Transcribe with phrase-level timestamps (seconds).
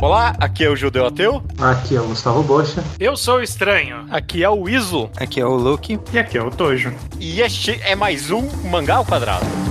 [0.00, 1.42] Olá, aqui é o Judeu Ateu.
[1.58, 2.84] Aqui é o Gustavo Bocha.
[3.00, 4.06] Eu sou o Estranho.
[4.10, 5.10] Aqui é o Iso.
[5.16, 5.98] Aqui é o Luke.
[6.12, 6.94] E aqui é o Tojo.
[7.18, 9.67] E este é mais um Mangá ao Quadrado.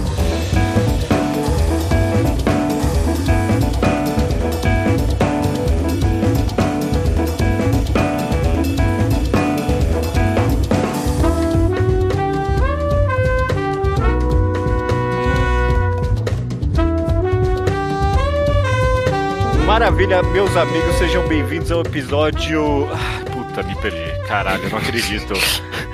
[20.07, 22.87] Maravilha, meus amigos, sejam bem-vindos ao episódio.
[22.93, 24.25] Ah, puta, me perdi.
[24.25, 25.33] Caralho, eu não acredito.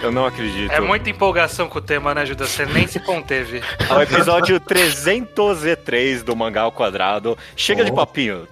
[0.03, 0.70] Eu não acredito.
[0.70, 2.45] É muita empolgação com o tema, né, Judeu?
[2.45, 3.61] Você nem se conteve.
[3.89, 7.38] É o episódio 303 do Mangá ao Quadrado.
[7.55, 7.85] Chega Oh.
[7.85, 8.47] de papinho.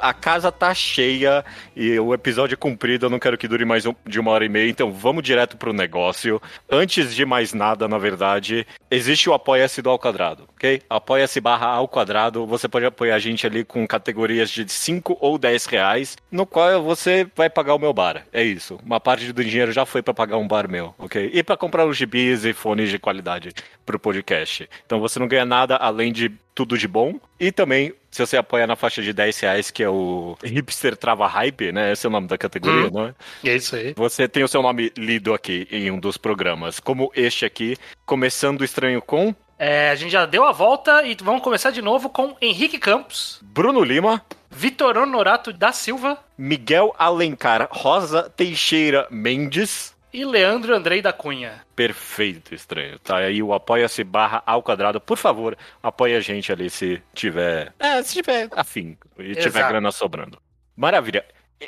[0.00, 1.44] A casa tá cheia
[1.76, 3.06] e o episódio é comprido.
[3.06, 4.68] Eu não quero que dure mais de uma hora e meia.
[4.68, 6.40] Então vamos direto pro negócio.
[6.70, 10.82] Antes de mais nada, na verdade, existe o Apoia-se do Ao Quadrado, ok?
[10.88, 12.46] Apoia-se barra ao quadrado.
[12.46, 16.82] Você pode apoiar a gente ali com categorias de 5 ou 10 reais, no qual
[16.82, 18.24] você vai pagar o meu bar.
[18.32, 18.78] É isso.
[18.84, 21.30] Uma parte do dinheiro já foi pra pagar um bar meu, ok?
[21.32, 23.50] E pra comprar os gibis e fones de qualidade
[23.84, 24.68] pro podcast.
[24.86, 27.20] Então você não ganha nada além de tudo de bom.
[27.38, 31.26] E também, se você apoia na faixa de 10 reais, que é o Hipster Trava
[31.26, 31.92] Hype, né?
[31.92, 32.90] Esse é o nome da categoria, Hum.
[32.92, 33.14] não é?
[33.44, 33.92] É isso aí.
[33.96, 37.76] Você tem o seu nome lido aqui em um dos programas, como este aqui,
[38.06, 41.80] começando o estranho com É, a gente já deu a volta e vamos começar de
[41.80, 44.20] novo com Henrique Campos, Bruno Lima,
[44.50, 49.94] Vitor Honorato da Silva Miguel Alencar Rosa Teixeira Mendes.
[50.12, 51.62] E Leandro Andrei da Cunha.
[51.74, 52.98] Perfeito, estranho.
[52.98, 55.00] Tá aí o apoia-se barra ao quadrado.
[55.00, 57.72] Por favor, apoie a gente ali se tiver.
[57.78, 59.68] É, se tiver afim e tiver Exato.
[59.68, 60.38] grana sobrando.
[60.76, 61.24] Maravilha.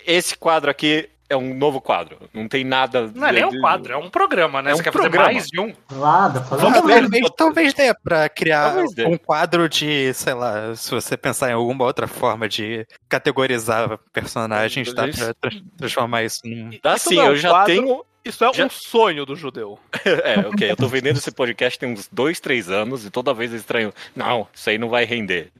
[0.06, 2.18] Esse quadro aqui é um novo quadro.
[2.34, 3.10] Não tem nada.
[3.14, 4.72] Não é nem um quadro, é um programa, né?
[4.72, 5.16] É Você um quer programa.
[5.24, 5.72] fazer mais de um?
[5.72, 7.00] Pra fazer Vamos uma- ver.
[7.00, 9.06] Talvez, talvez dê pra criar Talvez dê.
[9.06, 14.92] um quadro de, sei lá, se você pensar em alguma outra forma de categorizar personagens,
[14.92, 16.70] dá pra tra- transformar isso num.
[16.82, 17.74] Dá sim, é um eu já quadro.
[17.74, 18.04] tenho.
[18.24, 19.78] Isso é Já- um sonho do judeu.
[20.04, 23.52] É, ok, eu tô vendendo esse podcast tem uns dois, três anos e toda vez
[23.54, 23.92] é estranho.
[24.14, 25.50] Não, isso aí não vai render.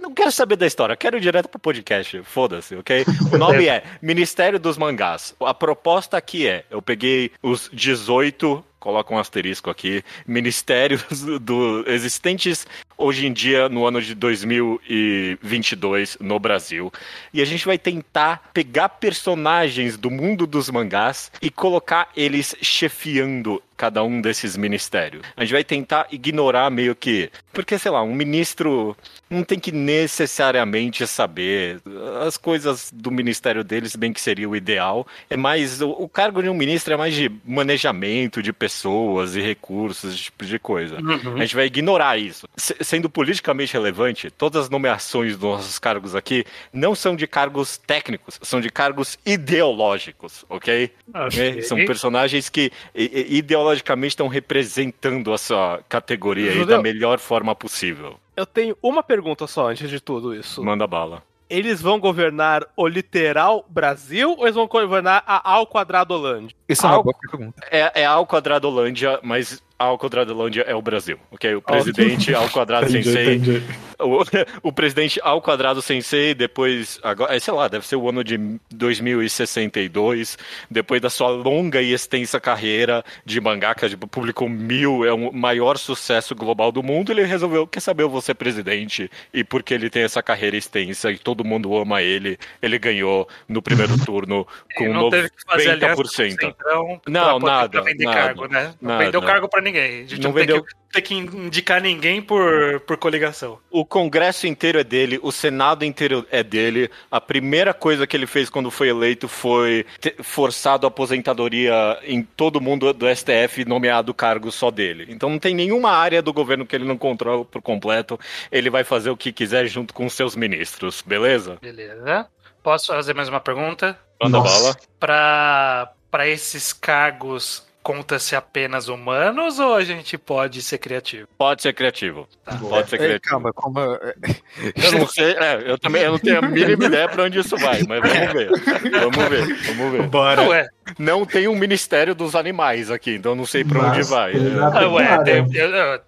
[0.00, 2.22] Não quero saber da história, quero ir direto pro podcast.
[2.22, 3.04] Foda-se, ok?
[3.32, 5.34] O nome é Ministério dos Mangás.
[5.40, 8.64] A proposta aqui é: eu peguei os 18.
[8.80, 10.02] Coloca um asterisco aqui.
[10.26, 12.66] Ministérios do, existentes
[12.96, 16.92] hoje em dia no ano de 2022 no Brasil.
[17.32, 23.62] E a gente vai tentar pegar personagens do mundo dos mangás e colocar eles chefiando
[23.76, 25.24] cada um desses ministérios.
[25.36, 27.28] A gente vai tentar ignorar meio que.
[27.52, 28.96] Porque, sei lá, um ministro
[29.28, 31.80] não tem que necessariamente saber
[32.24, 35.04] as coisas do ministério deles, bem que seria o ideal.
[35.28, 35.80] É mais.
[35.82, 40.22] O, o cargo de um ministro é mais de manejamento de pessoas e recursos, esse
[40.24, 40.98] tipo de coisa.
[41.36, 42.46] A gente vai ignorar isso.
[42.56, 47.76] Se- sendo politicamente relevante, todas as nomeações dos nossos cargos aqui não são de cargos
[47.76, 50.92] técnicos, são de cargos ideológicos, ok?
[51.12, 51.62] Ok.
[51.62, 58.18] São personagens que ideologicamente estão representando a sua categoria aí da melhor forma possível.
[58.36, 60.62] Eu tenho uma pergunta só antes de tudo isso.
[60.62, 61.22] Manda bala.
[61.48, 66.56] Eles vão governar o literal Brasil ou eles vão governar a ao quadrado Holândia?
[66.68, 67.62] Isso é uma boa pergunta.
[67.70, 70.34] É, é ao quadrado Holândia, mas ao quadrado
[70.66, 71.54] é o Brasil, ok?
[71.54, 73.34] O presidente ao quadrado Entendi, sensei.
[73.34, 73.62] entendi.
[73.98, 74.24] O,
[74.68, 78.38] o presidente ao quadrado sensei, depois, agora, é, sei lá, deve ser o ano de
[78.70, 80.36] 2062,
[80.70, 85.78] depois da sua longa e extensa carreira de mangaka, tipo, publicou mil, é o maior
[85.78, 89.88] sucesso global do mundo, ele resolveu, quer saber, eu vou ser presidente, e porque ele
[89.90, 94.46] tem essa carreira extensa e todo mundo ama ele, ele ganhou no primeiro turno
[94.76, 96.30] com não teve que fazer aliança com o 90%.
[96.30, 98.74] Centrão Não, nada, vender nada, cargo, né?
[98.80, 99.04] Não nada.
[99.04, 99.73] vendeu cargo pra ninguém.
[99.78, 103.58] A gente Não não, tem, vendeu- que, tem que indicar ninguém por, por coligação.
[103.70, 106.90] O Congresso inteiro é dele, o Senado inteiro é dele.
[107.10, 112.22] A primeira coisa que ele fez quando foi eleito foi ter forçado a aposentadoria em
[112.22, 115.06] todo mundo do STF, nomeado cargo só dele.
[115.08, 118.18] Então não tem nenhuma área do governo que ele não controla por completo.
[118.52, 121.58] Ele vai fazer o que quiser junto com seus ministros, beleza?
[121.60, 122.26] Beleza.
[122.62, 123.98] Posso fazer mais uma pergunta?
[124.22, 124.76] Manda bala.
[124.98, 131.28] Pra, pra esses cargos, conta-se apenas humanos ou a gente pode ser criativo?
[131.38, 132.26] Pode ser criativo.
[132.44, 132.56] Tá.
[132.56, 133.30] Pode ser Ei, criativo.
[133.30, 133.78] calma, como.
[133.80, 137.56] Eu não sei, é, eu também eu não tenho a mínima ideia pra onde isso
[137.58, 138.50] vai, mas vamos ver.
[138.90, 140.02] Vamos ver, vamos ver.
[140.08, 140.42] Bora.
[140.48, 140.66] Ué,
[140.98, 144.32] Não tem um Ministério dos Animais aqui, então eu não sei pra onde Mas, vai.
[144.32, 146.00] É, ah, ué tem- eu, eu-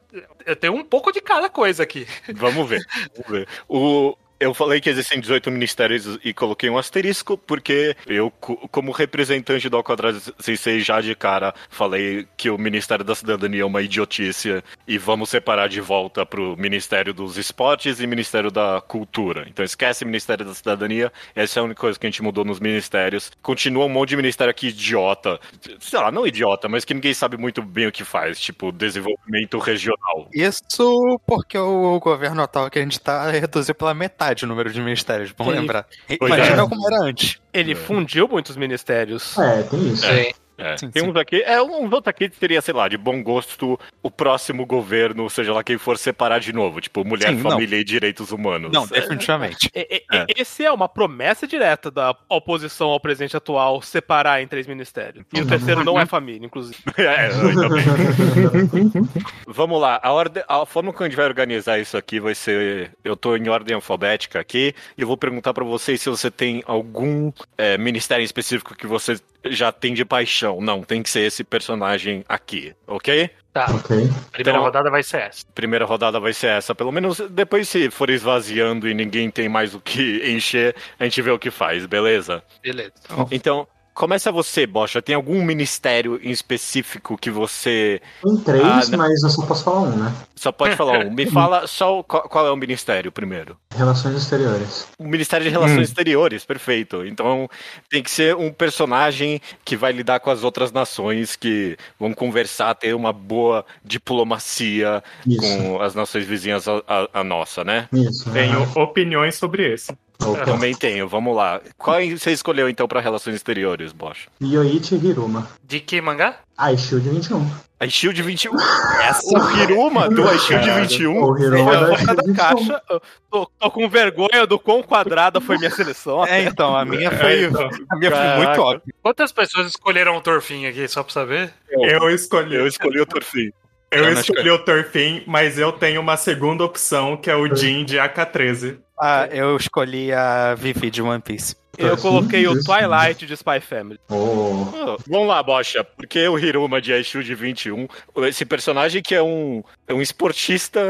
[0.47, 2.07] eu tenho um pouco de cada coisa aqui.
[2.35, 2.81] Vamos ver,
[3.15, 3.49] vamos ver.
[3.69, 8.93] O, Eu falei que existem 18 ministérios e coloquei um asterisco, porque eu, co- como
[8.93, 13.81] representante do Alquadrado 66, já de cara falei que o Ministério da Cidadania é uma
[13.81, 19.47] idiotice e vamos separar de volta pro Ministério dos Esportes e Ministério da Cultura.
[19.49, 22.61] Então esquece Ministério da Cidadania, essa é a única coisa que a gente mudou nos
[22.61, 23.31] ministérios.
[23.41, 25.41] Continua um monte de ministério aqui idiota.
[25.81, 29.59] Sei lá, não idiota, mas que ninguém sabe muito bem o que faz, tipo desenvolvimento
[29.59, 30.29] regional.
[30.35, 34.81] Isso porque o governo atual que a gente tá reduziu pela metade o número de
[34.81, 35.61] ministérios, vamos Sim.
[35.61, 35.87] lembrar.
[36.09, 36.69] Imagina é.
[36.69, 37.39] como era antes.
[37.53, 37.75] Ele É.
[37.75, 39.37] fundiu muitos ministérios.
[39.39, 40.07] É, tem isso.
[40.07, 40.33] Sim.
[40.59, 41.11] É, Sim, tem sim.
[41.11, 41.43] uns aqui.
[41.43, 45.53] É, uns outros aqui que seria, sei lá, de bom gosto, o próximo governo, seja
[45.53, 46.81] lá quem for, separar de novo.
[46.81, 47.51] Tipo, mulher, Sim, não.
[47.51, 48.73] família e direitos humanos.
[48.73, 49.71] Não, É, definitivamente.
[49.75, 50.27] E- e- É.
[50.37, 55.25] Esse é uma promessa direta da oposição ao presidente atual separar em três ministérios.
[55.35, 56.79] E o terceiro não é família, inclusive.
[56.97, 57.29] é.
[59.47, 62.91] Vamos lá, a, ordem, a forma que a gente vai organizar isso aqui vai ser.
[63.05, 66.63] Eu tô em ordem alfabética aqui e eu vou perguntar pra vocês se você tem
[66.67, 69.19] algum é, ministério específico que você
[69.51, 70.61] já tem de paixão.
[70.61, 73.31] Não, tem que ser esse personagem aqui, ok?
[73.53, 73.97] Tá, Ok.
[73.97, 75.45] primeira Então- rodada vai ser essa.
[75.55, 76.75] primeira rodada vai ser essa.
[76.75, 81.23] Pelo menos depois, se for esvaziando e ninguém tem mais o que encher, a gente
[81.23, 82.43] vê o que faz, beleza?
[82.63, 82.93] Beleza.
[83.31, 83.67] Então,
[83.97, 85.03] começa você, Bocha.
[85.03, 88.99] Tem algum ministério em específico que você Tem três, Ah, não.
[88.99, 90.13] mas eu só posso falar um, né?
[90.37, 91.11] só pode falar um?
[91.11, 93.57] Me fala só qual, qual é o ministério primeiro.
[93.75, 94.87] Relações exteriores.
[94.99, 97.05] O Ministério de Relações Exteriores, perfeito.
[97.05, 97.49] Então,
[97.91, 102.75] tem que ser um personagem que vai lidar com as outras nações, que vão conversar,
[102.75, 105.41] ter uma boa diplomacia Isso.
[105.41, 107.89] com as nações vizinhas a, a- a nossa, né?
[107.93, 108.31] Isso.
[108.31, 108.83] Tenho aham.
[108.83, 109.93] opiniões sobre esse.
[110.25, 110.45] Opa.
[110.45, 111.61] Também tenho, vamos lá.
[111.77, 114.27] Qual você escolheu então para relações exteriores, Bosch?
[114.43, 115.47] Yoichi Hiruma.
[115.63, 116.37] De que mangá?
[116.57, 117.47] Ah, e Shield 21.
[117.79, 118.55] A Shield 21.
[119.03, 120.89] Essa o Hiruma do A Shield Caralho.
[120.89, 121.23] 21.
[121.23, 121.65] O Hiruma
[121.97, 122.35] Foi da da 21.
[122.35, 122.83] caixa.
[122.89, 126.25] Eu Tô, tô com vergonha do quão quadrada foi minha seleção.
[126.27, 128.95] É, então, a minha É, foi, então, a minha foi muito óbvia.
[129.03, 131.53] Quantas pessoas escolheram o Torfin aqui, só pra saber?
[131.71, 133.51] eu escolhi, Eu escolhi o Torfin.
[133.91, 137.85] eu Eu escolhi o Torfin, mas eu tenho uma segunda opção, que é o Jin
[137.85, 138.79] de AK-13.
[139.01, 141.55] Ah, eu escolhi a Vivi de One Piece.
[141.79, 142.63] Eu coloquei o.
[142.65, 144.01] Twilight de Spy Family.
[144.09, 145.85] Oh, Ah, vamos lá, Bocha.
[145.85, 147.87] Porque o Hiruma de A Shield 21,
[148.27, 150.81] esse personagem que é um, é um esportista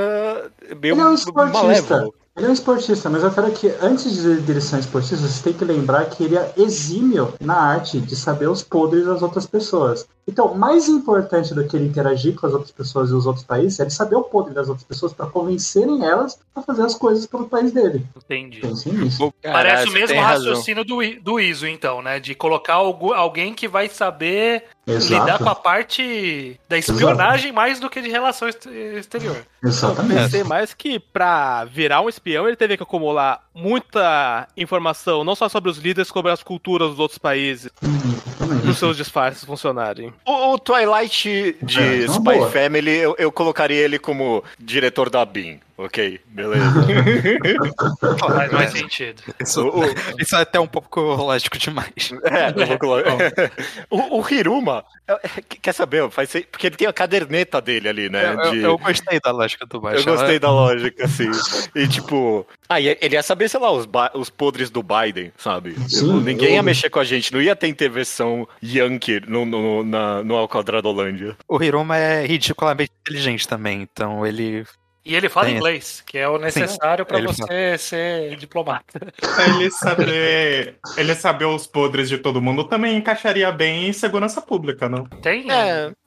[0.81, 1.63] meio Ele é um esportista.
[1.63, 2.15] malévolo.
[2.37, 5.43] Ele é um esportista, mas eu quero que, antes de dele ser um esportista, você
[5.43, 9.47] tem que lembrar que ele é exímio na arte de saber os podres das outras
[9.47, 10.07] pessoas.
[10.29, 13.79] Então, mais importante do que ele interagir com as outras pessoas e os outros países
[13.81, 17.25] é ele saber o podre das outras pessoas para convencerem elas a fazer as coisas
[17.27, 18.05] pelo país dele.
[18.17, 18.61] Entendi.
[18.93, 19.33] Nisso.
[19.43, 20.49] Parece o você mesmo tem razão.
[20.51, 22.21] raciocínio do, do ISO, então, né?
[22.21, 25.45] De colocar algu- alguém que vai saber lidar Exato.
[25.45, 29.45] com a parte da espionagem mais do que de relação ex- exterior.
[29.63, 30.23] Exatamente.
[30.23, 35.49] Pensei mais que pra virar um espião ele teve que acumular muita informação, não só
[35.49, 40.13] sobre os líderes, como as culturas dos outros países, para os seus disfarces funcionarem.
[40.27, 42.51] O, o Twilight de É, uma Spy boa.
[42.51, 45.59] Family, eu, eu colocaria ele como diretor da BIM.
[45.79, 46.65] Ok, beleza.
[48.19, 49.23] Faz mais sentido.
[49.39, 51.87] Isso, O- o- isso é até um pouco lógico demais.
[52.25, 53.13] É, eu vou colocar.
[53.91, 55.29] o, o Hiruma, é, é,
[55.61, 56.09] quer saber?
[56.11, 58.25] Faz, porque ele tem a caderneta dele ali, né?
[58.35, 60.01] Eu, eu- de- eu gostei da lógica do baixo.
[60.09, 61.31] Eu gostei da lógica, assim.
[61.75, 62.47] E tipo.
[62.69, 65.75] Ah, e ele ia saber, sei lá, os, os podres do Biden, sabe?
[65.89, 69.83] Sim, Ninguém ia eu- mexer com a gente, não ia ter intervenção Yankee no, no,
[69.85, 71.37] na, no Alquadradolândia.
[71.49, 74.65] O Hiruma é ridiculamente inteligente também, então ele.
[75.09, 75.57] E ele fala Tem.
[75.57, 79.01] inglês, que é o necessário pra ele você ser diplomata.
[79.55, 84.89] Ele saber, ele saber os podres de todo mundo também encaixaria bem em segurança pública,
[84.89, 85.05] não?
[85.05, 85.47] Tem?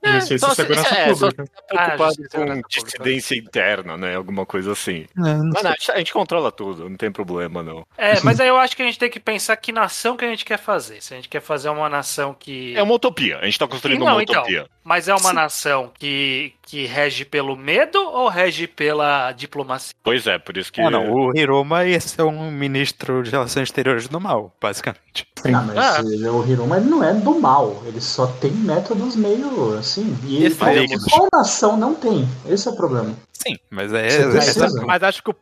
[0.03, 1.46] Justiça só e se- segurança é, só pública.
[1.56, 2.68] Ah, Preocupado justiça e com segurança pública.
[2.86, 4.15] dissidência interna, né?
[4.15, 5.06] Alguma coisa assim.
[5.15, 7.86] Não, não Mas não, a gente controla tudo, não tem problema, não.
[7.98, 10.29] É, mas aí eu acho que a gente tem que pensar que nação que a
[10.29, 11.01] gente quer fazer.
[11.01, 12.75] Se a gente quer fazer uma nação que.
[12.75, 14.36] É uma utopia, a gente tá construindo Não, uma então.
[14.41, 14.68] utopia.
[14.84, 15.36] Mas é uma Sim.
[15.36, 19.96] nação que, que rege pelo medo ou rege pela diplomacia?
[20.04, 20.80] Pois é, por isso que.
[20.80, 25.28] Ah, não, o Hiruma ia ser um ministro de relações exteriores do mal, basicamente.
[25.46, 26.02] Ah, mas Ah.
[26.32, 30.16] o Hiruma ele não é do mal, ele só tem métodos meio assim.
[30.24, 32.28] E ele qual nação não tem?
[32.48, 33.16] Esse é o problema.
[33.34, 34.08] Sim, mas é.
[34.08, 35.36] É- Mas acho que o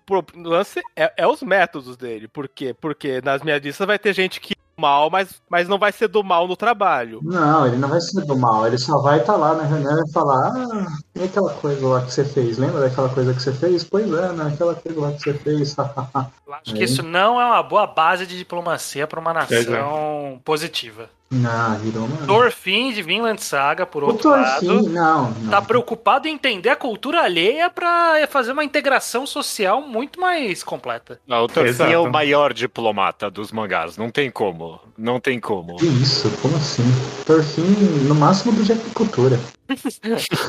[0.48, 2.27] lance é, é os métodos dele.
[2.27, 2.74] Por quê?
[2.79, 6.24] Porque nas minhas listas vai ter gente que mal, mas, mas não vai ser do
[6.24, 7.19] mal no trabalho.
[7.24, 10.12] Não, ele não vai ser do mal, ele só vai estar lá na reunião e
[10.12, 12.57] falar: Ah, e aquela coisa lá que você fez?
[12.57, 13.84] Lembra daquela coisa que você fez?
[13.84, 14.51] Pois é, né?
[14.53, 15.75] Aquela coisa lá que você fez.
[16.46, 19.34] Eu acho que isso não é uma boa base de diplomacia para uma é.
[19.34, 21.10] nação positiva.
[21.29, 22.25] Não, Hiroma.
[22.25, 25.50] Thorfinn de Vinland Saga, por O outro lado, Thorfinn, não, não.
[25.51, 31.19] tá preocupado em entender a cultura alheia para fazer uma integração social muito mais completa.
[31.27, 31.91] Não, o Thorfinn Exato.
[31.91, 33.98] é o maior diplomata dos mangás.
[33.98, 34.79] Não tem como.
[34.98, 35.75] Não tem como.
[35.75, 36.31] Que isso?
[36.41, 36.84] Como assim?
[37.25, 37.63] Thorfinn,
[38.07, 39.38] no máximo do Jeff Cultura.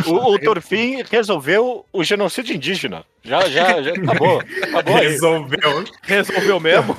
[0.07, 0.39] O, o
[1.11, 3.05] resolveu o genocídio indígena.
[3.23, 4.41] Já, já, já acabou.
[4.63, 5.09] Acabou aí.
[5.09, 5.85] Resolveu.
[6.03, 6.97] Resolveu mesmo?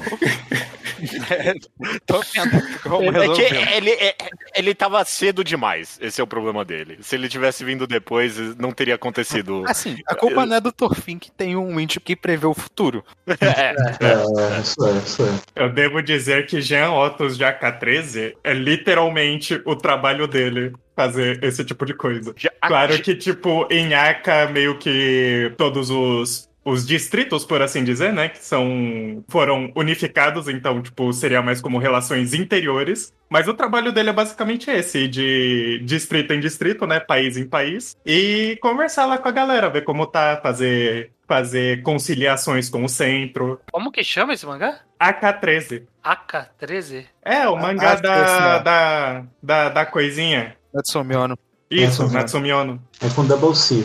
[2.05, 3.41] Tô vendo como É que
[3.73, 4.15] ele, é-
[4.55, 5.97] ele tava cedo demais.
[6.01, 6.97] Esse é o problema dele.
[7.01, 9.63] Se ele tivesse vindo depois, não teria acontecido.
[9.67, 13.03] Assim, a culpa não é do Thorfinn que tem um índio que prevê o futuro.
[13.41, 13.73] É,
[14.05, 15.23] É, isso é, isso
[15.55, 15.63] é.
[15.63, 21.63] Eu devo dizer que Jean Ottos de AK-13 é literalmente o trabalho dele fazer esse
[21.63, 22.33] tipo de coisa.
[22.35, 28.11] já- Claro que, tipo, em Aka, meio que todos os, os distritos, por assim dizer,
[28.11, 33.13] né, que são, foram unificados, então, tipo, seria mais como relações interiores.
[33.29, 37.95] Mas o trabalho dele é basicamente esse, de distrito em distrito, né, país em país,
[38.05, 43.61] e conversar lá com a galera, ver como tá, fazer, fazer conciliações com o centro.
[43.71, 44.79] Como que chama esse mangá?
[44.99, 45.83] AK-13.
[46.03, 47.05] AK-13?
[47.23, 48.59] É, o mangá Ah, da, esse, ó.
[48.59, 50.55] da, da, da coisinha.
[50.73, 51.37] Natsumi Ono.
[51.69, 52.81] Isso, Essa, Natsumi Ono.
[53.01, 53.83] É com Double C.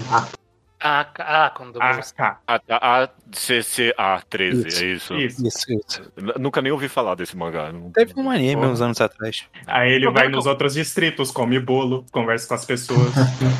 [0.86, 2.20] Ah, ah, quando AK.
[2.46, 5.14] A, a, CCA13, é isso.
[5.14, 5.46] Isso.
[5.46, 6.12] Isso, isso.
[6.38, 7.72] Nunca nem ouvi falar desse mangá.
[7.94, 9.46] Teve um anime uns anos atrás.
[9.66, 13.14] Aí ele vai que nos outros distritos, come bolo, conversa com as pessoas.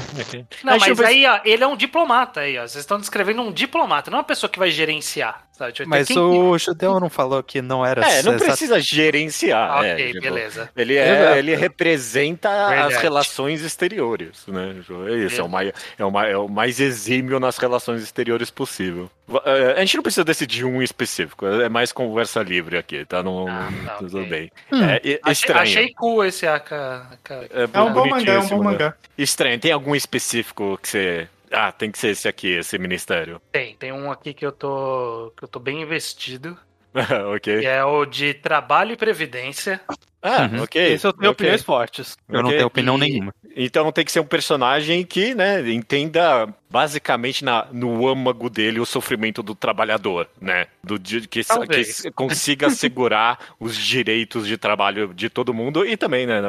[0.62, 2.62] Não, mas aí, ó, ele é um diplomata aí, ó.
[2.62, 5.46] Vocês estão descrevendo um diplomata, não uma pessoa que vai gerenciar.
[5.56, 5.72] Sabe?
[5.72, 9.78] Tipo, Mas quem- o judeu não falou que não era É, não precisa gerenciar.
[9.78, 10.68] Ok, é, tipo, beleza.
[10.76, 12.94] Ele, é, ele representa Verdade.
[12.94, 14.74] as relações exteriores, né?
[15.10, 18.50] É isso, é o, mais, é, o mais, é o mais exímio nas relações exteriores
[18.50, 19.08] possível.
[19.44, 23.22] É, A gente não precisa decidir um específico, é mais conversa livre aqui, tá?
[23.22, 24.28] Não, Ah, tá, tudo ok.
[24.28, 24.50] bem.
[24.72, 24.82] Hum.
[24.84, 25.62] É, e- Achei, estranho.
[25.62, 26.72] achei cool esse AK.
[27.12, 27.30] AK.
[27.32, 28.94] É, É um bom mangá, é um bom mangá.
[29.16, 29.58] Estranho.
[29.60, 31.28] Tem algum específico que você.
[31.54, 33.40] Ah, tem que ser esse aqui, esse ministério.
[33.52, 35.32] Tem, tem um aqui que eu tô.
[35.36, 36.58] que eu tô bem investido.
[37.34, 37.60] ok.
[37.60, 39.80] Que é o de trabalho e previdência.
[40.26, 40.62] Ah, Uhum.
[40.62, 40.80] ok.
[40.94, 41.44] Esse eu tenho ok.
[41.44, 42.16] opiniões fortes.
[42.30, 42.56] Eu não Ok.
[42.56, 43.34] tenho opinião E- nenhuma.
[43.56, 48.86] Então tem que ser um personagem que, né, entenda basicamente na, no âmago dele o
[48.86, 50.66] sofrimento do trabalhador, né?
[50.82, 56.26] Do dia que, que consiga assegurar os direitos de trabalho de todo mundo e também,
[56.26, 56.40] né,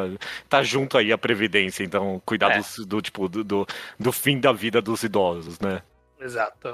[0.50, 2.58] tá junto aí a previdência, então cuidar É.
[2.60, 3.68] dos- do, tipo do, do,
[4.00, 5.82] do fim da vida dos idosos, né?
[6.26, 6.70] Exato.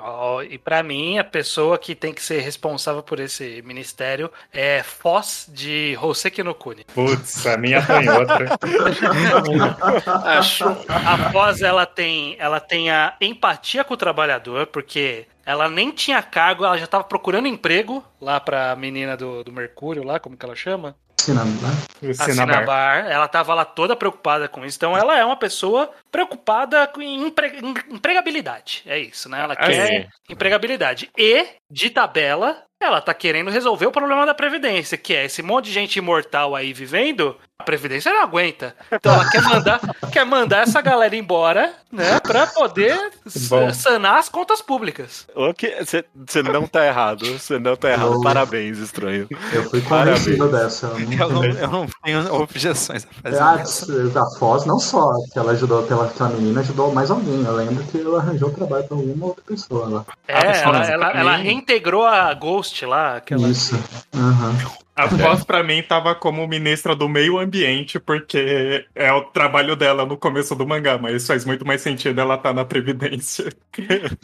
[0.50, 5.46] E pra mim, a pessoa que tem que ser responsável por esse ministério é Foz
[5.50, 6.86] de Hoseki no Kuni.
[6.94, 8.58] Putz, a minha foi outra.
[10.24, 10.64] Acho.
[10.88, 16.24] A Foz, ela tem, ela tem a empatia com o trabalhador, porque ela nem tinha
[16.24, 20.46] cargo, ela já tava procurando emprego lá pra menina do, do Mercúrio, lá, como que
[20.46, 20.96] ela chama?
[22.02, 22.14] O a.
[22.14, 24.78] Cinnabar, ela tava lá toda preocupada com isso.
[24.78, 28.84] Então ela é uma pessoa preocupada com empre- em- empregabilidade.
[28.86, 29.42] É isso, né?
[29.42, 30.08] Ela Ah, quer sim.
[30.30, 31.10] empregabilidade.
[31.18, 35.66] E, de tabela, ela tá querendo resolver o problema da Previdência, que é esse monte
[35.66, 38.76] de gente imortal aí vivendo, a Previdência não aguenta.
[38.92, 39.80] Então ela quer mandar,
[40.12, 42.20] quer mandar essa galera embora, né?
[42.20, 42.98] Pra poder
[43.48, 43.72] Bom.
[43.72, 45.28] sanar as contas públicas.
[45.36, 48.16] Ok, você não tá errado, você não tá errado.
[48.18, 48.22] Oh.
[48.22, 49.28] Parabéns, estranho.
[49.54, 50.88] Eu fui convencido dessa.
[50.88, 53.40] Eu não- Eu não, eu não tenho objeções a fazer.
[53.44, 54.20] Ah, nessa.
[54.20, 57.44] a Foz não só que ela ajudou aquela, aquela menina, ajudou mais alguém.
[57.44, 60.06] Eu lembro que ela arranjou trabalho pra alguma outra pessoa lá.
[60.28, 63.48] É, ela, ela, ela reintegrou a Ghost lá, aquela.
[63.48, 63.78] Isso.
[64.16, 64.56] Aham.
[65.02, 70.06] A voz pra mim tava como ministra do meio ambiente, porque é o trabalho dela
[70.06, 73.50] no começo do mangá, mas faz muito mais sentido ela estar na Previdência.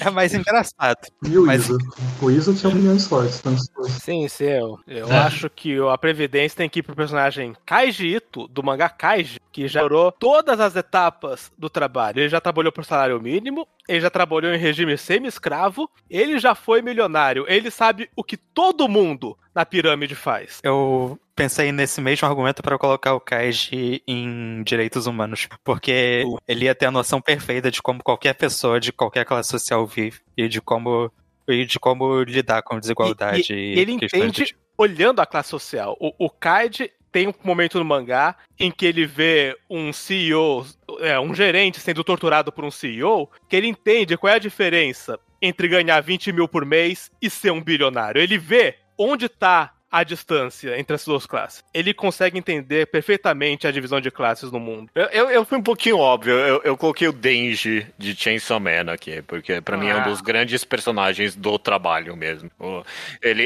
[0.00, 0.98] É mais engraçado.
[1.26, 1.78] E o Mas- Iso?
[2.20, 3.40] O Iso tinha opiniões fortes.
[3.40, 3.56] Então,
[3.88, 4.44] Sim, sim.
[4.44, 8.88] Eu, eu acho que a Previdência tem que ir pro personagem Kaiji Ito, do mangá
[8.88, 12.20] Kaiji, que já explorou todas as etapas do trabalho.
[12.20, 16.82] Ele já trabalhou por salário mínimo, ele já trabalhou em regime semi-escravo, ele já foi
[16.82, 20.60] milionário, ele sabe o que todo mundo na pirâmide faz.
[20.62, 26.74] Eu pensei nesse mesmo argumento para colocar o Kaiji em direitos humanos, porque ele ia
[26.74, 30.60] ter a noção perfeita de como qualquer pessoa de qualquer classe social vive e de
[30.60, 31.10] como
[31.48, 34.60] e de como lidar com desigualdade E- e, e ele entende tipo.
[34.76, 35.96] olhando a classe social.
[36.00, 40.66] O, o Kaiji tem um momento no mangá em que ele vê um CEO,
[41.00, 45.18] é, um gerente sendo torturado por um CEO, que ele entende qual é a diferença
[45.40, 48.20] entre ganhar 20 mil por mês e ser um bilionário.
[48.20, 51.64] Ele vê onde tá a distância entre as duas classes.
[51.72, 54.90] Ele consegue entender perfeitamente a divisão de classes no mundo.
[54.94, 58.92] Eu, eu, eu fui um pouquinho óbvio, eu, eu coloquei o Denji de Chainsaw Man
[58.92, 60.08] aqui, porque pra mim é um Ah.
[60.08, 62.50] dos grandes personagens do trabalho mesmo.
[62.60, 62.82] O-
[63.22, 63.44] Ele,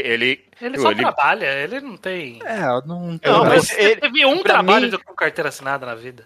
[0.61, 2.38] ele, só ele- trabalha, ele não tem.
[2.45, 3.07] É, eu não.
[3.12, 6.25] Não, eu mas Ele teve um trabalho mim- com carteira assinada na vida.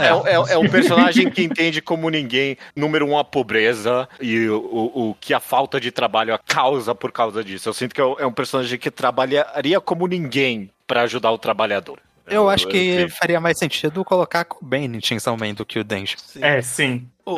[0.00, 4.58] é, é- é um personagem que entende como ninguém, número um, a pobreza e o,
[4.58, 7.68] o, o que a falta de trabalho causa por causa disso.
[7.68, 11.38] Eu sinto que é um- é um personagem que trabalharia como ninguém pra ajudar o
[11.38, 11.98] trabalhador.
[12.30, 15.84] Eu acho que faria mais sentido colocar o Ben em Chainsaw Man do que o
[15.84, 16.14] Denji.
[16.42, 17.08] É, sim.
[17.24, 17.36] O-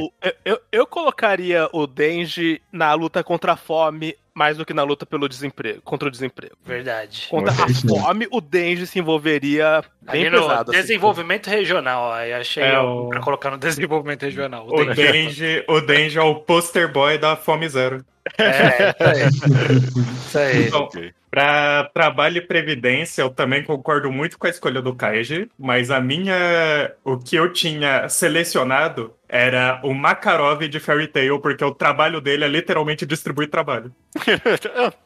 [0.00, 4.74] o- eu- eu, eu colocaria o Denji na luta contra a fome mais do que
[4.74, 6.56] na luta pelo desemprego, contra o desemprego.
[6.64, 7.28] Verdade.
[7.30, 10.70] Contra a fome, o Denji se envolveria bem Ali pesado.
[10.72, 10.80] assim.
[10.80, 14.66] desenvolvimento regional, aí achei É, o- pra colocar no desenvolvimento regional.
[14.68, 18.04] O Denji, o Denji é o poster boy da Fome Zero.
[18.38, 19.76] É, isso aí.
[20.26, 20.66] Isso aí.
[20.66, 20.88] Então,
[21.30, 26.00] Pra trabalho e previdência, eu também concordo muito com a escolha do Kaiji, mas a
[26.00, 26.92] minha.
[27.02, 32.44] O que eu tinha selecionado era o Makarov de Fairy Tail, porque o trabalho dele
[32.44, 33.90] é literalmente distribuir trabalho.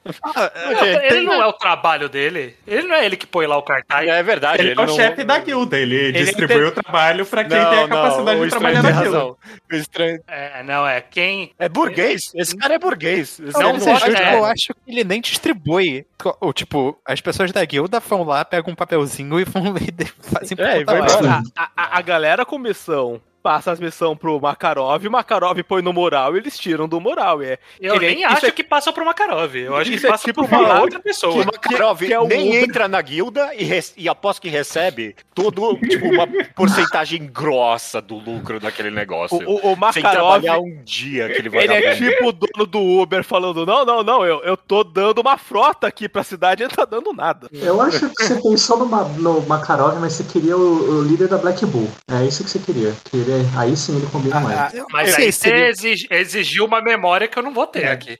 [0.05, 2.55] Não, ele não é o trabalho dele.
[2.67, 4.07] Ele não é ele que põe lá o cartaz.
[4.07, 7.25] É verdade, Ele, ele é o não- chefe da guilda, ele, é distribui o trabalho
[7.25, 9.05] pra quem tem a capacidade o de trabalhar naquilo.
[9.05, 9.37] razão.
[9.73, 11.53] O estranho É, não, é quem.
[11.59, 12.33] é burguês.
[12.35, 13.08] Esse cara é burguês.
[13.15, 14.35] Esse Não, não acho, é.
[14.35, 16.07] eu acho que ele nem distribui.
[16.41, 20.05] O, tipo, as pessoas da guilda vão lá, pegam um papelzinho e vão e de-
[20.21, 20.99] fazem É, vai.
[21.01, 21.43] A,
[21.77, 26.35] a- a galera com missão passa as missões pro Makarov, o Makarov põe no mural
[26.37, 27.41] e eles tiram do mural.
[27.43, 29.57] É, Eu Ele é- nem acho é- que passa pro Makarov.
[29.57, 31.33] Eu acho que Isso é passa tipo por uma falar outra pessoa.
[31.43, 32.63] O Makarov que é o nem Uber.
[32.65, 38.17] entra na guilda e, res- e após que recebe todo, tipo, uma porcentagem grossa do
[38.19, 39.39] lucro daquele negócio.
[39.39, 40.13] o, o, o Sem Makarov,
[40.43, 42.11] trabalhar um dia, aquele ele é vagabundo.
[42.11, 45.87] tipo o dono do Uber falando, não, não, não, eu, eu tô dando uma frota
[45.87, 47.49] aqui pra cidade e ele tá dando nada.
[47.53, 51.39] Eu acho que você pensou no, no Makarov, mas você queria o, o líder da
[51.39, 51.89] Black Bull.
[52.11, 52.93] É isso que você queria.
[53.05, 54.59] Que ele, é- aí sim ele combina mais.
[54.59, 55.73] Ah, Mas eu aí você
[56.11, 57.93] exigiu uma memória que eu não vou ter É.
[57.93, 58.19] aqui.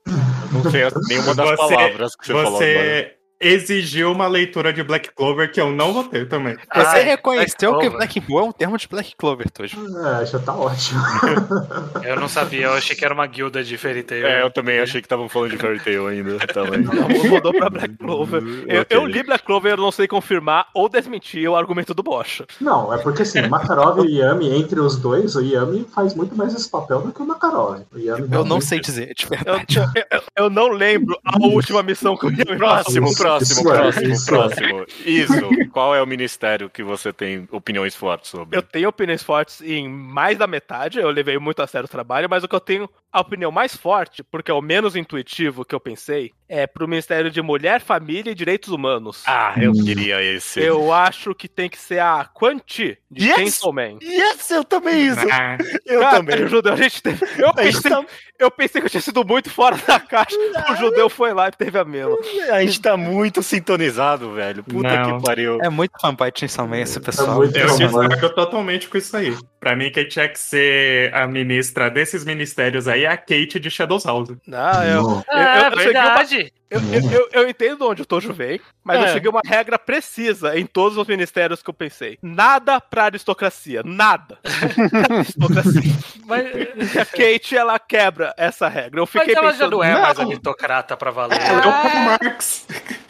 [0.53, 3.13] Não sei nenhuma das Você- palavras que você, falou agora.
[3.41, 6.55] Você exigiu uma leitura de Black Clover que eu não vou ter também.
[6.57, 7.91] Você Ai, reconheceu Black que Clover.
[7.93, 9.77] Black Bull é um termo de Black Clover, Tojo.
[10.21, 11.01] É, já tá ótimo.
[12.05, 14.27] Eu não sabia, eu achei que era uma guilda de Fairy Tail.
[14.27, 16.39] É, eu também achei que estavam falando de Fairy Tail ainda.
[16.53, 16.81] Também.
[16.81, 18.43] Não, mudou pra Black Clover.
[18.69, 18.97] Eu, Ok.
[18.97, 22.47] eu li Black Clover, eu não sei confirmar ou desmentir o argumento do Bocha.
[22.61, 26.55] Não, é porque assim, Makarov e Yami, entre os dois, o Yami faz muito mais
[26.55, 27.83] esse papel do que o Makarov.
[27.95, 29.79] O Yami Eu não sei dizer, de Eu, verdade.
[29.79, 33.71] eu- eu- eu não lembro a última missão que eu ia Próximo, Isso, próximo, isso
[33.71, 34.37] é, próximo, isso é.
[34.37, 34.87] próximo.
[35.05, 35.49] Isso.
[35.73, 38.57] Qual é o ministério que você tem opiniões fortes sobre?
[38.57, 42.29] Eu tenho opiniões fortes em mais da metade, eu levei muito a sério o trabalho,
[42.29, 45.75] mas o que eu tenho a opinião mais forte, porque é o menos intuitivo que
[45.75, 49.23] eu pensei, é pro Ministério de Mulher, Família e Direitos Humanos.
[49.27, 50.61] Ah, eu queria esse.
[50.61, 53.35] Eu acho que tem que ser a Quan Chi, de Yes!
[53.37, 53.99] Chainsaw Man.
[54.03, 55.27] Yes, eu também isso.
[55.31, 56.45] Ah, Eu Cara, também.
[56.45, 57.25] o judeu, a gente teve...
[57.43, 58.05] eu, pensei, tá-
[58.39, 60.37] eu pensei que eu tinha sido muito fora da caixa.
[60.73, 62.17] O judeu foi lá e teve a mesma.
[62.51, 64.63] A gente tá muito sintonizado, velho.
[64.65, 65.19] Puta Não.
[65.19, 65.59] que pariu.
[65.63, 67.37] É muito fanboy de Chainsaw Man esse É pessoal.
[67.37, 68.09] muito eu bom, né?
[68.09, 69.37] discordo totalmente com isso aí.
[69.61, 73.69] Pra mim, quem tinha que ser a ministra desses ministérios aí é a Kate de
[73.71, 74.31] Shadows House.
[74.47, 75.25] Não, eu, Não.
[75.33, 76.53] eu, É, eu, eu cheguei uma- verdade.
[76.71, 79.13] eu, eu, eu, eu entendo onde o Tojo vem, mas eu É.
[79.13, 82.19] cheguei a uma regra precisa em todos os ministérios que eu pensei.
[82.23, 83.83] Nada pra aristocracia.
[83.85, 84.39] Nada.
[85.11, 85.93] aristocracia.
[86.25, 89.01] Mas, a Kate, ela quebra essa regra.
[89.01, 90.27] Eu mas fiquei ela já pensando, não é mais não.
[90.27, 91.41] aristocrata pra valer.
[91.41, 92.67] Ela é o Karl Marx.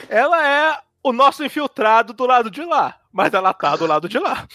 [0.09, 2.97] ela é o nosso infiltrado do lado de lá.
[3.13, 4.47] Mas ela tá do lado de lá.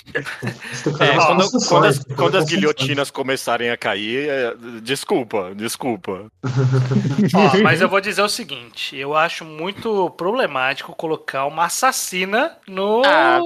[1.00, 6.28] É, umas quando, quando as, quando as guilhotinas começarem a cair, é, desculpa, desculpa.
[7.34, 13.02] Ó, mas eu vou dizer o seguinte: eu acho muito problemático colocar uma assassina no,
[13.06, 13.40] Ah,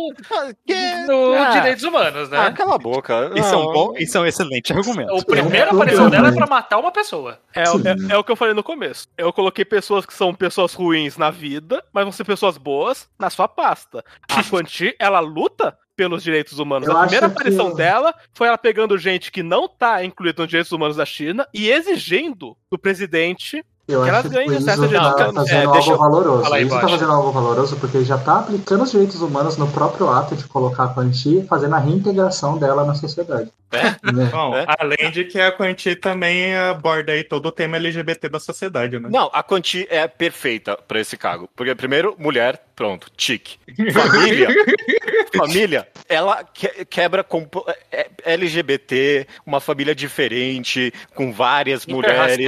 [1.08, 1.50] no Ah.
[1.52, 2.38] direitos humanos, né?
[2.39, 3.32] Ah, cala a boca.
[3.36, 5.13] Isso é um bom, isso é um excelente argumento.
[5.15, 7.39] o primeiro aparição dela é pra matar uma pessoa.
[7.56, 9.08] É, o- é, é o que eu falei no começo.
[9.17, 13.30] Eu coloquei pessoas que são pessoas ruins na vida, mas vão ser pessoas boas na
[13.30, 14.04] sua pasta.
[14.30, 16.88] A Quan Chi, ela luta pelos direitos humanos.
[16.88, 20.42] Eu a primeira acho que- aparição dela foi ela pegando gente que não tá incluída
[20.44, 24.58] nos direitos humanos da China e exigindo do presidente Eu que elas acho que ganhem
[24.58, 26.54] acesso Enzo a direitos tá fazendo É, algo eu- valoroso.
[26.54, 26.94] Aí, O Enzo tá Bocha.
[26.98, 30.44] fazendo algo valoroso porque ele já tá aplicando os direitos humanos no próprio ato de
[30.46, 33.50] colocar a Quanti e fazendo a reintegração dela na sociedade.
[33.74, 34.30] Né?
[34.32, 34.66] Bom, É.
[34.78, 39.10] além de que a Quanti também aborda aí todo o tema LGBT da sociedade, né?
[39.10, 41.50] Não, a Quanti é perfeita pra esse cargo.
[41.56, 43.58] Porque, primeiro, mulher, Pronto, tique.
[43.92, 44.48] Família.
[45.36, 52.48] família, ela que- quebra compo- é- é- LGBT, uma família diferente, com várias mulheres.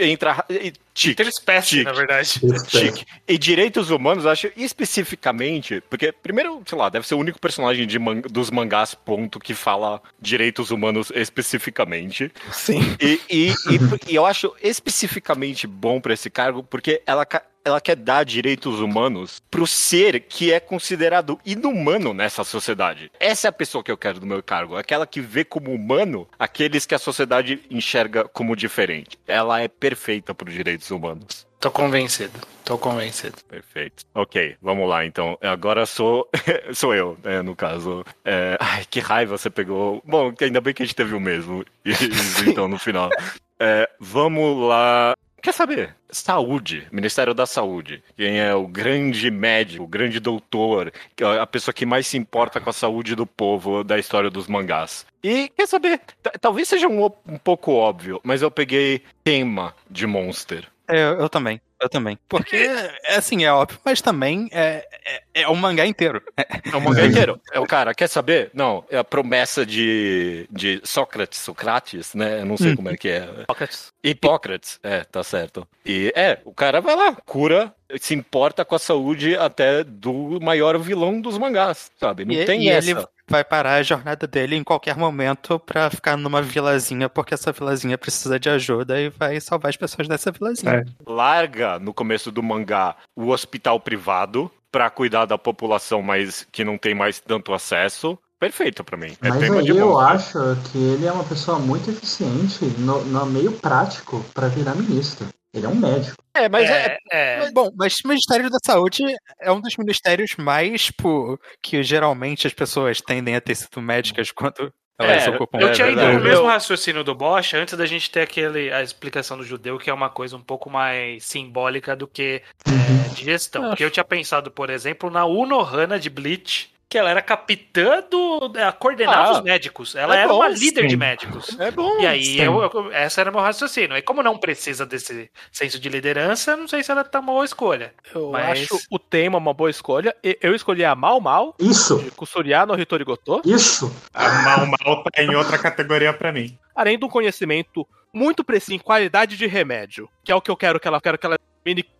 [0.00, 0.44] Entra.
[0.50, 1.12] e- Tique.
[1.12, 1.84] Interespécie, Tique.
[1.84, 2.38] na verdade.
[2.68, 3.06] Chique.
[3.26, 7.98] E direitos humanos, acho especificamente, porque, primeiro, sei lá, deve ser o único personagem de
[7.98, 12.30] man- dos mangás, ponto, que fala direitos humanos especificamente.
[12.52, 12.80] Sim.
[13.00, 17.24] E, e, e- e eu acho especificamente bom pra esse cargo, porque ela,
[17.64, 23.10] ela quer dar direitos humanos pro ser que é considerado inumano nessa sociedade.
[23.18, 26.28] Essa é a pessoa que eu quero do meu cargo, aquela que vê como humano
[26.38, 29.18] aqueles que a sociedade enxerga como diferente.
[29.26, 31.46] Ela é perfeita pro direitos humanos.
[31.62, 32.40] Tô convencido.
[32.64, 33.36] Tô convencido.
[33.48, 34.04] Perfeito.
[34.12, 35.38] Ok, vamos lá então.
[35.40, 36.28] Agora sou
[36.74, 38.04] sou eu, né, no caso.
[38.24, 40.02] É, Ai, que raiva você pegou.
[40.04, 41.64] Bom, ainda bem que a gente teve o mesmo.
[42.46, 43.10] Então, no final.
[43.64, 45.14] É, vamos lá.
[45.42, 45.96] Quer saber?
[46.08, 48.00] Saúde, Ministério da Saúde.
[48.16, 52.60] Quem é o grande médico, o grande doutor, é a pessoa que mais se importa
[52.60, 55.04] com a saúde do povo da história dos mangás.
[55.20, 56.00] E quer saber?
[56.40, 60.68] Talvez seja um, um pouco óbvio, mas eu peguei tema de Monster.
[60.94, 62.18] Eu, eu também, eu também.
[62.28, 62.56] Porque,
[63.04, 64.86] é assim, é óbvio, mas também é,
[65.34, 66.22] é, é um mangá inteiro.
[66.36, 67.40] É o mangá inteiro.
[67.52, 68.50] É o cara, quer saber?
[68.52, 72.40] Não, é a promessa de, de Sócrates, Socrates, né?
[72.40, 72.76] Eu não sei Hum.
[72.76, 73.26] como é que é.
[73.46, 73.92] Pockets.
[74.02, 75.66] Hipócrates, é, tá certo.
[75.84, 80.78] E é, o cara vai lá, cura, se importa com a saúde até do maior
[80.78, 82.24] vilão dos mangás, sabe?
[82.24, 82.90] Não e tem e essa.
[82.90, 87.50] ele vai parar a jornada dele em qualquer momento pra ficar numa vilazinha, porque essa
[87.50, 90.74] vilazinha precisa de ajuda e vai salvar as pessoas dessa vilazinha.
[90.74, 90.84] É.
[91.10, 96.76] Larga no começo do mangá o hospital privado pra cuidar da população mais que não
[96.76, 98.18] tem mais tanto acesso.
[98.38, 99.16] Perfeito pra mim.
[99.22, 100.38] É Mas tema aí de eu acho
[100.70, 105.26] que ele é uma pessoa muito eficiente no, no meio prático pra virar ministro.
[105.54, 106.21] Ele é um médico.
[106.34, 107.50] É, mas é, é, é.
[107.52, 109.02] Bom, mas o Ministério da Saúde
[109.40, 114.30] é um dos ministérios mais, tipo, que geralmente as pessoas tendem a ter sido médicas
[114.32, 115.58] quando elas É, ocupam.
[115.58, 118.82] Eu É tinha ido no mesmo raciocínio do Bosch antes da gente ter aquele, a
[118.82, 123.24] explicação do judeu, que é uma coisa um pouco mais simbólica do que é, de
[123.24, 123.68] gestão.
[123.68, 128.52] Porque eu tinha pensado, por exemplo, na Unohana de Bleach, que ela era capitã do.
[128.54, 129.96] Ela coordenava Ah, os médicos.
[129.96, 130.86] Ela é era bom, uma líder sim.
[130.88, 131.58] de médicos.
[131.58, 131.98] é bom.
[132.00, 133.96] E aí, eu, eu- essa era meu raciocínio.
[133.96, 137.46] E como não precisa desse senso de liderança, não sei se ela tá uma boa
[137.46, 137.94] escolha.
[138.14, 140.14] Eu Mas- acho o tema uma boa escolha.
[140.22, 141.98] E- Eu escolhi a Mal Mal, Isso!
[141.98, 143.90] de Kusuriya no Hitori Goto, Isso!
[144.12, 146.58] A Mal Mal tá em outra categoria pra mim.
[146.76, 150.56] além de um conhecimento muito preciso em qualidade de remédio, que é o que eu
[150.58, 151.38] quero que ela quero que ela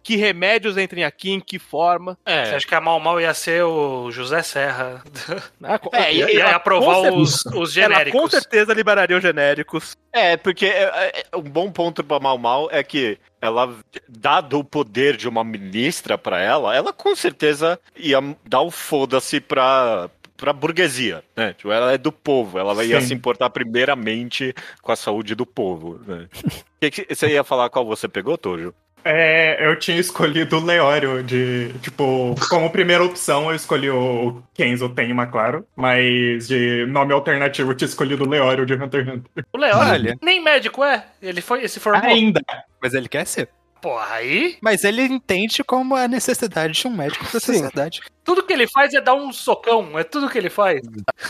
[0.03, 2.19] que remédios entrem aqui, em que forma.
[2.27, 5.03] Você É, acha que a Mal Mal ia ser o José Serra?
[5.63, 8.21] Ah, É, Ia, ia ela aprovar os, os Ela genéricos.
[8.21, 9.97] com certeza liberaria os genéricos.
[10.13, 13.75] é, porque é, é, um bom ponto pra Mal Mal é que ela,
[14.09, 19.41] dado o poder de uma ministra pra ela, ela com certeza ia dar o foda-se
[19.41, 21.53] pra, pra burguesia, né?
[21.53, 23.07] Tipo, ela é do povo, ela ia Sim.
[23.09, 26.29] se importar primeiramente com a saúde do povo, né?
[26.81, 28.75] Que que- você ia falar qual você pegou, Tojo?
[29.05, 34.89] É, eu tinha escolhido o Leório de, tipo, como primeira opção eu escolhi o Kenzo
[34.89, 39.45] Tenma, claro, mas de nome alternativo eu tinha escolhido o Leório de Hunter x Hunter.
[39.53, 40.17] O Olha.
[40.23, 41.05] nem médico é.
[41.21, 42.09] Ele foi, se formou.
[42.09, 42.41] Ainda.
[42.81, 43.49] Mas ele quer ser.
[43.83, 47.55] Porra, aí Mas ele entende como a necessidade de um médico pra Sim.
[47.55, 48.01] sociedade.
[48.23, 49.99] tudo que ele faz é dar um socão.
[49.99, 50.81] É tudo que ele faz.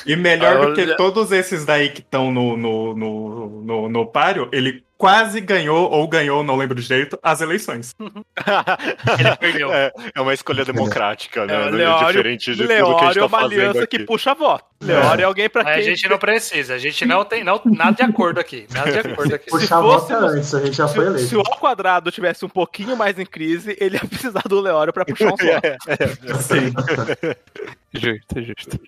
[0.04, 0.96] E melhor do que Olha.
[0.98, 6.06] todos esses daí que estão no, no, no, no, no páreo, ele quase ganhou, ou
[6.06, 7.92] ganhou, não lembro direito, as eleições.
[9.18, 9.72] Ele perdeu.
[9.72, 11.54] É, é uma escolha democrática, né?
[11.66, 13.98] É, Leório- Diferente de tudo que a Leório gente é tá uma fazendo aliança aqui.
[13.98, 14.64] que puxa voto.
[14.80, 15.72] Leório é alguém pra quem...
[15.72, 16.74] a gente não precisa.
[16.74, 18.64] A gente não tem não, nada de acordo aqui.
[18.72, 19.50] Nada de acordo aqui.
[19.50, 21.28] Puxar volta antes, a gente já foi Se, eleito.
[21.30, 24.92] se o ao quadrado tivesse um pouquinho mais em crise, ele ia precisar do Leório
[24.92, 26.42] pra puxar um voto.
[26.42, 26.72] Sim.
[27.92, 28.80] Justo, justo.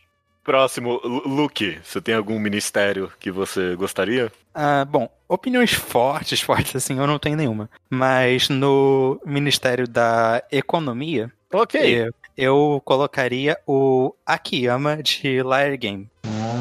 [0.44, 4.30] Próximo, Lu- Luke, você tem algum ministério que você gostaria?
[4.54, 7.68] Ah, bom, opiniões fortes, fortes assim, eu não tenho nenhuma.
[7.90, 11.80] Mas no Ministério da Economia, Ok.
[11.82, 16.08] eu, eu colocaria o Akiyama de Liar Game.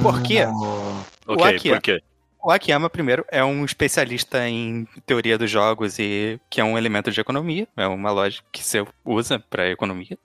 [0.02, 0.46] Por quê?
[0.48, 1.76] Oh, Ok, Akira.
[1.76, 2.02] por quê?
[2.44, 7.10] O Akiyama, primeiro, é um especialista em teoria dos jogos e que é um elemento
[7.10, 10.18] de economia, é uma lógica que você usa para economia.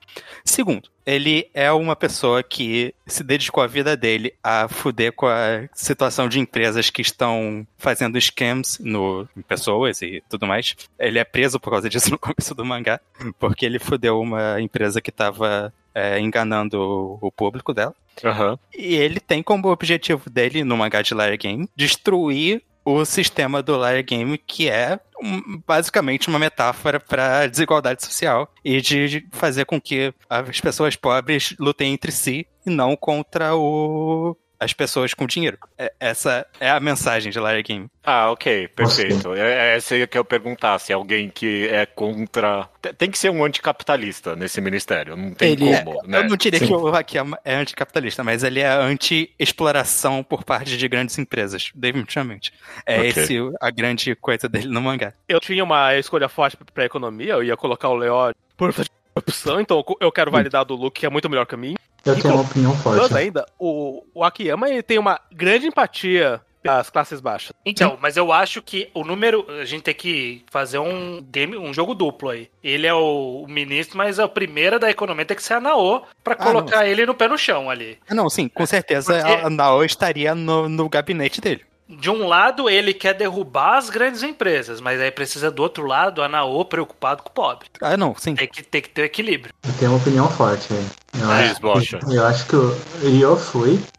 [0.44, 5.68] Segundo, ele é uma pessoa que se dedicou a vida dele a fuder com a
[5.72, 10.74] situação de empresas que estão fazendo scams no, em pessoas e tudo mais.
[10.98, 13.00] Ele é preso por causa disso no começo do mangá,
[13.38, 15.72] porque ele fudeu uma empresa que estava
[16.20, 17.94] enganando o- público dela.
[18.24, 18.58] Aham.
[18.76, 23.76] E ele tem como objetivo dele, no mangá de Liar Game, destruir o sistema do
[23.76, 29.80] Liar Game, que é um- basicamente uma metáfora para desigualdade social e de fazer com
[29.80, 35.58] que as pessoas pobres lutem entre si e não contra o as pessoas com dinheiro.
[35.76, 37.86] É- Essa é a mensagem de Liar Game.
[38.04, 39.34] Ah, ok, perfeito.
[39.34, 42.68] É, é essa aí que eu perguntar, se alguém que é contra.
[42.80, 46.18] Te- Tem que ser um anticapitalista nesse ministério, não tem Ele é- como, né?
[46.18, 50.88] Eu não diria que o Akiyama é anticapitalista, mas ele é anti-exploração por parte de
[50.88, 52.52] grandes empresas, definitivamente.
[52.86, 53.08] É Ok.
[53.08, 55.12] esse a grande coisa dele no mangá.
[55.28, 58.74] Eu tinha uma escolha forte pra economia, eu ia colocar o Leo por
[59.14, 61.74] opção, então eu quero validar do Luke, que é muito melhor que a mim.
[62.08, 63.14] Eu tenho uma opinião forte.
[63.16, 67.52] ainda, o, o Akiyama ele tem uma grande empatia pelas classes baixas.
[67.64, 69.46] Então, mas eu acho que o número.
[69.60, 72.48] A gente tem que fazer um, game- um jogo duplo aí.
[72.62, 76.04] Ele é o, o ministro, mas a primeira da economia tem que ser a Nao
[76.24, 77.96] pra Ah, colocar ele no pé no chão ali.
[78.10, 81.64] Ah, Não, sim, com certeza Porque- a Nao estaria no, no gabinete dele.
[81.88, 86.22] De um lado, ele quer derrubar as grandes empresas, mas aí precisa do outro lado
[86.22, 87.68] a Nao preocupado com o pobre.
[87.80, 88.34] Ah, não, sim.
[88.34, 89.54] Tem que, tem que ter equilíbrio.
[89.66, 90.86] Eu tenho uma opinião forte aí.
[91.14, 92.76] Eu, Diz, acho, que, eu acho que o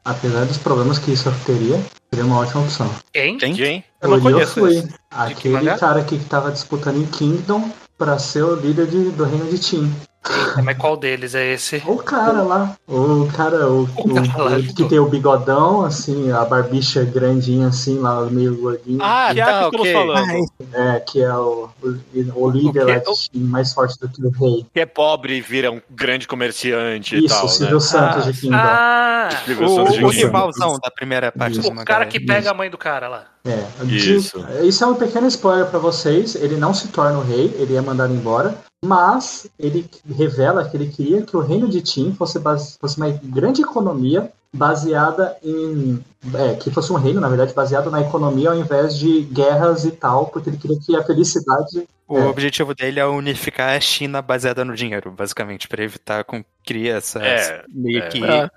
[0.06, 1.80] apesar dos problemas que isso teria,
[2.14, 2.94] seria uma ótima opção.
[3.12, 3.38] Quem?
[3.38, 3.56] Quem?
[3.56, 3.84] Quem?
[4.02, 4.94] Eu não o conheço Ryofui, esse.
[5.10, 9.50] aquele cara aqui que tava disputando em Kingdom pra ser o líder de- do reino
[9.50, 9.94] de Tim.
[10.28, 11.82] Eita, mas qual deles é esse?
[11.88, 16.44] O cara lá, o cara, o, o- cara o que tem o bigodão, assim, a
[16.46, 19.00] barbicha grandinha assim, lá meio gordinho.
[19.02, 19.94] Ah, que é tá, que estamos ok.
[19.94, 20.46] falando?
[20.74, 22.00] É, que é o, o,
[22.36, 22.92] o líder O que-
[23.40, 24.66] lá mais forte do que o rei.
[24.74, 27.80] Que é pobre e vira um grande comerciante e Isso, tal, o Silvio né?
[27.82, 28.58] Santos Ah, de Kingdom.
[28.58, 29.30] Ah!
[29.62, 32.26] O, o rivalzão da primeira parte O cara que Isso.
[32.28, 33.26] pega a mãe do cara lá.
[33.46, 34.38] É, de- Isso.
[34.64, 36.36] isso é um pequeno spoiler pra vocês.
[36.36, 38.58] Ele não se torna o rei, ele é mandado embora.
[38.84, 42.40] Mas ele revela que ele queria que o reino de Tim fosse,
[42.80, 46.04] fosse uma grande economia baseada em.
[46.36, 49.92] É, que fosse um reino, na verdade, baseado na economia ao invés de guerras e
[49.92, 51.88] tal, porque ele queria que a felicidade.
[52.10, 52.26] O É.
[52.26, 57.24] objetivo dele é unificar a China baseada no dinheiro, basicamente, para evitar com cria essa
[57.24, 58.08] É, meio é.
[58.10, 58.50] que É.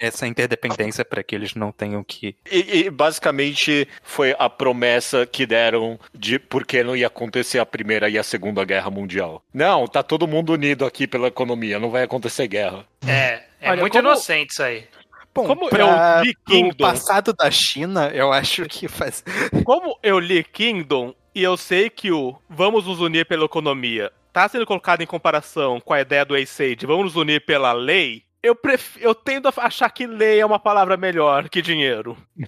[0.00, 5.46] essa interdependência para que eles não tenham que E, e, basicamente foi a promessa que
[5.46, 9.42] deram de porque não ia acontecer a primeira e a segunda guerra mundial.
[9.54, 12.84] Não, tá todo mundo unido aqui pela economia, não vai acontecer guerra.
[13.06, 14.84] É, é Olha, muito como- inocente isso aí.
[15.42, 19.22] Bom, Como pra, eu li Kingdom- passado da China, eu acho que faz.
[19.64, 24.48] Como eu li Kingdom e eu sei que o vamos nos unir pela economia tá
[24.48, 28.22] sendo colocado em comparação com a ideia do Ace de vamos nos unir pela lei,
[28.40, 28.96] eu, pref...
[29.00, 32.16] eu tendo a achar que lei é uma palavra melhor que dinheiro.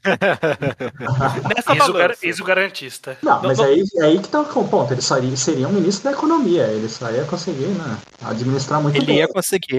[1.56, 3.18] Nessa Isso, gar isso garantista.
[3.22, 4.92] Não, Não, mas não- aí, é aí que tá o ponto.
[4.92, 6.62] Ele só iria, seria um ministro da economia.
[6.68, 9.16] Ele só ia conseguir né, administrar muito Ele bem.
[9.18, 9.76] ia conseguir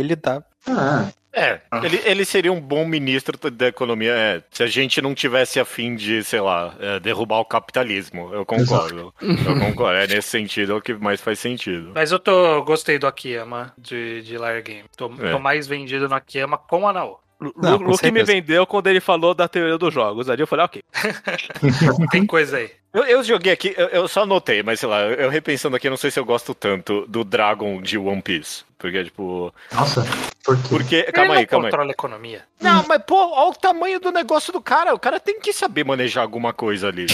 [0.68, 1.14] lidar.
[1.14, 5.16] É, É, ele, ele seria um bom ministro da economia é, se a gente não
[5.16, 8.34] tivesse a fim de, sei lá, é, derrubar o capitalismo.
[8.34, 9.14] Eu concordo.
[9.22, 9.98] Eu concordo.
[9.98, 11.94] É nesse sentido é o que mais faz sentido.
[11.96, 14.84] Mas eu tô gostei do Akiyama de, de Liar Game.
[14.98, 15.32] Tô, É.
[15.32, 17.22] tô mais vendido no Akiyama com a Nao.
[17.58, 20.30] Não, Luke me vendeu quando ele falou da teoria dos jogos.
[20.30, 20.84] Ali eu falei, ok.
[22.12, 22.70] Tem coisa aí.
[22.94, 25.92] Eu, eu joguei aqui, eu, eu só anotei, mas sei lá, eu, repensando aqui, eu
[25.92, 28.64] não sei se eu gosto tanto do Dragon de One Piece.
[28.78, 29.54] Porque, tipo.
[29.74, 30.04] nossa,
[30.44, 30.70] por quê?
[30.70, 31.04] Porque.
[31.04, 31.72] Calma Ele aí, não calma aí.
[31.72, 32.44] controla a economia.
[32.60, 34.94] Não, mas pô, olha o tamanho do negócio do cara.
[34.94, 37.06] O cara tem que saber manejar alguma coisa ali.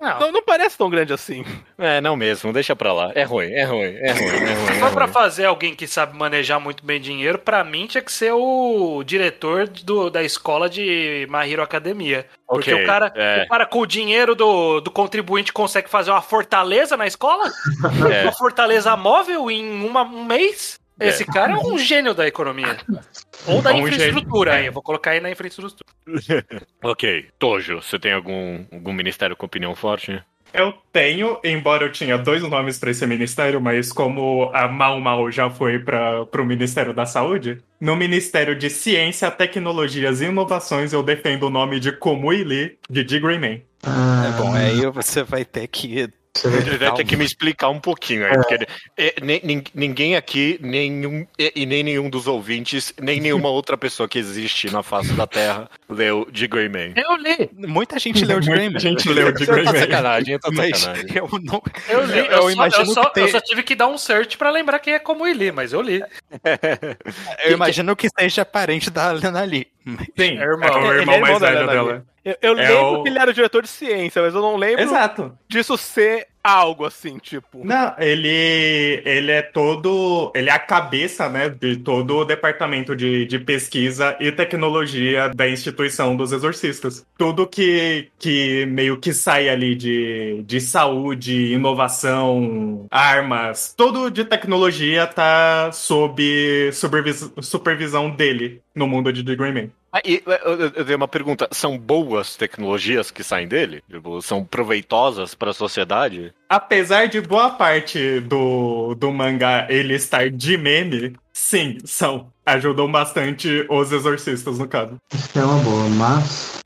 [0.00, 0.20] Não.
[0.20, 1.44] Não, não parece tão grande assim.
[1.76, 3.12] É, não mesmo, deixa pra lá.
[3.14, 4.66] É ruim, é ruim, é ruim, é ruim.
[4.66, 5.12] Se É for pra ruim.
[5.14, 9.66] fazer alguém que sabe manejar muito bem dinheiro, pra mim tinha que ser o diretor
[9.68, 12.26] do- da escola de My Hero Academia.
[12.46, 13.42] Porque Ok, o, cara, é.
[13.44, 17.44] o cara com o dinheiro do, do contribuinte consegue fazer uma fortaleza na escola?
[18.12, 18.22] É.
[18.22, 20.78] Uma fortaleza móvel em uma- um mês?
[21.00, 21.08] É.
[21.08, 22.76] Esse cara é um gênio da economia.
[23.46, 24.62] Ou da É um infraestrutura gênio.
[24.62, 24.66] aí.
[24.66, 25.74] Eu vou colocar aí na infraestrutura.
[26.82, 30.22] Ok, Tojo, você tem algum, algum ministério com opinião forte?
[30.54, 35.30] Eu tenho, embora eu tinha dois nomes para esse ministério, mas como a Mal Mal
[35.30, 41.02] já foi para o Ministério da Saúde, no Ministério de Ciência, Tecnologias e Inovações eu
[41.02, 43.20] defendo o nome de Komui Lee, de D.
[43.20, 43.62] Greyman.
[43.82, 46.08] Ah, É bom, aí você vai ter que.
[46.34, 50.16] Você Ele vai ter que me explicar um pouquinho aí, porque é, nem- nin- ninguém
[50.16, 54.82] aqui, nenhum, e, e nem nenhum dos ouvintes, nem nenhuma outra pessoa que existe na
[54.82, 56.92] face da Terra leu de Greyman.
[56.96, 57.50] Eu li.
[57.66, 58.80] Muita gente leu de Muita Greyman.
[58.80, 59.80] gente leu de tá de Greyman.
[59.80, 61.06] sacanagem, eu tô sacanagem.
[61.16, 61.62] eu não.
[61.88, 62.18] Eu li.
[62.18, 64.36] Eu- Eu, só, imagino eu, só, que tem- eu só tive que dar um search
[64.38, 66.02] pra lembrar quem é como ele, mas eu li.
[67.44, 69.66] Eu imagino que seja parente da Lena Lee.
[69.86, 70.68] Sim, É irmão.
[70.68, 72.06] é o é irmão mais velho dela.
[72.40, 74.82] Eu, eu É lembro o- que ele era diretor de ciência, mas eu não lembro
[74.82, 75.36] Exato.
[75.48, 77.62] disso ser algo assim, tipo.
[77.64, 80.32] Não, ele, ele é todo.
[80.34, 85.48] Ele é a cabeça, né, de todo o departamento de, de pesquisa e tecnologia da
[85.48, 87.04] instituição dos exorcistas.
[87.18, 95.06] Tudo que, que meio que sai ali de, de saúde, inovação, armas, tudo de tecnologia
[95.06, 99.68] tá sob supervis, supervisão dele no mundo de The Grey Man.
[99.90, 103.82] Ah, e, eu, eu- uma pergunta: são boas tecnologias que saem dele?
[103.90, 106.34] Tipo, são proveitosas para a sociedade?
[106.48, 112.30] Apesar de boa parte do, do mangá ele estar de meme, sim, são.
[112.44, 114.96] Ajudam bastante os exorcistas, no caso.
[115.32, 116.60] Que é uma boa, mas.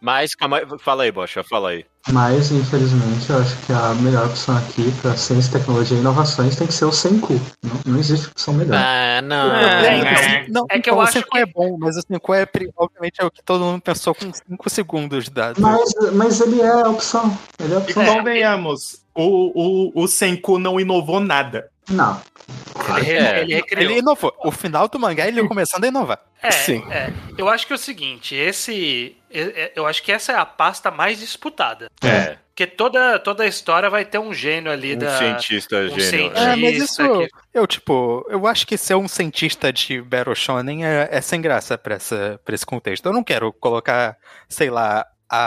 [0.00, 1.86] Mas, calma aí, fala aí, Bocha, fala aí.
[2.12, 6.66] Mas, infelizmente, eu acho que a melhor opção aqui para ciência, tecnologia e inovações tem
[6.66, 7.40] que ser o Senku.
[7.62, 8.76] Não, não existe opção melhor.
[8.78, 9.54] Ah, não.
[9.56, 10.46] É, É.
[10.50, 12.44] Não, É que então, eu o acho 5 que- é bom, mas o 5 é,
[12.44, 15.60] pri- obviamente, é o que todo mundo pensou com 5 segundos de dado.
[15.62, 17.36] Mas, mas ele é a opção.
[17.58, 18.04] Ele é a E opção.
[18.04, 21.68] convenhamos, o, o, o Senku não inovou nada.
[21.88, 22.20] Não.
[23.00, 23.40] Ele, É.
[23.40, 23.90] ele recriou.
[23.90, 24.34] Ele inovou.
[24.44, 26.20] O final do mangá, ele começando a inovar.
[26.42, 26.84] É, Sim.
[26.90, 27.10] é.
[27.38, 29.16] Eu acho que é o seguinte, esse.
[29.32, 31.90] é- é- Eu acho que essa é a pasta mais disputada.
[32.02, 35.18] É, Porque toda, toda a história vai ter um gênio ali um da.
[35.18, 36.00] cientista um gênio.
[36.02, 36.38] cientista.
[36.40, 37.28] É, mas Isso, aqui.
[37.52, 41.76] Eu, tipo, eu acho que ser um cientista de Battle Shonen é, é sem graça
[41.76, 43.06] pra, essa, pra esse contexto.
[43.06, 44.16] Eu não quero colocar,
[44.48, 45.04] sei lá,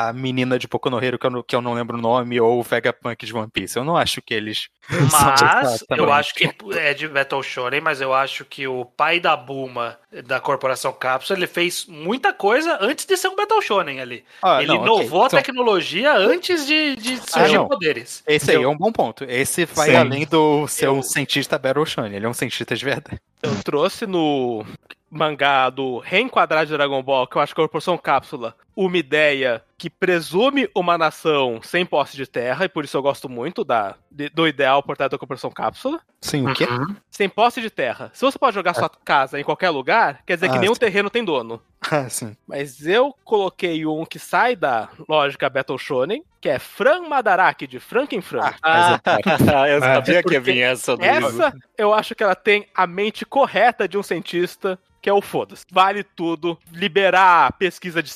[0.09, 2.39] a menina de Boku no Hero, que eu, não- que eu não lembro o nome,
[2.39, 3.77] ou o Vegapunk de One Piece.
[3.77, 4.67] Eu não acho que eles.
[5.11, 5.39] Mas
[5.87, 9.35] são eu acho que é de Battle Shonen, mas eu acho que o pai da
[9.35, 14.23] Buma da Corporação Cápsula, ele fez muita coisa antes de ser um Battle Shonen ali.
[14.41, 17.67] Ah, ele não, inovou a Então, tecnologia antes de, de surgir não.
[17.67, 18.23] poderes.
[18.25, 19.23] Esse aí é um bom ponto.
[19.25, 19.95] Esse vai Sim.
[19.97, 22.15] além do ser um Eu- cientista Battle Shonen.
[22.15, 23.19] Ele é um cientista de verdade.
[23.43, 24.65] Eu trouxe no
[25.09, 28.95] mangá do reenquadrar de Dragon Ball, que eu acho que é a Corporação Cápsula, uma
[28.97, 33.63] ideia que presume uma nação sem posse de terra, e por isso eu gosto muito
[33.63, 35.99] da, de- do ideal por trás da Corporação Cápsula.
[36.21, 36.67] Sim, o quê?
[37.09, 38.09] Sem posse de terra.
[38.13, 40.79] Se você pode jogar sua casa em qualquer lugar, quer dizer que Ah, nenhum sim.
[40.79, 41.59] terreno tem dono.
[41.91, 42.35] Ah, sim.
[42.47, 47.79] Mas eu coloquei um que sai da lógica Battle Shonen, que é Fran Madaraki, de
[47.79, 48.51] Frankenfran.
[48.63, 48.99] Ah,
[49.69, 53.25] eu sabia que ia vir essa do Essa, eu acho que ela tem a mente
[53.25, 55.63] correta de um cientista, que é o foda-se.
[55.71, 56.57] Vale tudo.
[56.73, 58.09] Liberar a pesquisa de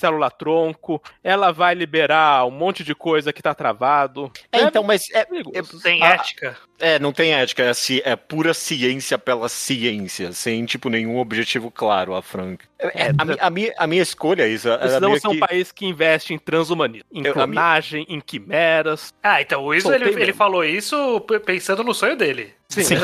[1.23, 4.31] ela vai liberar um monte de coisa que tá travado.
[4.51, 5.81] É, então, mas é, perigoso.
[5.81, 6.57] Tem Ah, ética.
[6.81, 11.71] É, não tem ética, é, ci- é pura ciência pela ciência, sem, tipo, nenhum objetivo
[11.71, 12.65] claro, a Frank.
[12.79, 15.37] É, a, mi- a minha, a minha escolha é Precisamos meio ser um que...
[15.39, 19.13] país que investe em transhumanismo, em Eu- a minha- clonagem, em quimeras.
[19.21, 22.53] Ah, então o Soltei ele, ele falou isso pensando no sonho dele.
[22.69, 22.95] Sim,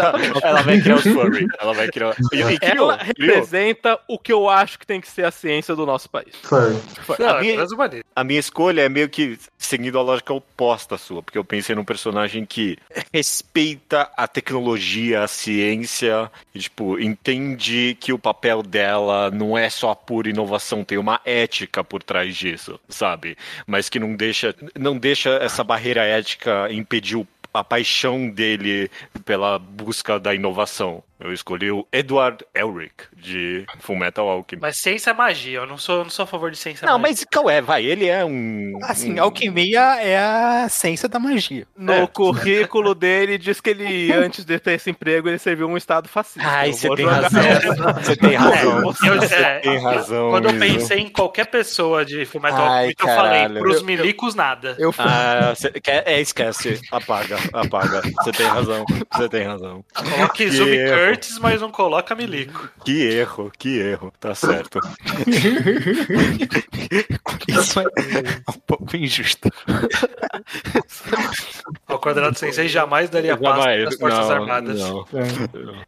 [0.42, 1.46] Ela vai criar os furry.
[1.60, 2.16] Ela vai criar...
[2.34, 3.36] E, e criou, Ela criou.
[3.36, 6.34] representa o que eu acho que tem que ser a ciência do nosso país.
[6.42, 6.78] Furry.
[7.20, 8.04] Não, a, é minha, transhumanismo.
[8.16, 11.76] a minha escolha é meio que seguindo a lógica oposta à sua, porque eu pensei
[11.76, 12.78] num personagem que
[13.14, 13.67] respeita
[14.16, 19.96] a tecnologia, a ciência, e, tipo, entende que o papel dela não é só a
[19.96, 23.38] pura inovação, tem uma ética por trás disso, sabe?
[23.66, 28.90] Mas que não deixa, não deixa essa barreira ética impedir o a paixão dele
[29.26, 31.04] pela busca da inovação.
[31.20, 34.62] Eu escolhi o Edward Elric, de Fullmetal Alchemist.
[34.62, 37.16] Mas ciência é magia, eu não sou, não sou a favor de ciência Não, magia.
[37.18, 37.60] mas qual é?
[37.60, 38.78] Vai, ele é um.
[38.84, 39.24] Assim, um...
[39.24, 41.66] alquimia é a ciência da magia.
[41.76, 42.08] No É.
[42.08, 46.48] currículo dele, diz que ele, antes de ter esse emprego, ele serviu um estado fascista.
[46.48, 47.94] Ai, Eu você tem jogar- razão.
[48.04, 48.78] Você tem razão.
[48.78, 50.30] Eu- Você é, tem razão.
[50.30, 54.76] Quando eu pensei em qualquer pessoa de Fullmetal Alchemist, eu falei, pros Eu- milicos nada.
[54.78, 56.04] Eu Ah, você quer...
[56.06, 56.80] é, esquece.
[56.92, 58.02] Apaga, apaga.
[58.22, 58.86] Você tem razão.
[59.14, 59.84] Você tem razão.
[59.96, 61.07] Coloca Que Zub erro.
[61.08, 62.70] Curtis, mas não coloca milico.
[62.84, 64.14] Que erro, que erro.
[64.20, 64.80] Tá certo.
[67.48, 67.84] Isso é
[68.50, 69.50] um pouco injusto.
[71.90, 73.86] O Quadrado Sensei jamais daria paz Jamais.
[73.86, 74.80] das Forças Não, Armadas.
[74.80, 75.06] não.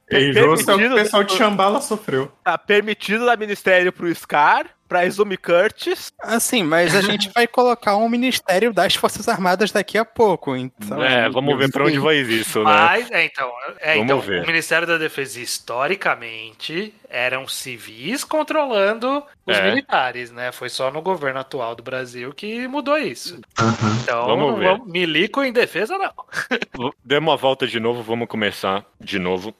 [0.09, 2.31] É injusto é o que o pessoal de Chambala sofreu.
[2.43, 6.11] Tá permitido dar ministério pro Scar, pra Izumi Curtis.
[6.19, 11.01] Assim, mas a gente vai colocar um ministério das Forças Armadas daqui a pouco, então...
[11.01, 12.65] É, vamos ver pra onde vai isso, né?
[12.65, 13.49] Mas, é, então,
[13.79, 14.43] é, Vamos então ver.
[14.43, 19.69] o Ministério da Defesa, historicamente, eram civis controlando os É.
[19.69, 20.51] militares, né?
[20.51, 23.39] Foi só no governo atual do Brasil que mudou isso.
[23.59, 23.99] Aham.
[24.03, 24.79] Então, Vamos ver.
[24.85, 26.91] milico em defesa, não.
[27.03, 29.53] Dê uma volta de novo, vamos começar de novo.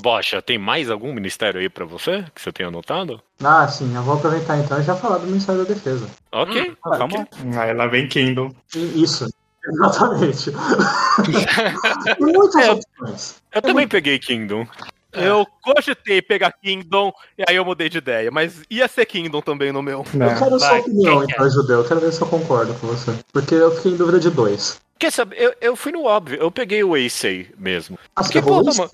[0.00, 3.22] Bocha, tem mais algum ministério aí pra você que você tenha anotado?
[3.42, 6.06] Ah, sim, eu vou aproveitar então e já falar do Ministério da Defesa.
[6.32, 7.26] Ok, Ah, vamos.
[7.58, 8.50] Aí lá vem Kingdom.
[8.74, 9.26] E- Isso,
[9.66, 10.50] exatamente.
[12.16, 12.70] Tem muitas É.
[12.72, 13.36] opções.
[13.54, 14.66] Eu também peguei Kingdom.
[15.12, 19.70] Eu cogitei pegar Kingdom e aí eu mudei de ideia, mas ia ser Kingdom também
[19.70, 19.98] no meu.
[20.14, 21.34] Eu quero a sua Vai, opinião, quem quer?
[21.34, 21.78] então, Judeu.
[21.80, 23.12] Eu quero ver se eu concordo com você.
[23.30, 24.80] Porque eu fiquei em dúvida de dois.
[25.02, 25.36] Quer saber?
[25.36, 27.98] Eu, eu fui no óbvio, eu peguei o Eisei mesmo.
[28.14, 28.90] Ah, Porque, porra, o mano?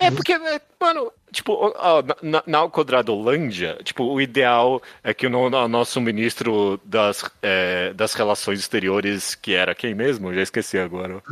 [0.00, 5.30] É, porque, é, mano, tipo, ó, na- na, Alcodradolândia, tipo, o ideal é que o,
[5.32, 10.34] o nosso ministro das, é, das relações exteriores, que era quem mesmo?
[10.34, 11.22] Já esqueci agora.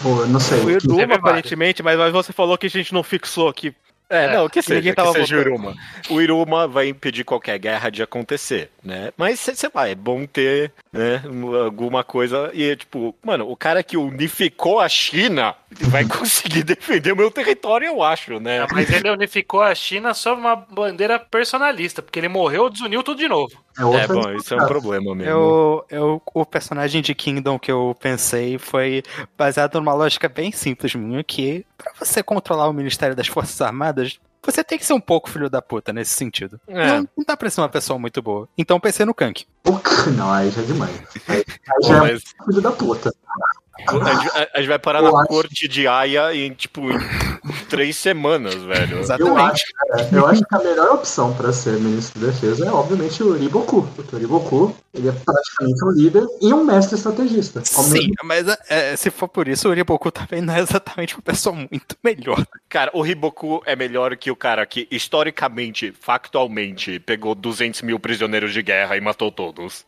[0.00, 0.60] Pô, não sei.
[0.60, 1.12] O vários.
[1.12, 3.74] aparentemente, mas mas você falou que a gente não fixou aqui.
[4.16, 5.54] É, não, que ninguém seja, que tava seja o votando.
[5.54, 5.76] Iruma.
[6.10, 9.12] O Iruma vai impedir qualquer guerra de acontecer, né?
[9.16, 11.22] Mas, sei sei lá, é bom ter, né,
[11.64, 12.50] alguma coisa.
[12.52, 17.86] E, tipo, mano, o cara que unificou a China vai conseguir defender o meu território,
[17.86, 18.66] eu acho, né?
[18.72, 23.28] Mas ele unificou a China sob uma bandeira personalista, porque ele morreu, desuniu tudo de
[23.28, 23.52] novo.
[23.78, 25.30] É, É, bom, isso é um problema mesmo.
[25.30, 29.02] Eu, eu, o personagem de Kingdom que eu pensei foi
[29.36, 34.20] baseado numa lógica bem simples minha, que pra você controlar o Ministério das Forças Armadas,
[34.44, 36.60] você tem que ser um pouco filho da puta nesse sentido.
[36.68, 36.86] É.
[36.86, 38.48] Não, não dá pra ser uma pessoa muito boa.
[38.56, 39.46] Então pensei no Kank.
[40.16, 41.00] Não, aí já é demais.
[41.28, 43.10] Aí, aí já é Mas filho da puta.
[43.88, 46.98] A, gente, a- gente vai parar Eu na acho- corte de Aya em, tipo, em
[47.68, 48.96] três semanas, velho.
[48.96, 49.40] Eu Exatamente.
[49.40, 53.22] acho, cara, eu acho que a melhor opção pra ser ministro da defesa é, obviamente,
[53.22, 53.82] o Uriboku.
[53.96, 57.62] Porque o Uriboku, ele é praticamente um líder e um mestre estrategista.
[57.64, 61.22] Sim, mesmo- mas é, se for por isso, o Uriboku também não é exatamente uma
[61.22, 62.46] pessoa muito melhor.
[62.68, 68.52] Cara, o Riboku é melhor que o cara que, historicamente, factualmente, pegou 200 mil prisioneiros
[68.52, 69.84] de guerra e matou todos.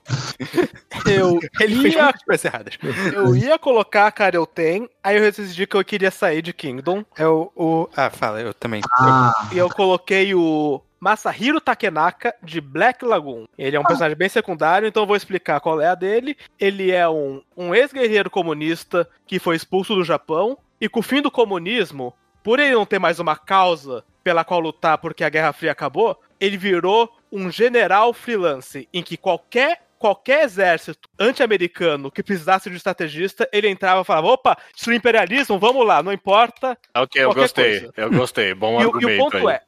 [1.07, 2.75] Eu Ele ia, muitas coisas erradas.
[3.15, 7.05] eu ia colocar a Karelten, aí eu decidi que eu queria sair de Kingdom.
[7.17, 8.81] É o, o- Ah, fala, eu também.
[8.93, 13.45] Ah, E eu coloquei o Masahiro Takenaka de Black Lagoon.
[13.59, 16.37] Ele é um personagem bem secundário, então eu vou explicar qual é a dele.
[16.59, 21.21] Ele é um, um ex-guerreiro comunista que foi expulso do Japão e com o fim
[21.23, 22.13] do comunismo,
[22.43, 26.21] por ele não ter mais uma causa pela qual lutar porque a Guerra Fria acabou,
[26.41, 32.77] ele virou um general freelance em que qualquer qualquer exército anti-americano que precisasse de um
[32.77, 37.33] estrategista, ele entrava e falava: opa, isso é imperialismo, vamos lá, não importa, Ok, eu
[37.35, 37.81] gostei.
[37.81, 37.93] coisa.
[37.97, 38.55] Eu gostei.
[38.55, 39.55] Bom e, o- e argumento o ponto aí.
[39.55, 39.63] é,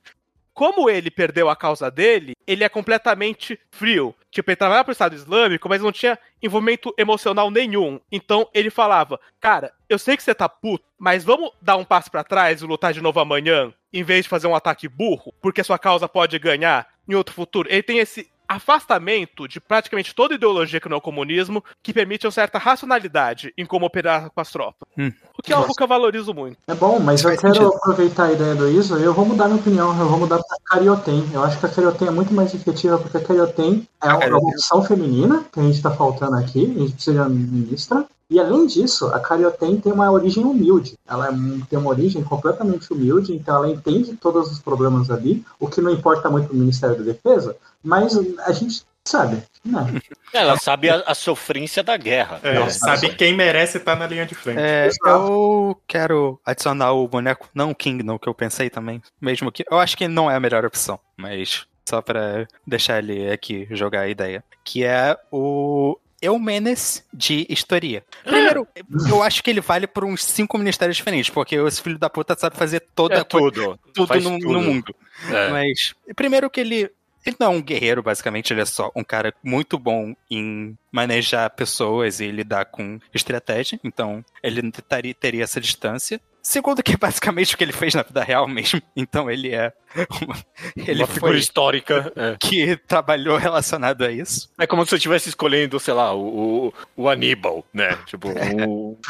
[0.54, 4.12] como ele perdeu a causa dele, ele é completamente frio.
[4.30, 8.00] Tipo, ele trabalhava pro Estado Islâmico, mas não tinha envolvimento emocional nenhum.
[8.10, 12.10] Então ele falava, cara, eu sei que você tá puto, mas vamos dar um passo
[12.10, 15.60] pra trás e lutar de novo amanhã, em vez de fazer um ataque burro, porque
[15.60, 17.68] a sua causa pode ganhar em outro futuro.
[17.70, 22.26] Ele tem esse afastamento de praticamente toda ideologia que não é o comunismo, que permite
[22.26, 24.88] uma certa racionalidade em como operar com as tropas.
[24.96, 25.12] Hum.
[25.38, 26.56] O que é algo que eu valorizo muito.
[26.66, 27.74] é bom, mas eu quero sentido.
[27.74, 29.96] aproveitar a ideia do Iso e eu vou mudar minha opinião.
[29.98, 31.28] Eu vou mudar pra Carioten.
[31.32, 34.82] Eu acho que a Carioten é muito mais efetiva porque a Carioten é uma opção
[34.82, 36.64] feminina que a gente tá faltando aqui.
[36.64, 38.06] A gente precisa de uma ministra.
[38.30, 40.98] E além disso, a Carioten tem uma origem humilde.
[41.08, 41.30] Ela é
[41.68, 45.90] tem uma origem completamente humilde, então ela entende todos os problemas ali, o que não
[45.90, 49.86] importa muito pro Ministério da Defesa, mas a gente sabe, né?
[50.30, 52.38] Ela sabe a, a sofrência da guerra.
[52.42, 54.60] É, sabe quem merece estar na linha de frente.
[54.60, 59.00] É, eu quero adicionar o boneco, não o Kingdom, que eu pensei também.
[59.18, 59.64] Mesmo que.
[59.70, 64.02] Eu acho que não é a melhor opção, mas só pra deixar ele aqui jogar
[64.02, 64.44] a ideia.
[64.62, 68.04] Que é o Eumenes de Historia.
[68.24, 68.66] Primeiro,
[69.08, 72.36] eu acho que ele vale por uns cinco ministérios diferentes, porque esse filho da puta
[72.38, 73.78] sabe fazer toda É coisa, tudo.
[73.94, 74.52] tudo, no, tudo.
[74.52, 74.94] no mundo.
[75.30, 75.50] É.
[75.50, 76.90] Mas, primeiro que ele.
[77.26, 81.50] Ele não é um guerreiro, basicamente, ele é só um cara muito bom em manejar
[81.50, 84.62] pessoas e lidar com estratégia, então ele
[85.12, 86.20] teria essa distância.
[86.48, 88.80] Segundo, que é basicamente o que ele fez na vida real mesmo.
[88.96, 89.70] Então ele é.
[90.22, 90.36] Uma,
[90.76, 92.12] ele Uma figura foi histórica.
[92.16, 92.36] É.
[92.40, 94.50] que trabalhou relacionado a isso.
[94.58, 97.98] É como se eu estivesse escolhendo, sei lá, o, o, o Aníbal, né?
[98.06, 98.98] Tipo, o.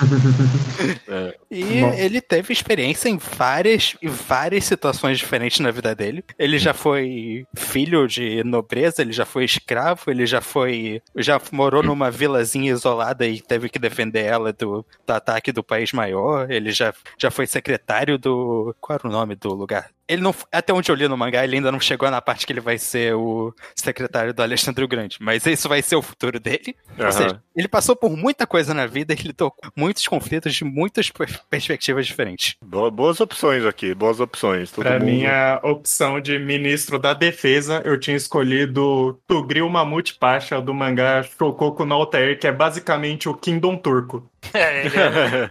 [1.09, 1.36] É.
[1.51, 1.93] E Bom.
[1.95, 6.24] ele teve experiência em várias e várias situações diferentes na vida dele.
[6.39, 11.03] Ele já foi filho de nobreza, ele já foi escravo, ele já foi.
[11.16, 15.93] já morou numa vilazinha isolada e teve que defender ela do, do ataque do país
[15.93, 16.51] maior.
[16.51, 18.74] Ele já, já foi secretário do.
[18.81, 19.91] Qual era o nome do lugar?
[20.07, 20.35] Ele não.
[20.51, 22.79] Até onde eu li no mangá, ele ainda não chegou na parte que ele vai
[22.79, 25.18] ser o secretário do Alexandre o Grande.
[25.20, 26.74] Mas isso vai ser o futuro dele.
[26.97, 27.12] Ou Aham.
[27.12, 31.11] seja, ele passou por muita coisa na vida e lidou com muitos conflitos de muitas
[31.11, 32.57] per- perspectivas diferentes.
[32.64, 34.70] Boa- Boas opções aqui, boas opções.
[34.70, 35.05] Todo Pra mundo...
[35.05, 41.85] minha opção de ministro da defesa, eu tinha escolhido Tugril Mamute Pasha do mangá Shokoku
[41.85, 44.29] no Altair, que é basicamente o Kingdom turco.
[44.55, 45.51] É, é-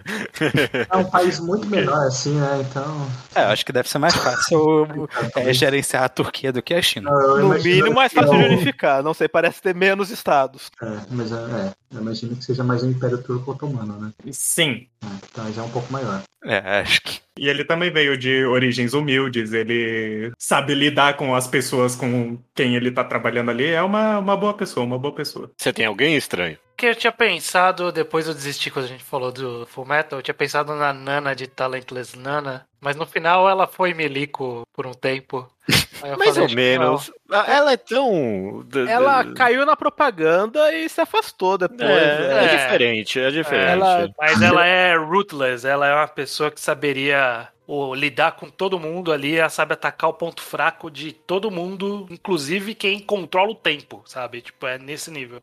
[0.90, 2.66] É um país muito menor assim, né?
[2.68, 3.08] Então.
[3.36, 6.82] É, eu acho que deve ser mais fácil é, gerenciar a Turquia do que a
[6.82, 7.10] China.
[7.12, 9.04] eu No mínimo, mais fácil de unificar.
[9.04, 10.72] Não sei, parece ter menos estados.
[10.82, 14.12] É, mas é, é, eu imagino que seja mais um Império Turco Otomano, né?
[14.32, 14.88] Sim.
[15.04, 16.22] É, então já é um pouco maior.
[16.44, 17.20] É, acho que.
[17.38, 22.76] E ele também veio de origens humildes, ele sabe lidar com as pessoas com quem
[22.76, 23.66] ele tá trabalhando ali.
[23.68, 25.52] É uma, uma boa pessoa, uma boa pessoa.
[25.58, 26.58] Você tem alguém estranho?
[26.78, 30.24] Que eu tinha pensado, depois eu desisti quando a gente falou do Full Metal, eu
[30.24, 34.94] tinha pensado na Nana de Talentless Nana, mas no final ela foi Milico por um
[34.94, 35.50] tempo.
[36.18, 37.12] Mais falei, ou menos.
[37.32, 38.64] Ah, Ela é tão.
[38.88, 41.82] Ela caiu na propaganda e se afastou depois.
[41.82, 42.56] É, é É.
[42.58, 43.72] diferente, é diferente.
[43.72, 44.14] Ela- não.
[44.18, 49.12] Mas ela é ruthless, ela é uma pessoa que saberia ou, lidar com todo mundo
[49.12, 54.02] ali, ela sabe atacar o ponto fraco de todo mundo, inclusive quem controla o tempo,
[54.06, 54.42] sabe?
[54.42, 55.42] Tipo, é nesse nível.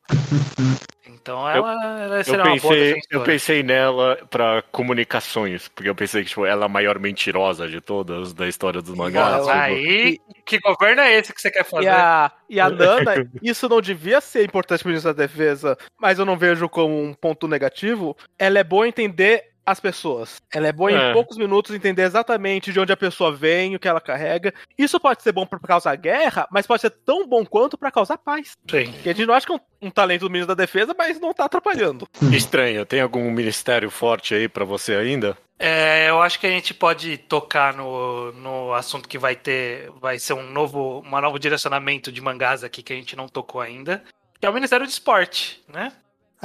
[1.06, 3.24] Então ela, ela Eu seria uma boa pensei, eu defensora.
[3.24, 7.80] pensei nela pra comunicações, porque eu pensei que tipo, ela é a maior mentirosa de
[7.80, 9.46] todas da história dos mangás.
[9.46, 11.84] Mas tipo, aí, que governo é esse que você quer fazer?
[11.84, 16.18] E a, e a Nana, isso não devia ser importante pro ministro da Defesa, mas
[16.18, 18.16] eu não vejo como um ponto negativo.
[18.38, 20.40] Ela é boa entender as pessoas.
[20.52, 21.10] Ela é boa É.
[21.10, 24.52] em poucos minutos entender exatamente de onde a pessoa vem, o que ela carrega.
[24.76, 28.18] Isso pode ser bom pra causar guerra, mas pode ser tão bom quanto pra causar
[28.18, 28.56] paz.
[28.70, 28.92] Sim.
[28.92, 31.18] Porque a gente não acha que é um, um talento do ministro da Defesa, mas
[31.20, 32.06] não tá atrapalhando.
[32.32, 35.36] Estranho, tem algum ministério forte aí pra você ainda?
[35.58, 40.18] É, eu acho que a gente pode tocar no, no assunto que vai ter, vai
[40.18, 44.02] ser um novo, um novo direcionamento de mangás aqui que a gente não tocou ainda,
[44.40, 45.92] que é o Ministério do Esporte, né?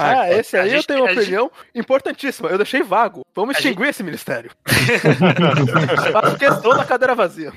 [0.00, 2.48] Ah, Ah, esse aí eu gente- tenho uma a gente- opinião importantíssima.
[2.48, 3.24] Eu deixei vago.
[3.34, 4.50] Vamos A extinguir esse ministério.
[6.12, 7.52] Faço questão da cadeira vazia.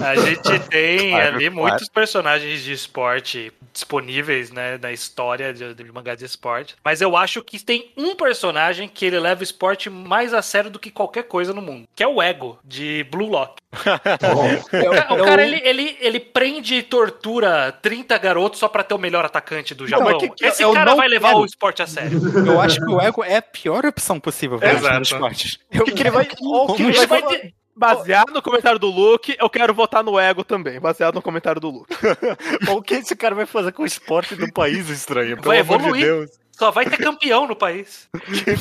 [0.00, 1.54] A gente tem Claro, ali claro.
[1.70, 6.76] muitos personagens de esporte disponíveis, né, na história de, de mangá de esporte.
[6.84, 10.70] Mas eu acho que tem um personagem que ele leva o esporte mais a sério
[10.70, 13.54] do que qualquer coisa no mundo, que é o Ego, de Blue Lock.
[14.22, 18.98] Bom, O cara, ele, ele, ele prende e tortura 30 garotos só pra ter o
[18.98, 20.04] melhor atacante do Japão.
[20.12, 21.40] mas que- que- Esse eu cara não vai levar quero.
[21.40, 22.20] o esporte a sério.
[22.46, 25.00] Eu acho que o ego é a pior opção possível para Exato.
[25.02, 25.58] os esportes.
[25.74, 26.28] O que, que ele vai.
[26.40, 30.44] O que ele vai ter- Baseado no comentário do Luke, eu quero votar no ego
[30.44, 30.78] também.
[30.78, 31.92] Baseado no comentário do Luke.
[32.70, 35.34] o que esse cara vai fazer com o esporte do país estranho?
[35.36, 36.04] Pelo Vai amor de evoluir.
[36.04, 36.30] Deus.
[36.52, 38.08] Só vai ter campeão no país.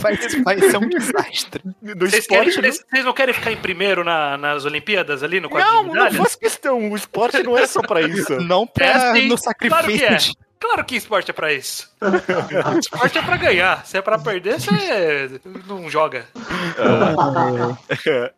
[0.02, 1.62] Vai, vai ser um desastre.
[1.80, 5.40] Do Vocês, querem, esporte, vocês, vocês não querem ficar em primeiro na- nas Olimpíadas ali
[5.40, 6.90] no quadro não, de não faz questão.
[6.92, 8.40] O esporte não é só pra isso.
[8.42, 9.70] Não pra É sim, no claro que
[10.00, 10.32] sacrifício.
[10.32, 10.44] é.
[10.64, 11.92] Claro que esporte é pra isso.
[12.80, 13.86] esporte é pra ganhar.
[13.86, 16.26] Se é pra perder, você não joga.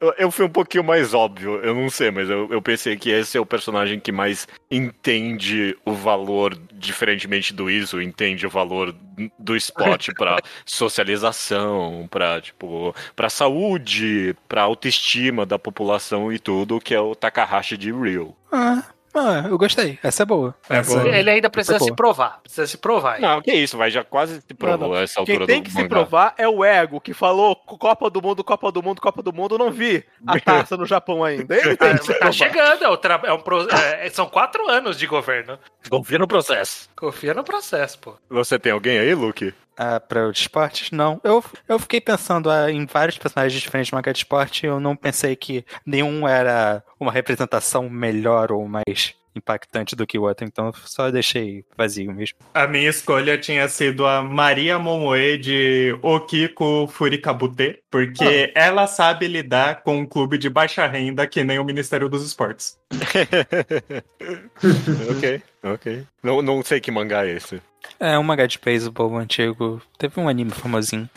[0.01, 3.11] eu, eu fui um pouquinho mais óbvio, eu não sei, mas eu, eu pensei que
[3.11, 8.95] esse é o personagem que mais entende o valor, diferentemente do Iso, entende o valor
[9.37, 16.95] do esporte pra socialização, pra, tipo, pra saúde, pra autoestima da população e tudo, que
[16.95, 18.35] é o Takahashi de Real.
[18.51, 18.83] Ah,
[19.15, 19.97] ah, eu gostei.
[20.03, 20.53] Essa é boa.
[20.69, 21.15] É Essa- boa.
[21.17, 22.39] Ele ainda precisa se provar.
[22.43, 23.19] Precisa se provar.
[23.19, 25.01] Não, que isso, vai já quase se provou Não, não.
[25.01, 25.89] essa altura Quem tem do que se mangá.
[25.89, 29.55] provar é o ego, que falou Copa do Mundo, Copa do Mundo, Copa do Mundo.
[29.55, 31.55] Eu não vi a taça no Japão ainda.
[31.55, 35.07] Ele tem que Tá chegando, é tra- é um pro- é- são quatro anos de
[35.07, 35.57] governo.
[35.89, 36.89] Confia no processo.
[36.95, 38.15] Confia no processo, pô.
[38.29, 39.53] Você tem alguém aí, Luke?
[39.77, 40.91] Ah, para os esportes?
[40.91, 41.19] Não.
[41.23, 44.79] Eu, eu fiquei pensando ah, em vários personagens diferentes de mangá de esporte e eu
[44.79, 50.45] não pensei que nenhum era uma representação melhor ou mais impactante do que o outro,
[50.45, 52.37] então eu só deixei vazio mesmo.
[52.53, 59.83] A minha escolha tinha sido a Maria Momoe de Okiko Furikabute, porque ela sabe lidar
[59.83, 62.79] com um clube de baixa renda que nem o Ministério dos Esportes.
[65.11, 66.03] ok, ok.
[66.23, 67.61] Não, não sei que mangá é esse.
[67.99, 69.81] É um mangá de beisebol antigo.
[69.97, 71.09] Teve um anime famosinho.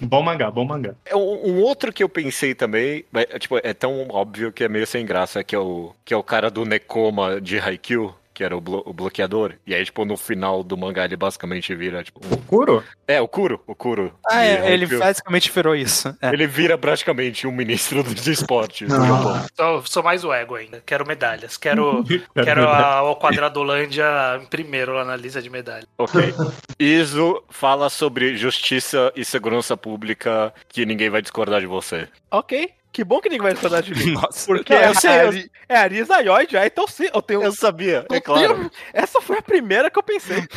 [0.00, 0.94] Bom mangá, bom mangá.
[1.06, 4.68] É Um, um outro que eu pensei também, é, tipo, é tão óbvio que é
[4.68, 8.44] meio sem graça, que é o, que é o cara do Nekoma de Haikyuu, que
[8.44, 9.54] era o, blo- o bloqueador.
[9.66, 12.20] E aí, tipo, no final do mangá ele basicamente vira, tipo...
[12.22, 12.84] um- Kuro?
[13.08, 14.12] É, o Kuro, o Kuro.
[14.30, 16.14] Ah, é, ele basicamente virou isso.
[16.20, 16.28] É.
[16.34, 18.90] Ele vira praticamente um ministro do- de esportes.
[18.90, 19.42] Japão.
[19.56, 20.82] Sou, sou mais o ego ainda.
[20.84, 21.56] Quero medalhas.
[21.56, 24.04] Quero, quero a, o Quadradolândia
[24.42, 25.86] em primeiro lá na lista de medalhas.
[25.96, 26.34] Ok.
[26.78, 32.06] Iso fala sobre justiça e segurança pública que ninguém vai discordar de você.
[32.30, 32.70] Ok.
[32.96, 34.12] Que bom que ninguém vai discordar de mim.
[34.16, 34.46] Nossa.
[34.46, 37.08] Porque Não, eu é, sei, a eu- Ari- é a Arisa Yoid, já, então sim,
[37.12, 37.42] eu tenho.
[37.42, 38.54] Eu sabia, eu é claro.
[38.54, 40.38] tenho- essa foi a primeira que eu pensei.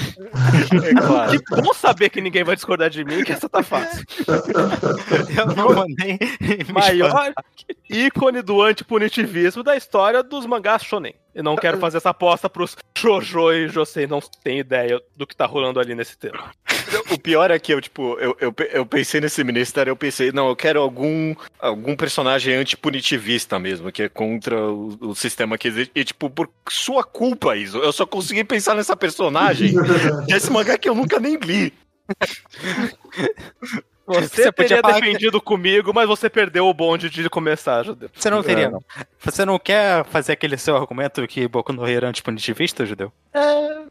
[0.90, 1.32] É claro.
[1.38, 4.06] Que bom saber que ninguém vai discordar de mim, que essa tá fácil.
[5.36, 6.18] Eu não vou nem.
[6.72, 7.34] Maior
[7.90, 11.16] ícone do antipunitivismo da história dos mangás shonen.
[11.40, 15.34] Eu não quero fazer essa aposta pros Jojo e Josei, não tem ideia do que
[15.34, 16.52] tá rolando ali nesse tema.
[17.10, 20.50] O pior é que eu, tipo, eu, eu, eu pensei nesse ministério, eu pensei, não,
[20.50, 25.92] eu quero algum, algum personagem antipunitivista mesmo, que é contra o, o sistema que existe.
[25.96, 29.76] E, tipo, por sua culpa, isso, eu só consegui pensar nessa personagem
[30.28, 31.72] desse mangá que eu nunca nem li.
[34.10, 38.10] Você, Você podia defendido comigo, mas você perdeu o bonde de começar, Judeu.
[38.14, 38.70] Você não teria, É.
[38.70, 38.84] não.
[39.20, 43.12] Você não quer fazer aquele seu argumento que Boku no Hero é antipunitivista, Judeu?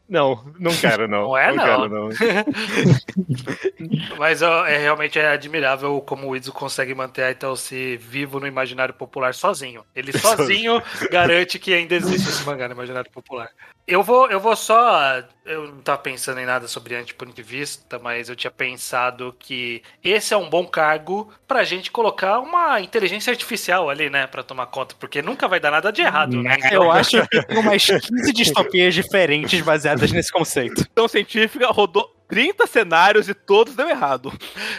[0.09, 1.29] Não, não quero, não.
[1.29, 1.63] Não é, não.
[1.63, 2.09] quero, não.
[4.17, 8.47] Mas ó, é realmente é admirável como o Izo consegue manter a Italci vivo no
[8.47, 9.83] imaginário popular sozinho.
[9.95, 13.49] Ele sozinho garante que ainda existe esse mangá no imaginário popular.
[13.87, 15.23] Eu vou, eu vou só.
[15.45, 19.81] Eu não tava pensando em nada sobre antipunitivista, mas eu tinha pensado que
[20.11, 24.27] esse é um bom cargo pra gente colocar uma inteligência artificial ali, né?
[24.27, 26.57] Pra tomar conta, porque nunca vai dar nada de errado, né?
[26.71, 30.85] Eu acho que tem umas 15 distopias diferentes baseadas nesse conceito.
[30.91, 34.31] Então, científica rodou 30 cenários e todos deu errado.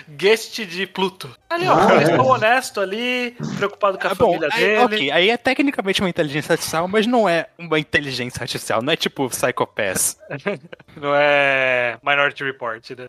[0.08, 1.28] Guest de Pluto.
[1.48, 2.20] Ali, ó, Ah, eles é.
[2.20, 4.78] honesto ali, preocupado com a bom, família aí, dele.
[4.84, 8.96] ok, aí é tecnicamente uma inteligência artificial, mas não é uma inteligência artificial, não é
[8.96, 10.16] tipo Psychopath.
[10.96, 13.08] Não é Minority Report, né?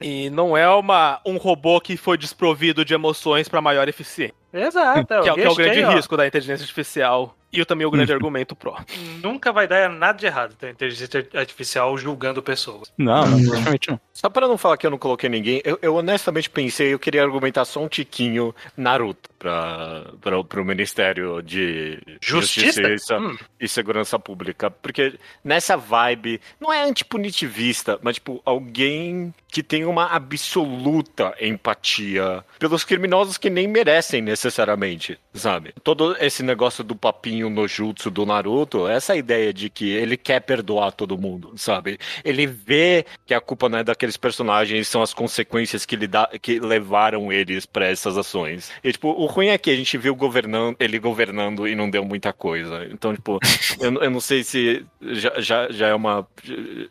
[0.00, 4.34] E não é uma, um robô que foi desprovido de emoções pra maior eficiência.
[4.54, 5.06] Exato.
[5.06, 7.36] Que é, que é o Guest grande aí, risco da inteligência artificial.
[7.52, 8.76] E também o grande argumento pró.
[9.22, 12.92] Nunca vai dar nada de errado ter inteligência artificial julgando pessoas.
[12.98, 14.00] Não, não, definitivamente não.
[14.12, 17.22] Só pra não falar que eu não coloquei ninguém, eu, eu honestamente pensei, eu queria
[17.22, 22.82] argumentar só um tiquinho Naruto pra, pra, pro Ministério de Justiça?
[22.82, 23.36] Justiça Hum.
[23.60, 24.68] e Segurança Pública.
[24.68, 32.82] Porque nessa vibe, não é antipunitivista, mas tipo, alguém que tem uma absoluta empatia pelos
[32.82, 35.72] criminosos que nem merecem necessariamente, sabe?
[35.82, 40.40] Todo esse negócio do papinho no jutsu do Naruto, essa ideia de que ele quer
[40.40, 41.98] perdoar todo mundo, sabe?
[42.24, 46.28] Ele vê que a culpa não é daqueles personagens, são as consequências que, lhe dá,
[46.40, 48.70] que levaram eles pra essas ações.
[48.82, 52.04] E, tipo, o ruim é que a gente viu governando, ele governando e não deu
[52.04, 52.86] muita coisa.
[52.90, 53.38] Então, tipo,
[53.80, 56.26] eu, eu não sei se já, já, já é uma.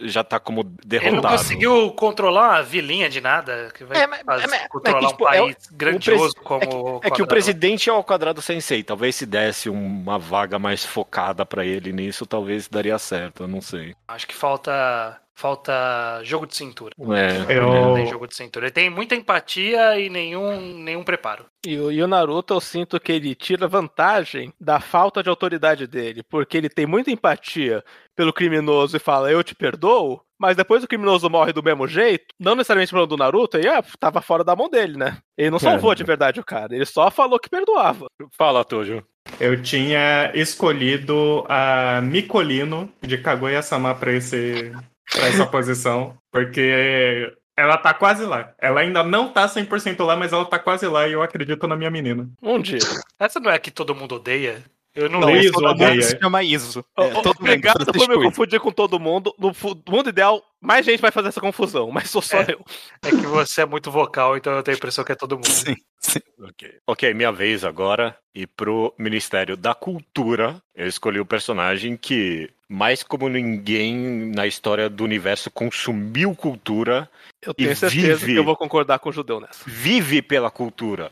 [0.01, 1.37] Já tá como Ele não derrotado.
[1.37, 4.99] conseguiu controlar uma vilinha de nada que vai É, mas- fazer- é, mas- controlar é
[5.01, 7.27] que, um tipo, é o- país grandioso como É que o.
[7.43, 8.83] presidente é o quadrado sensei.
[8.83, 13.43] Talvez se desse uma vaga mais focada pra ele nisso, talvez daria certo.
[13.43, 13.93] Eu não sei.
[14.07, 16.93] Acho que falta falta jogo de cintura.
[16.99, 17.51] É.
[17.51, 18.67] Ele não Eu, tem jogo de cintura.
[18.67, 21.45] Ele tem muita empatia e nenhum, nenhum preparo.
[21.65, 26.23] E, e o Naruto, eu sinto que ele tira vantagem da falta de autoridade dele,
[26.23, 27.83] porque ele tem muita empatia
[28.15, 32.25] pelo criminoso e fala, eu te perdoo, mas depois o criminoso morre do mesmo jeito,
[32.39, 35.17] não necessariamente falando do Naruto, e ah, tava fora da mão dele, né?
[35.37, 38.07] Ele não salvou de verdade o cara, ele só falou que perdoava.
[38.37, 39.03] Fala, Tojo.
[39.39, 44.71] eu tinha escolhido a Mikolino de Kaguya-sama pra, esse,
[45.11, 48.53] pra essa posição, porque ela tá quase lá.
[48.59, 51.75] Ela ainda não tá 100% lá, mas ela tá quase lá e eu acredito na
[51.75, 52.29] minha menina.
[52.41, 52.79] Um dia.
[53.19, 54.63] Essa não é a que todo mundo odeia?
[54.95, 55.41] Eu não, Não, lembro.
[55.43, 56.85] isso todo mundo se chama Iso.
[56.97, 58.21] É, ô, todo mundo Obrigado por me Iso.
[58.23, 59.33] confundir com todo mundo.
[59.39, 59.51] No
[59.89, 62.51] mundo ideal, mais gente vai fazer essa confusão, mas sou só É.
[62.53, 62.63] eu.
[63.03, 65.47] É que você é muito vocal, então eu tenho a impressão que é todo mundo.
[65.47, 66.19] Sim, sim.
[66.41, 66.75] Ok.
[66.87, 68.15] Ok, minha vez agora.
[68.35, 74.89] E pro Ministério da Cultura, eu escolhi o personagem que, mais como ninguém na história
[74.89, 77.09] do universo, consumiu cultura,
[77.41, 78.33] Eu tenho E certeza vive.
[78.33, 79.63] que eu vou concordar com o judeu nessa.
[79.65, 81.11] vive pela cultura.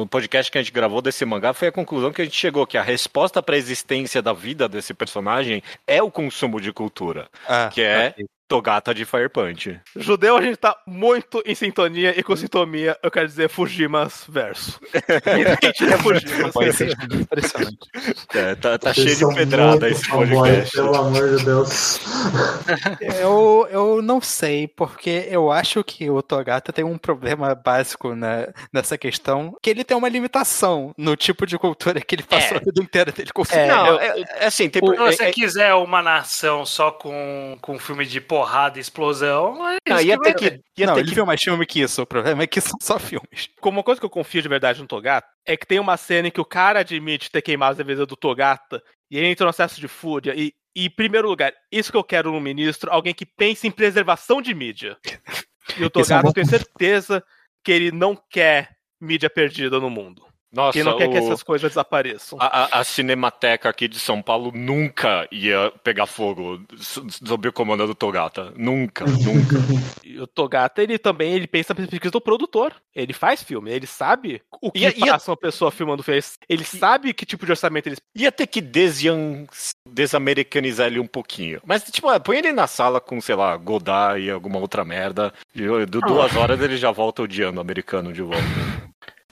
[0.00, 2.66] O podcast que a gente gravou desse mangá foi a conclusão que a gente chegou,
[2.66, 7.28] que a resposta para a existência da vida desse personagem é o consumo de cultura,
[7.48, 8.26] Ah, que é ok.
[8.54, 9.80] Togata de Fire Punch.
[9.96, 14.78] Judeu, a gente tá muito em sintonia e com sintonia, eu quero dizer Fujimas verso.
[15.60, 16.76] Mentira, Fujimas.
[16.76, 17.78] Ser impressionante.
[18.32, 20.70] É, tá tá cheio de pedrada esse podcast.
[20.70, 21.98] Pelo amor de Deus.
[23.18, 28.48] Eu, eu não sei, porque eu acho que o Togata tem um problema básico na,
[28.72, 32.60] nessa questão, que ele tem uma limitação no tipo de cultura que ele passou É.
[32.60, 33.66] a vida inteira dele consumindo.
[33.66, 37.58] Não, eu- é, é assim, tem Se é- você é- quiser uma nação só com,
[37.60, 40.94] com filme de porrada e explosão, é não, isso ia que ter que, ia não,
[40.94, 42.02] ter ele que viu mais filme que isso.
[42.02, 43.48] O problema é que são só filmes.
[43.58, 46.28] Como uma coisa que eu confio de verdade no Togata é que tem uma cena
[46.28, 49.50] em que o cara admite ter queimado a cerveja do Togata e ele entra no
[49.50, 50.34] acesso de fúria.
[50.36, 53.70] E, e, em primeiro lugar, isso que eu quero no ministro, alguém que pense em
[53.70, 54.96] preservação de mídia.
[55.78, 57.24] E o Esse é um Togata, bom eu tenho certeza
[57.64, 60.22] que ele não quer mídia perdida no mundo.
[60.54, 62.38] Nossa, Que não quer que o- essas coisas desapareçam.
[62.40, 67.52] a, a- a Cinemateca aqui de São Paulo nunca ia pegar fogo so- sob o
[67.52, 68.52] comando do Togata.
[68.56, 69.56] Nunca, nunca.
[70.04, 72.72] E o Togata, ele também ele pensa na perspectiva do produtor.
[72.94, 76.02] Ele faz filme, ele sabe o que E a- e a- passa uma pessoa filmando
[76.04, 76.38] fez.
[76.48, 77.98] Ele sabe que tipo de orçamento eles.
[78.14, 79.44] Ia ter que desian-
[79.88, 81.60] desamericanizar ele um pouquinho.
[81.64, 85.32] Mas, tipo, ah, põe ele na sala com, sei lá, Godard e alguma outra merda.
[85.54, 88.44] E du- duas horas ele já volta odiando o americano de volta.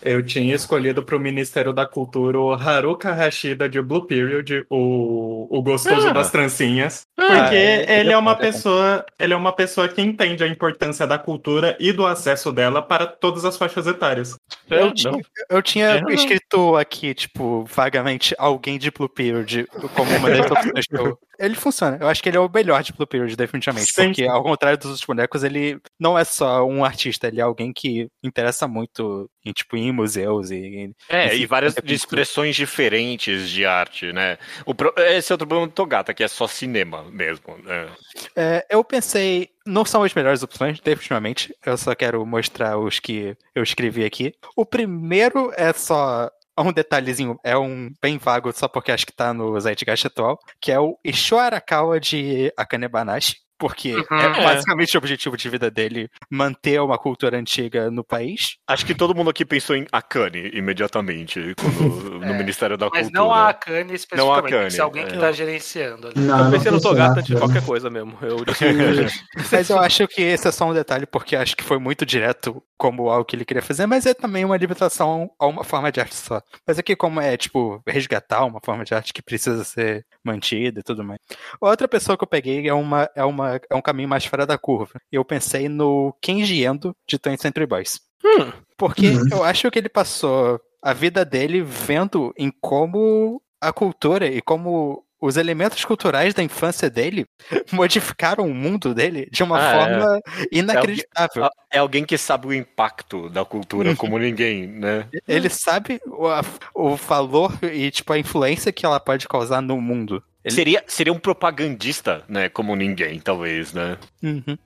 [0.05, 5.63] Eu tinha escolhido pro Ministério da Cultura o Haruka Hashida de Blue Period, o, o
[5.63, 6.13] gostoso Ah.
[6.13, 7.03] das trancinhas.
[7.17, 11.07] Porque Ah, é, ele é uma pessoa, ele é uma pessoa que entende a importância
[11.07, 14.37] da cultura e do acesso dela para todas as faixas etárias.
[14.69, 15.21] Eu, É, tinha, não.
[15.51, 16.11] eu tinha É, não.
[16.11, 21.55] escrito aqui, tipo, vagamente, alguém de Blue Period como uma das opções que eu, ele
[21.55, 21.99] funciona.
[22.01, 23.93] Eu acho que ele é o melhor de Blue Period, definitivamente.
[23.93, 27.43] Sim, porque, ao contrário dos outros bonecos, ele não é só um artista, ele é
[27.43, 30.91] alguém que interessa muito em, tipo, em museus e.
[31.09, 34.39] É, Esse- e várias é expressões diferentes de arte, né?
[34.65, 37.59] O pro- Esse é outro problema do Togata, que é só cinema mesmo.
[37.65, 37.89] né?
[38.37, 41.55] É, eu pensei, não são as melhores opções, definitivamente.
[41.65, 44.35] Eu só quero mostrar os que eu escrevi aqui.
[44.57, 46.31] O primeiro é só
[46.61, 50.71] um detalhezinho, é um bem vago, só porque acho que tá no Zeitgeist atual, que
[50.71, 53.37] é o Isho Arakawa de Akane Banashi.
[53.63, 54.05] Porque Uhum.
[54.19, 54.43] é É.
[54.45, 58.57] basicamente o objetivo de vida dele manter uma cultura antiga no país.
[58.67, 63.03] Acho que todo mundo aqui pensou em Akane imediatamente quando- no É, Ministério da Mas
[63.07, 63.21] Cultura.
[63.25, 65.19] não a Akane especificamente, Não a Akane, ser alguém que é.
[65.19, 66.19] tá gerenciando ali.
[66.19, 68.19] Não, Eu não pensei no pensei Togata antes de qualquer coisa mesmo.
[68.21, 68.39] Eu
[69.53, 72.61] Mas eu acho que esse é só um detalhe, porque acho que foi muito direto
[72.77, 76.01] como algo que ele queria fazer, mas é também uma limitação a uma forma de
[76.01, 76.43] arte só.
[76.67, 80.83] Mas aqui, como é, tipo, resgatar uma forma de arte que precisa ser mantida e
[80.83, 81.21] tudo mais.
[81.61, 84.57] Outra pessoa que eu peguei é, uma, é, uma, é um caminho mais fora da
[84.59, 85.01] curva.
[85.11, 88.01] Eu pensei no Kenji Endo, de Twenty Century Boys.
[88.25, 88.53] Hum.
[88.77, 89.29] Porque Uhum.
[89.33, 95.05] eu acho que ele passou a vida dele vendo em como a cultura e como
[95.21, 97.25] os elementos culturais da infância dele
[97.73, 99.79] modificaram o mundo dele de uma Ah, é.
[99.79, 101.49] forma inacreditável.
[101.71, 105.07] É alguém que sabe o impacto da cultura como ninguém, né?
[105.29, 106.27] Ele sabe o,
[106.75, 110.23] o valor e tipo a influência que ela pode causar no mundo.
[110.45, 112.49] Ele- Seria, seria um propagandista, né?
[112.49, 113.97] Como ninguém, talvez, né?
[114.23, 114.59] Uhum.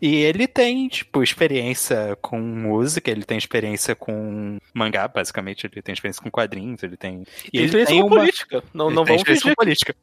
[0.00, 5.92] E ele tem, tipo, experiência com música, ele tem experiência com mangá, basicamente, ele tem
[5.92, 7.24] experiência com quadrinhos, ele tem.
[7.52, 8.64] E ele fez com política.
[8.72, 9.54] Não, Ele não tem vamos fingir.
[9.54, 9.94] política.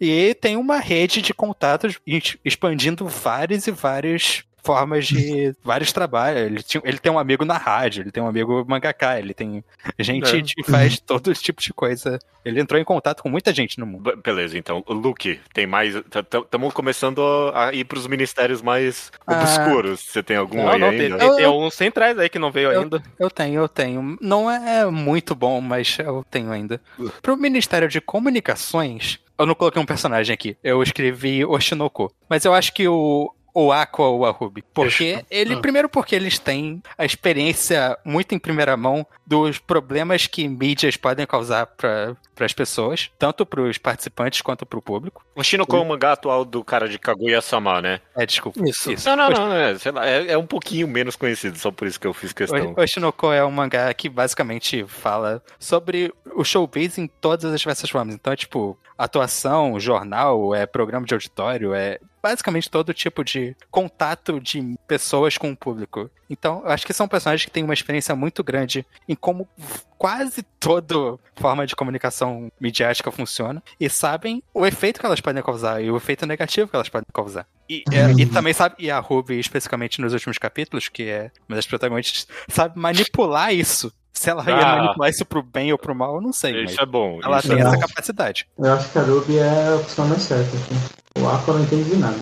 [0.00, 6.42] E tem uma rede de contatos ex- expandindo várias e várias formas de vários trabalhos.
[6.42, 9.64] Ele, tinha- ele tem um amigo na rádio, ele tem um amigo mangaka, ele tem
[9.98, 10.42] gente É.
[10.42, 12.18] que faz todo esse tipo de coisa.
[12.44, 14.02] Ele entrou em contato com muita gente no mundo.
[14.02, 14.82] Be- Beleza, então.
[14.86, 15.94] O Luke, tem mais.
[15.94, 17.20] Estamos começando
[17.54, 19.40] a ir pros ministérios mais Ah.
[19.40, 20.00] obscuros.
[20.00, 21.18] Você tem algum Não, aí não, tem, ainda?
[21.18, 23.02] tem, tem Eu- alguns centrais aí que não veio Eu- ainda.
[23.18, 24.16] Eu tenho, eu tenho.
[24.20, 26.80] Não é muito bom, mas eu tenho ainda.
[27.22, 30.56] Pro Ministério de Comunicações, eu não coloquei um personagem aqui.
[30.62, 32.12] Eu escrevi Oshinoko.
[32.28, 33.32] Mas eu acho que o.
[33.58, 34.62] O Aqua ou o Arubi.
[34.74, 35.60] Porque ele, Ah.
[35.60, 41.26] primeiro porque eles têm a experiência muito em primeira mão dos problemas que mídias podem
[41.26, 45.24] causar para as pessoas, tanto para os participantes quanto para o público.
[45.34, 48.00] O Shinoko é o mangá atual do cara de Kaguya-sama, né?
[48.14, 48.60] É, desculpa.
[48.68, 48.90] Isso.
[49.08, 51.98] Não, não, não, é, sei lá, é, é um pouquinho menos conhecido, só por isso
[51.98, 52.74] que eu fiz questão.
[52.76, 57.88] O Oshinoko é um mangá que basicamente fala sobre o showbiz em todas as diversas
[57.88, 58.14] formas.
[58.14, 64.40] Então é tipo atuação, jornal, é programa de auditório, é basicamente todo tipo de contato
[64.40, 66.10] de pessoas com o público.
[66.28, 69.48] Então, eu acho que são personagens que têm uma experiência muito grande em como
[69.96, 75.82] quase toda forma de comunicação midiática funciona e sabem o efeito que elas podem causar
[75.82, 77.46] e o efeito negativo que elas podem causar.
[77.68, 81.56] E, é, e também sabe, e a Ruby, especificamente nos últimos capítulos, que é uma
[81.56, 83.92] das protagonistas, sabe manipular isso.
[84.18, 84.76] Se ela ia Ah.
[84.76, 86.64] manipular isso pro bem ou pro mal, eu não sei.
[86.64, 87.20] Isso Mas é bom.
[87.22, 87.68] ela isso tem é bom.
[87.68, 88.48] essa capacidade.
[88.58, 90.56] Eu acho que a Ruby é a opção mais certa.
[90.56, 91.20] Aqui.
[91.22, 92.16] O Aqua eu não entendi de nada.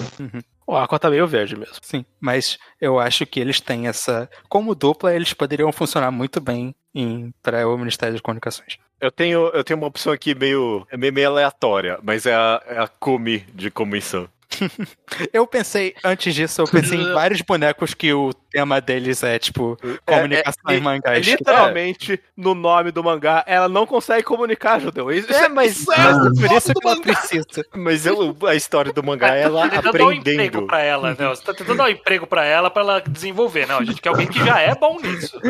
[0.67, 1.75] O Aqua tá meio verde mesmo.
[1.83, 4.29] Sim, mas eu acho que eles têm essa.
[4.49, 6.75] Como dupla, eles poderiam funcionar muito bem
[7.43, 8.77] para o Ministério de Comunicações.
[9.01, 12.63] Eu tenho, eu tenho uma opção aqui meio, é meio, meio aleatória, mas é a,
[12.67, 14.29] é a Kumi de comissão.
[15.33, 19.77] Eu pensei, antes disso, eu pensei em vários bonecos que o tema deles é, tipo,
[20.07, 21.27] comunicação é, em mangás.
[21.27, 25.11] Literalmente, no nome do mangá, ela não consegue comunicar, judeu.
[25.11, 26.17] Isso É, mas, isso é Ah.
[26.17, 27.45] o Por isso do que ela precisa.
[27.75, 30.67] mas eu, a história do mangá é ela Tá tentando dar um emprego aprendendo.
[30.69, 31.29] pra ela, né?
[31.29, 33.67] Você tá tentando dar um emprego pra ela pra ela desenvolver.
[33.67, 35.41] Não, a gente quer alguém que já é bom nisso.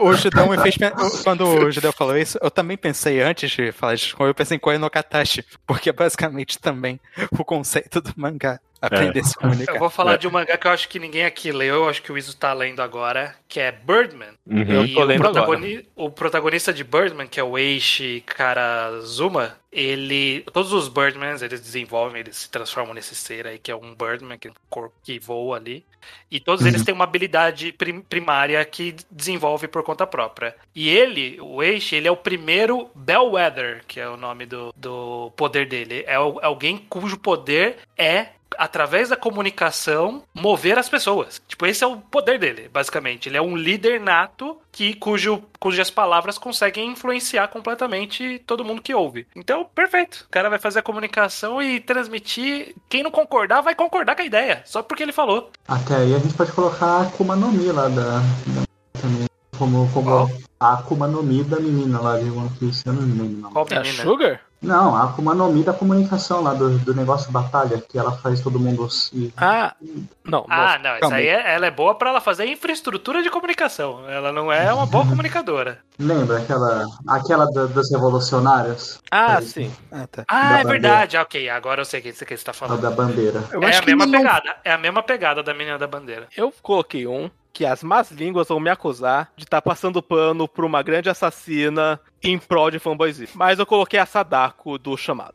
[0.00, 0.76] O, o Judeu me fez.
[1.24, 4.60] Quando o Judeu falou isso, eu também pensei, antes de falar de eu pensei em
[4.60, 7.00] Koe no Katashi, porque é basicamente também
[7.32, 8.60] o conceito do mangá.
[8.82, 9.74] Aprender a se comunicar.
[9.74, 10.16] Eu vou falar É.
[10.16, 12.36] de um mangá que eu acho que ninguém aqui leu, eu acho que o Iso
[12.36, 14.34] tá lendo agora, que é Birdman.
[14.46, 14.62] Uhum.
[14.72, 19.56] Eu E tô o, lendo protagoni- o protagonista de Birdman, que é o Eishi Karazuma,
[19.72, 20.42] ele.
[20.52, 24.38] Todos os Birdmans eles desenvolvem, eles se transformam nesse ser aí, que é um Birdman,
[24.38, 25.84] que é um corpo que voa ali.
[26.30, 30.56] E todos eles têm uma habilidade prim- primária que desenvolve por conta própria.
[30.74, 35.30] E ele, o Eishi, ele é o primeiro Bellwether, que é o nome do, do
[35.36, 36.02] poder dele.
[36.06, 41.40] É o- alguém cujo poder é através da comunicação, mover as pessoas.
[41.46, 43.28] Tipo, esse é o poder dele, basicamente.
[43.28, 48.92] Ele é um líder nato que cujo, cujas palavras conseguem influenciar completamente todo mundo que
[48.94, 49.26] ouve.
[49.36, 50.24] Então, perfeito.
[50.26, 52.74] O cara vai fazer a comunicação e transmitir.
[52.88, 54.62] Quem não concordar, vai concordar com a ideia.
[54.64, 55.50] Só porque ele falou.
[55.68, 59.26] Até aí a gente pode colocar a Akuma no Mi lá da, da também.
[59.58, 63.50] como, como a Akuma no Mi da menina lá de One Piece, eu não lembro.
[63.50, 64.02] Qual É a menina?
[64.02, 64.40] Sugar?
[64.62, 68.40] Não, a Akuma no Mi da comunicação lá, do, do negócio batalha, que ela faz
[68.40, 69.32] todo mundo se...
[69.36, 69.74] Ah,
[70.22, 70.44] não.
[70.50, 71.34] Ah, não, isso calma aí aí.
[71.36, 74.08] é- ela é boa pra ela fazer infraestrutura de comunicação.
[74.08, 75.78] Ela não é uma boa comunicadora.
[75.98, 79.00] Lembra aquela, aquela do- dos revolucionários?
[79.10, 79.72] Ah, sim.
[79.90, 80.24] Ah, tá.
[80.28, 80.68] Ah, é bandeira.
[80.68, 81.16] verdade.
[81.16, 82.80] Ok, agora eu sei o que você tá A falando.
[82.82, 83.42] da bandeira.
[83.52, 84.56] Eu é acho a mesma não- pegada.
[84.62, 86.28] É a mesma pegada da menina da bandeira.
[86.36, 90.64] Eu coloquei um que as más línguas vão me acusar de estar passando pano por
[90.64, 93.38] uma grande assassina em prol de fanboyzismo.
[93.38, 95.34] Mas eu coloquei a Sadako do chamado.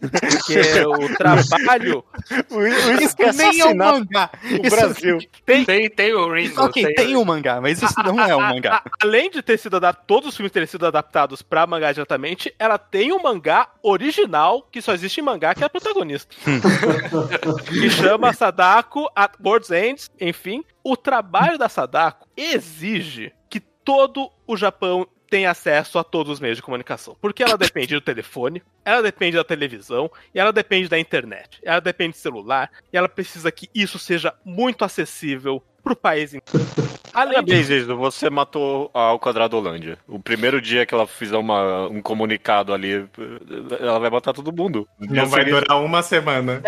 [0.00, 2.04] Porque o trabalho
[3.00, 4.30] Isso nem é um mangá.
[4.44, 5.18] O Isso- Brasil.
[5.44, 5.64] tem.
[5.64, 6.62] Tem, tem o Ringo.
[6.62, 8.82] Ok, tem um mangá, mas isso não é um mangá.
[8.84, 12.54] a- além de ter sido adaptado, todos os filmes terem sido adaptados pra mangá diretamente,
[12.58, 16.34] ela tem um mangá original que só existe em mangá que é a protagonista.
[17.68, 20.06] que chama Sadako at World's End.
[20.20, 26.40] Enfim, o trabalho da Sadako exige que todo o Japão tenha acesso a todos os
[26.40, 27.16] meios de comunicação.
[27.20, 31.60] Porque ela depende do telefone, ela depende da televisão, e ela depende da internet.
[31.62, 36.32] Ela depende do celular, e ela precisa que isso seja muito acessível pro país.
[37.14, 39.98] Além Parabéns, disso, você matou a Ao Quadrado Holândia.
[40.06, 43.08] O primeiro dia que ela fizer uma, um comunicado ali,
[43.80, 44.86] ela vai matar todo mundo.
[45.00, 46.62] Não vai seguinte- durar uma semana.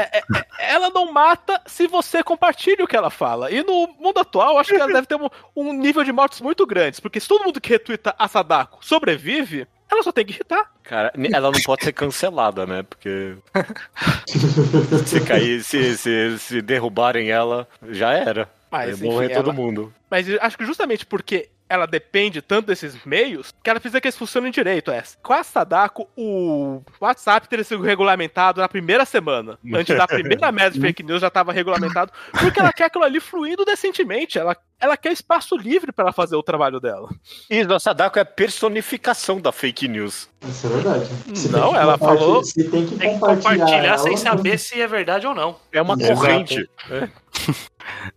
[0.59, 3.51] ela não mata se você compartilha o que ela fala.
[3.51, 6.67] E no mundo atual, acho que ela deve ter um, um nível de mortes muito
[6.67, 6.99] grandes.
[6.99, 10.71] Porque se todo mundo que retweeta a Sadako sobrevive, ela só tem que irritar.
[10.83, 12.83] Cara, ela não pode ser cancelada, né?
[12.83, 13.37] Porque.
[15.07, 18.49] se cair, se, se, se derrubarem ela, já era.
[18.71, 19.95] Mas, Vai morrer enfim, todo ela- mundo.
[20.11, 24.17] Mas acho que justamente porque ela depende tanto desses meios, que ela precisa que eles
[24.19, 24.91] funcionem direito.
[24.91, 25.03] É.
[25.23, 29.57] Com a Sadako, o WhatsApp teria sido regulamentado na primeira semana.
[29.73, 32.13] Antes da primeira merda de fake news já estava regulamentado.
[32.41, 34.37] Porque ela quer aquilo ali fluindo decentemente.
[34.37, 37.09] Ela, ela quer espaço livre para ela fazer o trabalho dela.
[37.51, 40.29] Isdo, a Sadako é a personificação da fake news.
[40.49, 41.09] Isso é verdade.
[41.35, 44.87] Se Não, ela falou- Se tem que Tem compartilhar, compartilhar ela, sem saber se é
[44.87, 45.57] verdade ou não.
[45.73, 46.15] É uma Exato.
[46.15, 46.71] corrente.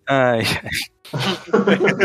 [0.08, 0.42] Ai,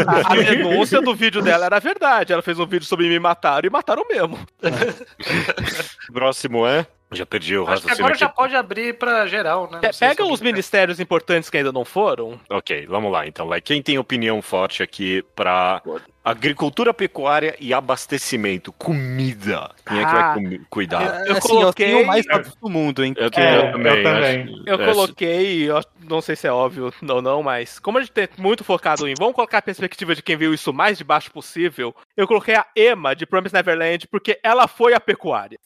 [0.07, 2.33] A, a denúncia do vídeo dela era verdade.
[2.33, 4.39] Ela fez um vídeo sobre me mataram e mataram mesmo.
[6.13, 6.87] Próximo é.
[7.11, 8.37] Já perdi o Acho que raciocínio agora já aqui.
[8.37, 9.79] pode abrir pra geral, né?
[9.81, 12.39] Pe- Pega os ministérios importantes que ainda não foram.
[12.51, 13.49] Ok, vamos lá então.
[13.65, 15.81] Quem tem opinião forte aqui pra
[16.25, 18.73] agricultura, pecuária e abastecimento?
[18.73, 19.71] Comida.
[19.87, 21.27] Quem é que Ah, vai comi- cuidar?
[21.27, 23.15] Eu assim, coloquei- eu tenho mais óbvio do mundo, hein?
[23.17, 23.97] Eu, É, eu também.
[23.97, 24.43] eu também.
[24.43, 28.01] acho- Eu é, coloquei, eu não sei se é óbvio ou não, mas como a
[28.01, 30.99] gente tem muito focado em vamos colocar a perspectiva de quem viu isso o mais
[30.99, 35.59] de baixo possível, eu coloquei a Emma de Promise Neverland porque ela foi a pecuária.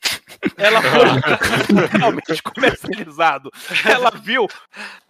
[0.56, 0.90] Ela foi
[2.00, 3.50] realmente comercializado.
[3.84, 4.48] Ela viu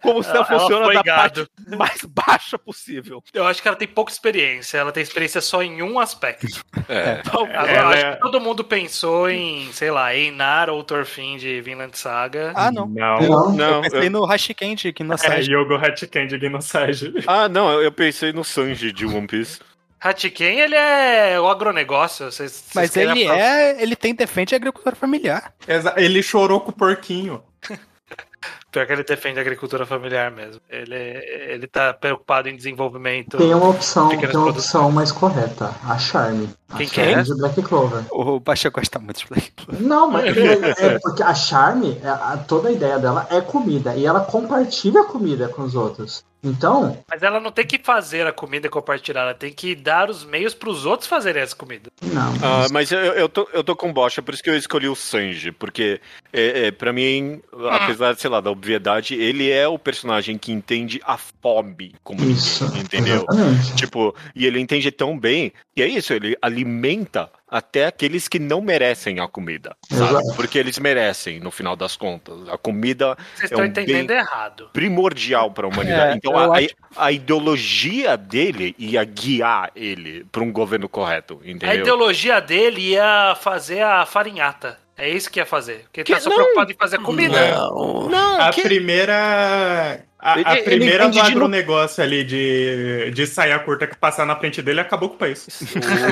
[0.01, 1.47] como se ela Ela- ela funciona da gado.
[1.47, 3.23] parte mais baixa possível.
[3.33, 4.77] Eu acho que ela tem pouca experiência.
[4.77, 6.47] Ela tem experiência só em um aspecto.
[6.89, 7.21] É.
[7.25, 11.61] Agora, Ela acho é- que todo mundo pensou em, sei lá, Einar ou Thorfinn de
[11.61, 12.51] Vinland Saga.
[12.55, 12.85] Ah, não.
[12.87, 13.19] Não.
[13.21, 15.51] Não, Não, Pensei eu- no Hashiken de É, Kinosage.
[15.51, 17.13] Yogo Hatchikand Gnosage.
[17.27, 19.59] Ah, não, eu pensei no Sanji de One Piece.
[19.99, 22.25] Hatiken, ele é o agronegócio.
[22.29, 23.81] Vocês, vocês Mas ele é.
[23.81, 25.53] Ele tem defende agricultura familiar.
[25.65, 27.41] Exa- Ele chorou com o porquinho.
[28.73, 30.59] Pior que ele defende a agricultura familiar mesmo.
[30.69, 33.37] Ele, ele tá preocupado em desenvolvimento.
[33.37, 34.57] Tem uma opção, tem uma produções.
[34.57, 36.49] opção mais correta, a Charme.
[36.69, 37.21] A Quem que Charme é?
[37.21, 38.03] de Black Clover.
[38.11, 39.81] O Baixa gosta muito de Black Clover.
[39.81, 43.95] Não, mas é, é porque a Charme, é, a- toda a ideia dela é comida
[43.95, 46.25] e ela compartilha a comida com os outros.
[46.45, 50.09] Então, Mas ela não tem que fazer a comida e compartilhar, ela tem que dar
[50.09, 51.89] os meios pros outros fazerem essa comida.
[52.01, 52.33] não.
[52.43, 54.93] Ah, mas eu, eu, tô, eu tô com bocha, por isso que eu escolhi o
[54.95, 56.01] Sanji, porque
[56.33, 61.01] é, é, pra mim, apesar, sei lá, da obviedade, ele é o personagem que entende
[61.05, 62.63] a fome como Isso.
[62.65, 63.25] ninguém, entendeu?
[63.29, 63.75] Exatamente.
[63.75, 68.61] Tipo, e ele entende tão bem, e é isso, ele alimenta até aqueles que não
[68.61, 70.11] merecem a comida, sabe?
[70.15, 70.35] Exato.
[70.35, 72.47] Porque eles merecem, no final das contas.
[72.49, 74.69] A comida Vocês É estão um entendendo bem- errado.
[74.73, 76.13] primordial para a humanidade.
[76.13, 81.41] É, então, a, acho- a, a ideologia dele ia guiar ele para um governo correto,
[81.43, 81.81] A entendeu?
[81.81, 84.79] ideologia dele ia fazer a farinhata.
[84.97, 85.81] É isso que ia fazer.
[85.83, 86.35] Porque ele tá Que- só não.
[86.37, 87.55] preocupado em fazer comida.
[87.55, 88.09] Não.
[88.09, 90.05] Não, A que- primeira.
[90.23, 94.25] A, Ele- a primeira do de no- agronegócio ali de, de saia curta que passar
[94.25, 95.45] na frente dele acabou com o país.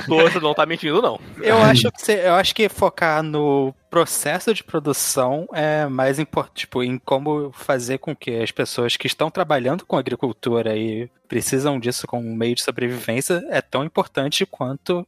[0.05, 1.17] O Torto não tá mentindo, não.
[1.41, 6.59] Eu acho que você- eu acho que focar no processo de produção é mais importante,
[6.61, 11.79] tipo, em como fazer com que as pessoas que estão trabalhando com agricultura e precisam
[11.79, 15.07] disso como um meio de sobrevivência é tão importante quanto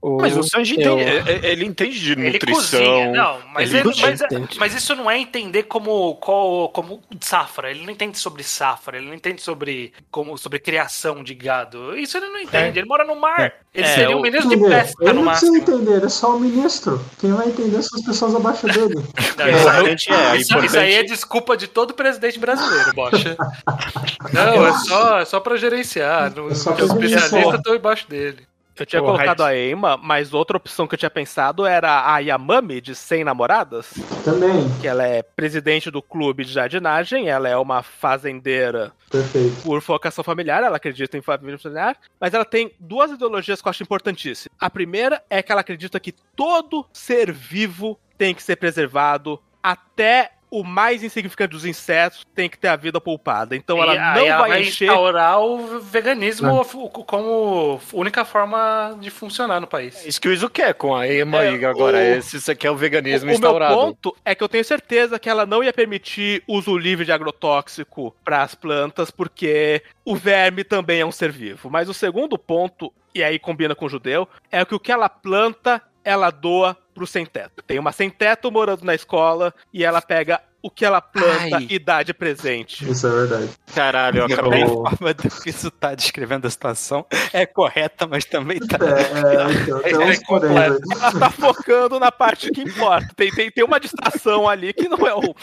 [0.00, 2.80] o Mas o Sanji eu- entende, é- é- ele entende de Ele nutrição.
[2.80, 4.16] cozinha, não, mas, ele ele- cozinha.
[4.30, 7.70] mas, mas isso não é entender como, qual- como safra.
[7.72, 11.96] Ele não entende sobre safra, ele não entende sobre como sobre criação de gado.
[11.96, 12.78] Isso ele não entende.
[12.78, 13.52] Ele mora no mar.
[13.74, 14.82] Ele É, seria um o- ministro de Entender.
[14.84, 15.74] pesca Ele no não precisa máximo.
[15.76, 17.04] entender, é só o ministro.
[17.18, 18.94] Quem vai entender são as pessoas abaixo dele.
[19.36, 22.92] Não, É, isso, aí- importante é, isso- isso aí é desculpa de todo presidente brasileiro,
[22.94, 23.36] Bocha.
[24.32, 26.32] Não, é só, é só pra gerenciar.
[26.50, 28.46] É só os especialistas estão embaixo dele.
[28.76, 32.18] Eu tinha Ô, colocado a Emma, mas outra opção que eu tinha pensado era a
[32.18, 33.92] Yamami, de 100 namoradas,
[34.24, 39.62] Também, que ela é presidente do clube de jardinagem, ela é uma fazendeira perfeito.
[39.62, 43.70] por vocação familiar, ela acredita em família familiar, mas ela tem duas ideologias que eu
[43.70, 44.56] acho importantíssimas.
[44.58, 50.32] A primeira é que ela acredita que todo ser vivo tem que ser preservado até
[50.60, 53.56] o mais insignificante dos insetos tem que ter a vida poupada.
[53.56, 59.10] Então ela E não ela vai encher instaurar o veganismo fu- como única forma de
[59.10, 60.04] funcionar no país.
[60.06, 61.96] Isso que o Iso quer com a Ema É, e agora.
[61.96, 63.74] o- Esse, isso aqui é o veganismo O, o meu instaurado.
[63.74, 68.14] ponto é que eu tenho certeza que ela não ia permitir uso livre de agrotóxico
[68.24, 71.68] para as plantas, porque o verme também é um ser vivo.
[71.70, 75.08] Mas o segundo ponto, e aí combina com o judeu, é que o que ela
[75.08, 77.62] planta, ela doa pro sem-teto.
[77.66, 81.66] Tem uma sem-teto morando na escola e ela pega o que ela planta Ai.
[81.68, 82.90] e dá de presente.
[82.90, 83.50] Isso é verdade.
[83.74, 84.66] Caralho, eu A acabei.
[84.66, 88.78] forma do que isso tá descrevendo a situação é correta, mas também tá.
[88.82, 90.78] É, é, então, porém, velho.
[90.90, 93.08] Ela tá focando na parte que importa.
[93.14, 95.34] Tem, tem, tem uma distração ali que não é o.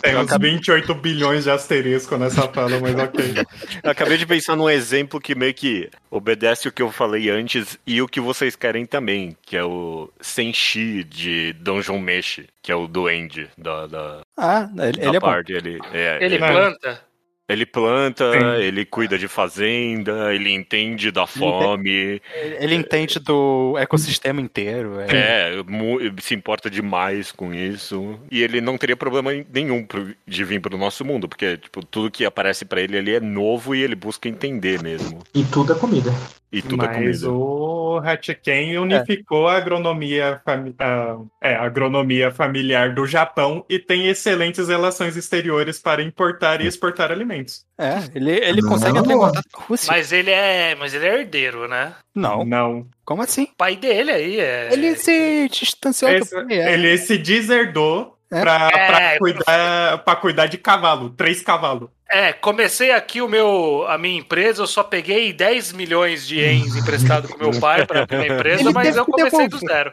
[0.00, 3.34] Tem uns 28 bilhões de asterisco nessa fala, mas ok.
[3.82, 7.78] Eu acabei de pensar num exemplo que meio que obedece o que eu falei antes
[7.86, 12.76] e o que vocês querem também, que é o Senshi de Dungeon Mesh, que é
[12.76, 15.26] o duende da, da, Ah, ele, da ele é bom.
[15.26, 15.52] parte.
[15.52, 16.52] Ele, é, Ele ele, É.
[16.52, 17.07] planta.
[17.48, 18.62] Ele planta, Sim.
[18.62, 22.20] ele cuida de fazenda, ele entende da fome,
[22.60, 25.00] Ele entende do ecossistema inteiro.
[25.00, 25.06] É.
[25.10, 25.64] é,
[26.20, 28.18] se importa demais com isso.
[28.30, 29.86] E ele não teria problema nenhum
[30.26, 33.74] de vir pro nosso mundo, porque tipo, tudo que aparece pra ele ali é novo
[33.74, 35.20] e ele busca entender mesmo.
[35.34, 36.12] E tudo é comida.
[36.50, 37.30] E tudo é Mas comida.
[37.30, 44.06] o Hatchiken unificou a agronomia, fami- a- é, a agronomia familiar do Japão e tem
[44.08, 47.37] excelentes relações exteriores para importar e exportar alimentos.
[47.78, 48.68] É, ele, ele Não.
[48.70, 49.92] consegue entrar em contato com a Rússia.
[49.92, 50.74] Mas ele é.
[50.74, 51.92] Mas ele é herdeiro, né?
[52.14, 52.86] Não, Não.
[53.04, 53.44] como assim?
[53.44, 54.68] O pai dele aí é.
[54.72, 56.58] Ele se distanciou Esse- do pai.
[56.58, 56.72] é.
[56.74, 58.40] ele se deserdou É.
[58.40, 61.88] pra, É, pra cuidar, pra cuidar de cavalo, três cavalos.
[62.10, 66.74] É, comecei aqui o meu, a minha empresa, eu só peguei 10 milhões de ienes
[66.74, 69.68] emprestado com meu pai pra minha empresa, Ele mas eu comecei do devolver.
[69.68, 69.92] zero.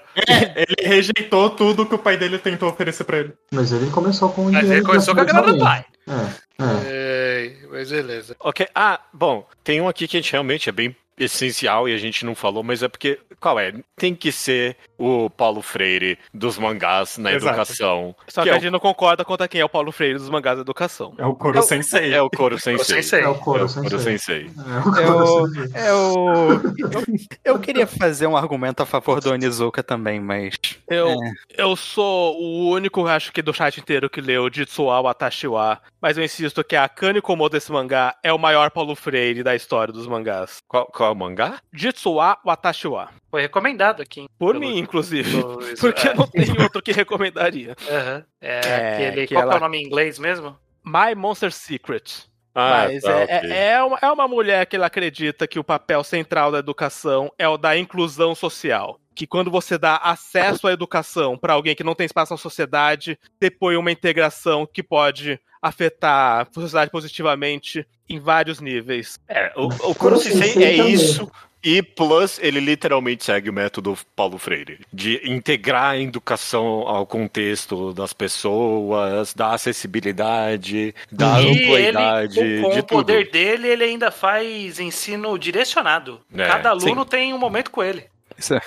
[0.55, 3.33] Ele rejeitou tudo que o pai dele tentou oferecer pra ele.
[3.51, 5.83] Mas ele começou com o Mas ele começou com a grana do pai.
[6.07, 6.65] É, é.
[6.85, 7.24] É,
[7.69, 8.35] mas beleza.
[8.39, 8.67] Ok.
[8.73, 12.25] Ah, bom, tem um aqui que a gente realmente é bem essencial e a gente
[12.25, 13.73] não falou, mas é porque, qual é?
[13.95, 17.47] Tem que ser o Paulo Freire dos mangás na Exato.
[17.47, 18.15] educação.
[18.27, 20.29] Só que que é a gente não concorda contra quem é o Paulo Freire dos
[20.29, 21.13] mangás da educação.
[21.17, 22.13] É o Koro Sensei.
[22.13, 23.21] É o Koro Sensei.
[23.21, 24.49] É o É Koro o Sensei.
[24.49, 25.85] É o Eu, Koro Sensei.
[25.87, 26.61] eu,
[26.91, 27.03] eu,
[27.43, 30.55] eu queria fazer um argumento a favor do Onizuka também, mas.
[30.89, 31.15] Eu, É.
[31.57, 36.23] eu sou o único, acho que do chat inteiro que leu Jitsuwa Watashiwa, mas eu
[36.23, 40.07] insisto que a Kane Komodo desse mangá é o maior Paulo Freire da história dos
[40.07, 40.57] mangás.
[40.67, 41.59] Qual, qual é o mangá?
[41.73, 43.09] Jitsuwa Watashiwa.
[43.31, 44.21] Foi recomendado aqui.
[44.21, 45.29] hein, Por pelo- mim, inclusive.
[45.31, 46.13] pelo- isso, Porque é.
[46.13, 47.75] não tem outro que recomendaria.
[47.89, 48.25] Aham.
[48.41, 49.27] É, É, aquele.
[49.27, 50.57] que Qual que é ela- o nome em inglês mesmo?
[50.85, 52.25] My Monster Secret.
[52.55, 55.63] Ah, Mas tá, é, é, é uma, é uma mulher que ela acredita que o
[55.63, 58.97] papel central da educação é o da inclusão social.
[59.13, 63.19] Que quando você dá acesso à educação para alguém que não tem espaço na sociedade,
[63.39, 69.19] depõe uma integração que pode afetar a sociedade positivamente em vários níveis.
[69.27, 70.91] É, o, o Sensei é também.
[70.91, 71.29] isso.
[71.67, 77.91] E plus, ele literalmente segue o método Paulo Freire, de integrar a educação ao contexto
[77.91, 83.31] das pessoas, da acessibilidade, da e amplidade, ele, com, com de o poder tudo.
[83.33, 86.21] dele, ele ainda faz ensino direcionado.
[86.37, 88.05] É, Cada aluno tem um momento com ele.
[88.37, 88.61] Isso é-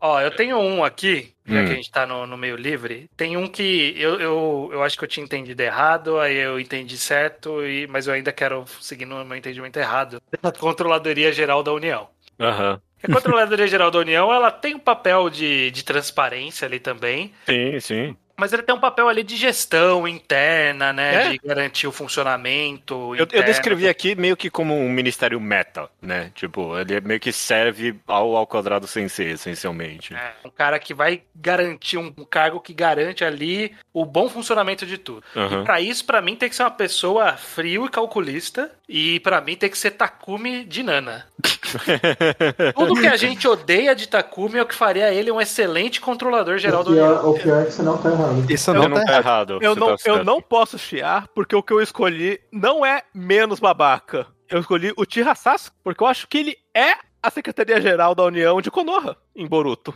[0.00, 1.66] Ó, eu tenho um aqui, já Hum.
[1.66, 3.06] que a gente tá no, no meio livre.
[3.18, 6.96] Tem um que eu, eu, eu acho que eu tinha entendido errado, aí eu entendi
[6.96, 10.22] certo, e, mas eu ainda quero seguir no meu entendimento errado.
[10.58, 12.08] Controladoria Geral da União.
[12.40, 12.80] Aham.
[13.02, 17.80] A Controladoria Geral da União, ela tem um papel de, de transparência ali também, Sim,
[17.80, 18.16] sim.
[18.36, 21.14] mas ele tem um papel ali de gestão interna, né?
[21.14, 21.30] É.
[21.30, 23.14] De garantir o funcionamento.
[23.16, 26.30] Eu, eu descrevi aqui meio que como um ministério meta, né?
[26.34, 30.14] Tipo, ele meio que serve ao, ao quadrado sensei, essencialmente.
[30.14, 34.84] É, um cara que vai garantir um, um cargo que garante ali o bom funcionamento
[34.84, 35.24] de tudo.
[35.34, 35.62] Aham.
[35.62, 39.40] E pra isso, pra mim, tem que ser uma pessoa frio e calculista E pra
[39.40, 41.24] mim tem que ser Takumi de Nana.
[42.74, 46.58] Tudo que a gente odeia de Takumi é o que faria ele um excelente controlador
[46.58, 47.30] geral do pior, União.
[47.30, 48.50] o pior é que você não tá errado.
[48.50, 49.58] Isso Não, não tá tá errado.
[49.62, 53.60] Eu não, tá eu não posso chiar, porque o que eu escolhi não é menos
[53.60, 54.26] babaca.
[54.48, 58.60] Eu escolhi o Tira Sasuke, porque eu acho que ele é a Secretaria-Geral da União
[58.60, 59.94] de Konoha, em Boruto.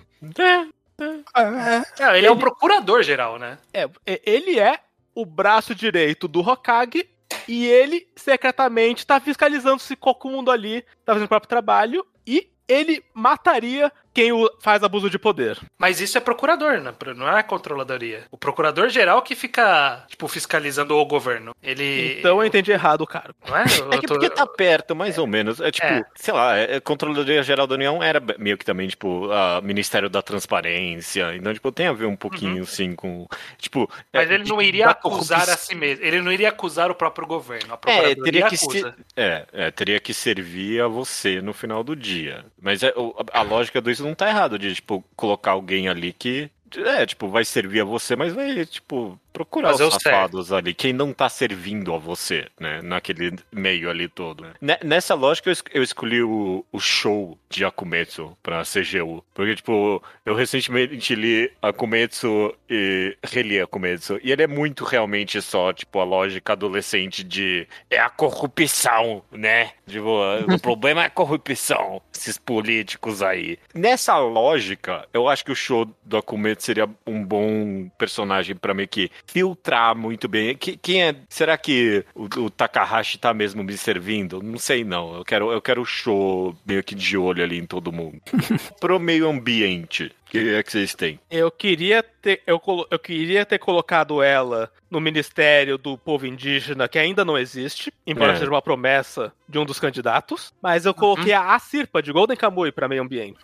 [1.35, 3.59] Ah, ele é o procurador geral, né?
[3.73, 4.79] É, é, ele é
[5.13, 7.09] o braço direito do Hokage
[7.49, 12.51] e ele secretamente tá fiscalizando se todo mundo ali tá fazendo o próprio trabalho e
[12.67, 15.59] ele mataria quem o faz abuso de poder.
[15.77, 16.95] Mas isso é procurador, né?
[17.17, 18.25] não é controladoria.
[18.31, 21.53] O procurador geral que fica, tipo, fiscalizando o governo.
[21.63, 22.17] Ele.
[22.21, 23.35] Então eu entendi errado o cara.
[23.47, 23.65] Não é?
[23.81, 25.61] Eu É que tô- porque tá perto, mais ou menos.
[25.61, 26.05] É tipo, É.
[26.15, 30.09] sei lá, é, é, Controladoria Geral da União era meio que também, tipo, a Ministério
[30.09, 31.35] da Transparência.
[31.35, 33.27] Então, tipo, tem a ver um pouquinho, sim, com.
[33.59, 33.81] Tipo.
[33.81, 33.89] Uhum.
[34.13, 35.55] Mas é, ele não de- iria acusar corrupção.
[35.55, 36.05] a si mesmo.
[36.05, 37.75] Ele não iria acusar o próprio governo.
[37.75, 38.71] A É, teria que, acusa.
[38.93, 42.45] ser, é, é, teria que servir a você no final do dia.
[42.61, 42.89] Mas é,
[43.33, 46.51] a, a lógica do isso não tá errado, de, tipo, colocar alguém ali que.
[46.77, 50.93] É, tipo, vai servir a você, mas vai, tipo, procurar Fazer os safados ali, quem
[50.93, 54.47] não tá servindo a você, né, naquele meio ali todo.
[54.61, 60.01] Ne- Nessa lógica, eu, eu escolhi o, o show de Akumetsu pra CGU, porque, tipo,
[60.25, 66.05] eu recentemente li Akumetsu e reli Akumetsu, e ele é muito realmente só, tipo, a
[66.05, 69.73] lógica adolescente de é a corrupção, né?
[69.87, 70.21] Tipo,
[70.55, 73.59] o problema é a corrupção, esses políticos aí.
[73.75, 78.89] Nessa lógica, eu acho que o show do Akumetsu seria um bom personagem pra meio
[78.89, 80.57] que filtrar muito bem.
[80.57, 81.15] Que- Quem é?
[81.29, 84.43] Será que o, o Takahashi tá mesmo me servindo?
[84.43, 85.17] Não sei não.
[85.17, 88.21] Eu quero eu quero o show meio que de olho ali em todo mundo.
[88.81, 90.13] Pro meio ambiente.
[90.27, 91.21] O que é que vocês têm?
[91.31, 92.61] Eu queria ter, eu,
[92.91, 98.33] eu queria ter colocado ela no Ministério do Povo Indígena, que ainda não existe, embora
[98.33, 98.37] É.
[98.37, 100.53] seja uma promessa de um dos candidatos.
[100.61, 103.39] Mas eu coloquei a Sirpa de Golden Kamuy pra meio ambiente.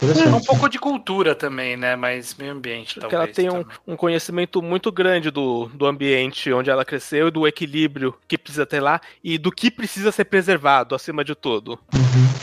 [0.00, 1.96] É um pouco de cultura também, né?
[1.96, 3.36] Mas meio ambiente, Porque talvez.
[3.38, 7.48] ela tem um, um conhecimento muito grande do, do ambiente onde ela cresceu e do
[7.48, 11.78] equilíbrio que precisa ter lá e do que precisa ser preservado acima de tudo.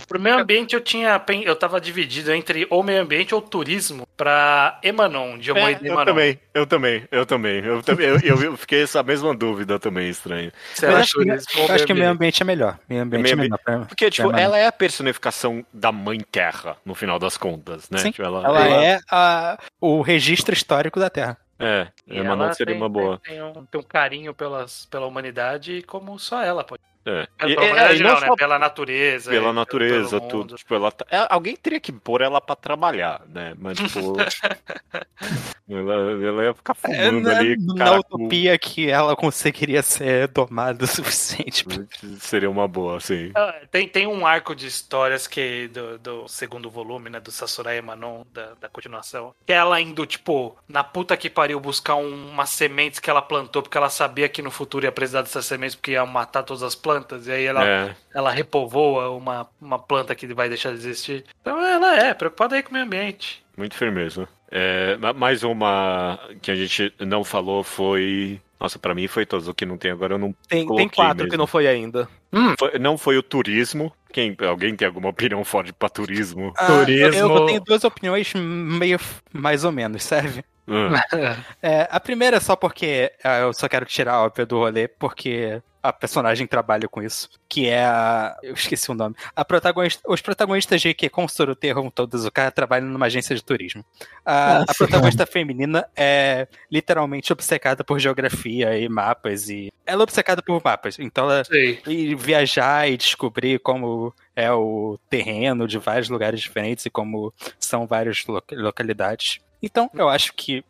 [0.08, 1.22] Pro meio ambiente eu tinha.
[1.44, 5.92] Eu tava dividido entre ou meio ambiente ou turismo pra Emanon, de Omoide É, eu
[5.94, 6.06] Emanon.
[6.06, 7.64] também, eu também, eu também.
[7.66, 10.52] Eu, também eu, eu- fiquei essa mesma dúvida também, estranho.
[10.74, 12.42] Se Mas acho que, turismo ou eu acho que meio ambiente.
[12.42, 12.78] é melhor.
[12.88, 13.60] Meio ambiente Meio é melhor.
[13.64, 17.45] pra- Porque, tipo, ela é a personificação da mãe terra, no final das contas,
[17.92, 18.00] né?
[18.00, 21.38] Sim, Tipo, ela, Ela é a- o registro histórico da Terra.
[21.58, 23.18] É, E Emanon ela seria tem- uma boa.
[23.20, 26.82] Tem, tem um, tem um carinho pelas, pela humanidade como só ela pode.
[27.06, 27.28] É.
[27.46, 28.28] E- é, não não, né?
[28.36, 29.30] Pela natureza.
[29.30, 30.38] pela natureza, pelo tudo.
[30.40, 30.56] mundo.
[30.56, 33.54] Tipo, ela tá- é, alguém teria que pôr ela pra trabalhar, né?
[33.60, 34.16] Mas, tipo.
[35.70, 35.94] ela,
[36.26, 37.58] ela ia ficar É, fumando na, ali.
[37.58, 41.64] na cara, utopia que ela conseguiria ser domada o suficiente.
[41.66, 41.84] pra-
[42.20, 43.32] Seria uma boa, sim.
[43.36, 47.20] Ah, Tem, tem um arco de histórias que do, do segundo volume, né?
[47.20, 49.34] Do Sasurai Emanon, da, da continuação.
[49.46, 53.22] Que é ela indo, tipo, na puta que pariu, buscar um- umas sementes que ela
[53.22, 56.64] plantou, porque ela sabia que no futuro ia precisar dessas sementes, porque ia matar todas
[56.64, 56.95] as plantas.
[57.28, 57.96] E aí ela, É.
[58.14, 61.24] ela repovoa uma, uma planta que vai deixar de existir.
[61.42, 63.44] Então ela é preocupada aí com o meio ambiente.
[63.58, 64.28] Muito firmeza.
[64.52, 68.40] É, ma- mais uma que a gente não falou foi.
[68.60, 69.48] Nossa, pra mim foi todos.
[69.48, 70.34] O que não tem agora eu não.
[70.48, 71.30] Tem, tem quatro mesmo.
[71.32, 72.08] que não foi ainda.
[72.58, 73.92] Foi- não foi o turismo.
[74.12, 76.54] Quem, alguém tem alguma opinião forte pra turismo?
[76.58, 78.98] Ah, Turismo- Eu, eu tenho duas opiniões meio
[79.34, 80.44] mais ou menos, serve?
[80.68, 84.58] Ah, É, a primeira é só porque ah, eu só quero tirar a ópera do
[84.58, 87.30] rolê, porque a personagem trabalha com isso.
[87.48, 88.36] Que é a.
[88.42, 89.16] Eu esqueci o nome.
[89.36, 93.44] A protagonista, os protagonistas de que Constru Terram todos o cara trabalham numa agência de
[93.44, 93.86] turismo.
[94.26, 99.48] A, Nossa, a protagonista feminina é literalmente obcecada por geografia e mapas.
[99.48, 100.98] e Ela é obcecada por mapas.
[100.98, 101.44] Então ela
[101.88, 107.86] e viajar e descobrir como é o terreno de vários lugares diferentes e como são
[107.86, 109.40] várias lo- localidades.
[109.62, 110.64] Então, eu acho que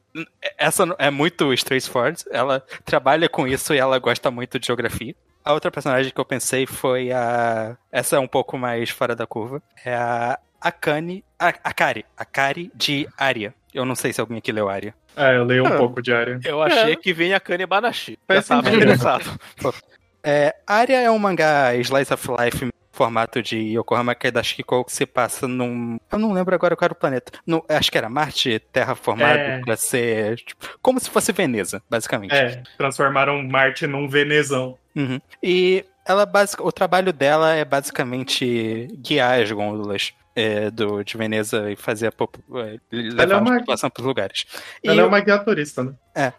[0.57, 2.23] essa é muito straightforward.
[2.31, 5.15] Ela trabalha com isso e ela gosta muito de geografia.
[5.43, 7.77] A outra personagem que eu pensei foi a.
[7.91, 9.61] Essa é um pouco mais fora da curva.
[9.83, 11.23] É a Akane.
[11.38, 12.05] A, a Kari.
[12.17, 13.53] A Kari de Aria.
[13.73, 14.95] Eu não sei se alguém aqui leu Aria.
[15.15, 15.77] Ah, eu leio um Ah.
[15.77, 16.39] pouco de área.
[16.43, 18.17] Eu achei que vinha Kane Banashi.
[18.27, 19.39] Faz tava interessado.
[20.27, 25.47] É, Aria é um mangá slice of life formato de Yokohama Kedashiko que se passa
[25.47, 25.97] num.
[26.11, 27.31] Eu não lembro agora qual era o planeta.
[27.45, 29.59] No, acho que era Marte terraformado É.
[29.59, 30.37] pra ser.
[30.37, 32.33] tipo, como se fosse Veneza, basicamente.
[32.33, 34.77] É, transformaram Marte num venezão.
[34.95, 35.19] Uhum.
[35.43, 36.61] E ela basic...
[36.61, 42.11] o trabalho dela é basicamente guiar as gôndolas é, do, de Veneza e fazer a,
[42.11, 44.45] é, uma- a população para os lugares.
[44.83, 45.93] E, Ela é uma guia turista, né?
[46.13, 46.33] É,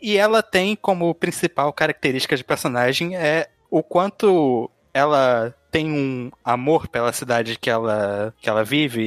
[0.00, 6.30] e, e ela tem como principal característica de personagem é o quanto ela tem um
[6.44, 9.02] amor pela cidade que ela, que ela vive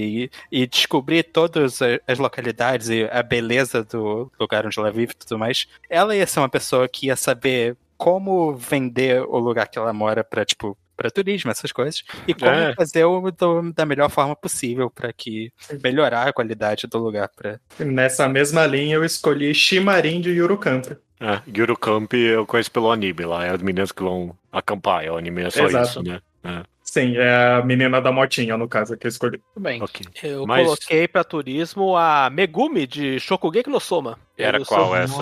[0.52, 5.18] e, e descobrir todas as localidades e a beleza do lugar onde ela vive e
[5.26, 9.78] tudo mais, ela ia ser uma pessoa que ia saber como vender o lugar que
[9.78, 12.76] ela mora pra, tipo, para turismo, essas coisas, e como É.
[12.76, 15.52] fazer o do- da melhor forma possível pra que
[15.84, 20.86] melhorar a qualidade do lugar para Nessa mesma linha, eu escolhi Shimarin de Yurocamp.
[21.22, 25.12] É, Gyuro Camp eu conheço pelo anime lá, é as meninas que vão acampar, é
[25.12, 25.88] o anime, é só Exato.
[25.88, 26.20] isso, né?
[26.44, 29.38] É, Sim, é a menina da motinha, no caso, que eu escolhi.
[29.54, 29.82] Tudo bem.
[29.82, 30.06] ok.
[30.24, 34.18] Eu Mas- coloquei pra turismo a Megumi de Shokugeki no Soma.
[34.38, 34.98] Era qual Soma.
[35.00, 35.22] essa?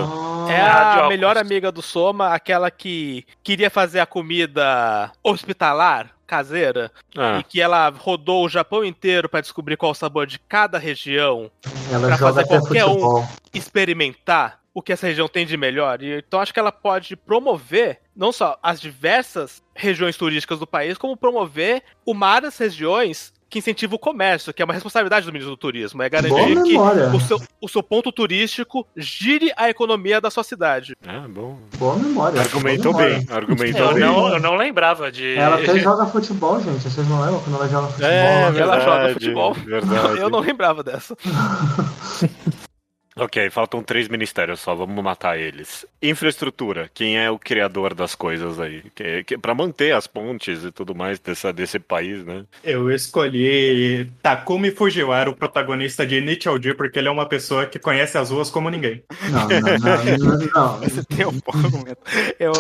[0.52, 1.10] É Ah, a óculos.
[1.10, 7.60] melhor amiga do Soma, aquela que queria fazer a comida hospitalar, caseira, Ah, e que
[7.60, 11.50] ela rodou o Japão inteiro pra descobrir qual o sabor de cada região,
[11.90, 13.26] joga fazer qualquer um.
[13.52, 16.02] experimentar o que essa região tem de melhor.
[16.04, 20.98] E, então acho que ela pode promover não só as diversas regiões turísticas do país,
[20.98, 25.56] como promover uma das regiões que incentiva o comércio, que é uma responsabilidade do ministro
[25.56, 30.30] do turismo, é garantir que o seu, o seu ponto turístico gire a economia da
[30.30, 30.96] sua cidade.
[31.06, 31.58] é bom.
[31.78, 32.40] Boa memória.
[32.40, 34.04] Argumentou boa bem, argumentou Eu bem.
[34.04, 35.36] não, eu não lembrava de.
[35.36, 36.84] Ela até joga futebol, gente.
[36.84, 38.10] Vocês não lembram quando ela joga futebol?
[38.10, 39.54] É, ela verdade, joga futebol.
[39.70, 40.20] Verdade.
[40.20, 41.16] Eu não lembrava dessa.
[43.16, 45.86] Ok, faltam três ministérios só, vamos matar eles.
[46.02, 48.84] Infraestrutura, quem é o criador das coisas aí?
[48.96, 52.46] Que, que, para manter as pontes e tudo mais dessa, desse país, né?
[52.64, 58.18] Eu escolhi Takumi Fujiwara, o protagonista de Nichouji, porque ele é uma pessoa que conhece
[58.18, 59.04] as ruas como ninguém.
[59.30, 62.00] Não, não, não, não, não, Você tem um bom argumento.
[62.40, 62.54] Eu,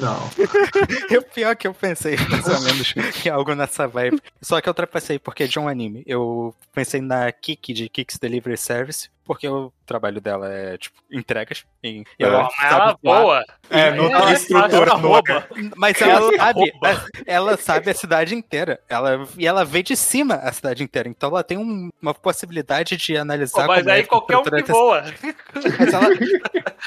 [0.00, 0.18] não.
[1.10, 2.94] eu pior que eu pensei mais ou menos
[3.24, 4.20] em algo nessa vibe.
[4.40, 6.02] Só que eu ultrapassei porque é de um anime.
[6.06, 11.64] Eu pensei na Kiki de Kik's Delivery Service, porque o trabalho dela é tipo entregas.
[11.82, 12.24] E É.
[12.24, 13.22] ela Mas sabe ela voar.
[13.22, 13.44] voa.
[13.70, 15.48] É, não Ela- tem estrutura ela rouba.
[15.76, 16.72] Mas ela Ela sabe,
[17.26, 18.80] ela sabe a cidade inteira.
[18.88, 21.08] Ela, e ela vê de cima a cidade inteira.
[21.08, 23.62] Então ela tem um- uma possibilidade de analisar.
[23.62, 25.04] Pô, mas como é aí a qualquer um que voa.
[25.78, 26.08] Mas ela,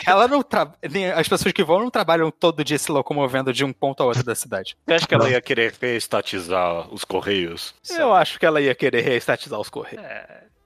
[0.05, 0.71] ela não tra...
[0.91, 4.05] nem- As pessoas que voam não trabalham todo dia se locomovendo de um ponto a
[4.05, 4.75] outro da cidade.
[4.85, 7.73] Você acha que ela ia querer reestatizar os Correios?
[7.89, 10.03] Eu acho que ela ia querer reestatizar os correios.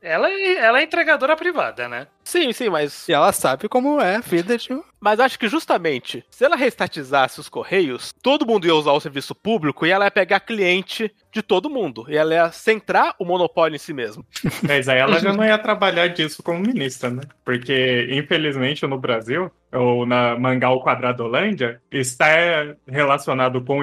[0.04, 2.08] Ela, é- ela é entregadora privada, né?
[2.24, 4.70] Sim, sim, mas E ela sabe como é a vida de.
[5.00, 9.36] Mas acho que justamente, se ela reestatizasse os Correios, todo mundo ia usar o serviço
[9.36, 12.06] público e ela ia pegar cliente de todo mundo.
[12.10, 14.26] E ela ia centrar o monopólio em si mesmo.
[14.68, 17.22] Mas aí ela já não ia trabalhar disso como ministra, né?
[17.46, 23.80] Porque, infelizmente, no Brasil, ou na Mangal Quadradolândia, estar relacionado com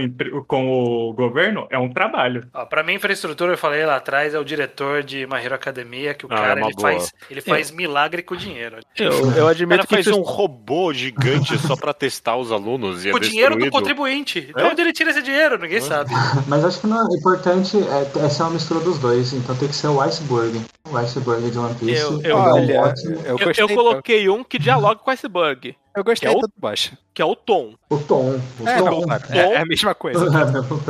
[0.46, 0.68] com
[1.08, 2.46] o governo é um trabalho.
[2.52, 6.12] Ó, pra mim, infraestrutura, eu falei lá atrás, é o diretor de My Hero Academia,
[6.14, 6.92] que o Ah, é cara uma ele boa.
[6.92, 8.76] faz, ele faz milagre com o dinheiro.
[8.98, 13.08] Eu, eu admito que faz isso- um robô gigante só pra testar os alunos e
[13.10, 14.40] é o dinheiro do contribuinte.
[14.42, 14.64] De É?
[14.66, 15.58] onde ele tira esse dinheiro?
[15.58, 16.10] Ninguém sabe.
[16.46, 19.32] Mas acho que não é importante é, é ser uma mistura dos dois.
[19.32, 20.60] Então tem que ser o Iceberg.
[20.90, 22.00] O Iceberg de One Piece.
[22.02, 23.20] Eu- é eu- um Olha, ótimo.
[23.24, 23.64] eu gostei.
[23.64, 26.92] eu coloquei um que dialoga com o Iceberg, Eu gostei que é o- Bosch.
[27.14, 27.74] que é o Tom.
[27.90, 28.40] O Tom.
[28.60, 28.84] O É, Tom.
[28.84, 30.26] não, claro, é, é a mesma coisa.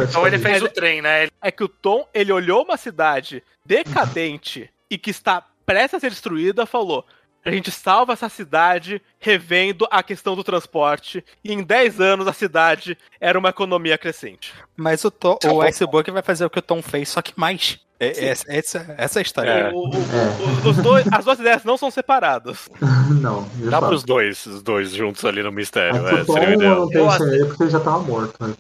[0.09, 1.29] Então ele fez o trem, né?
[1.43, 6.11] É que o Tom, ele olhou uma cidade decadente e que está prestes a ser
[6.11, 7.05] destruída, falou:
[7.44, 12.32] a gente salva essa cidade revendo a questão do transporte, e em 10 anos a
[12.32, 14.52] cidade era uma economia crescente.
[14.77, 17.78] Mas o, Tom, o Iceberg vai fazer o que o Tom fez, só que mais.
[18.01, 19.51] É, essa, essa, essa é a história.
[19.51, 19.70] É.
[19.73, 20.66] O- o- É.
[20.66, 22.69] o- os dois- as duas ideias não são separadas.
[23.20, 23.89] Não, Dá fato.
[23.89, 26.81] pros dois, os dois juntos ali no mistério, é, seria o eu ideal.
[26.82, 28.36] não pensei nele porque ele já tava morto.
[28.47, 28.55] né?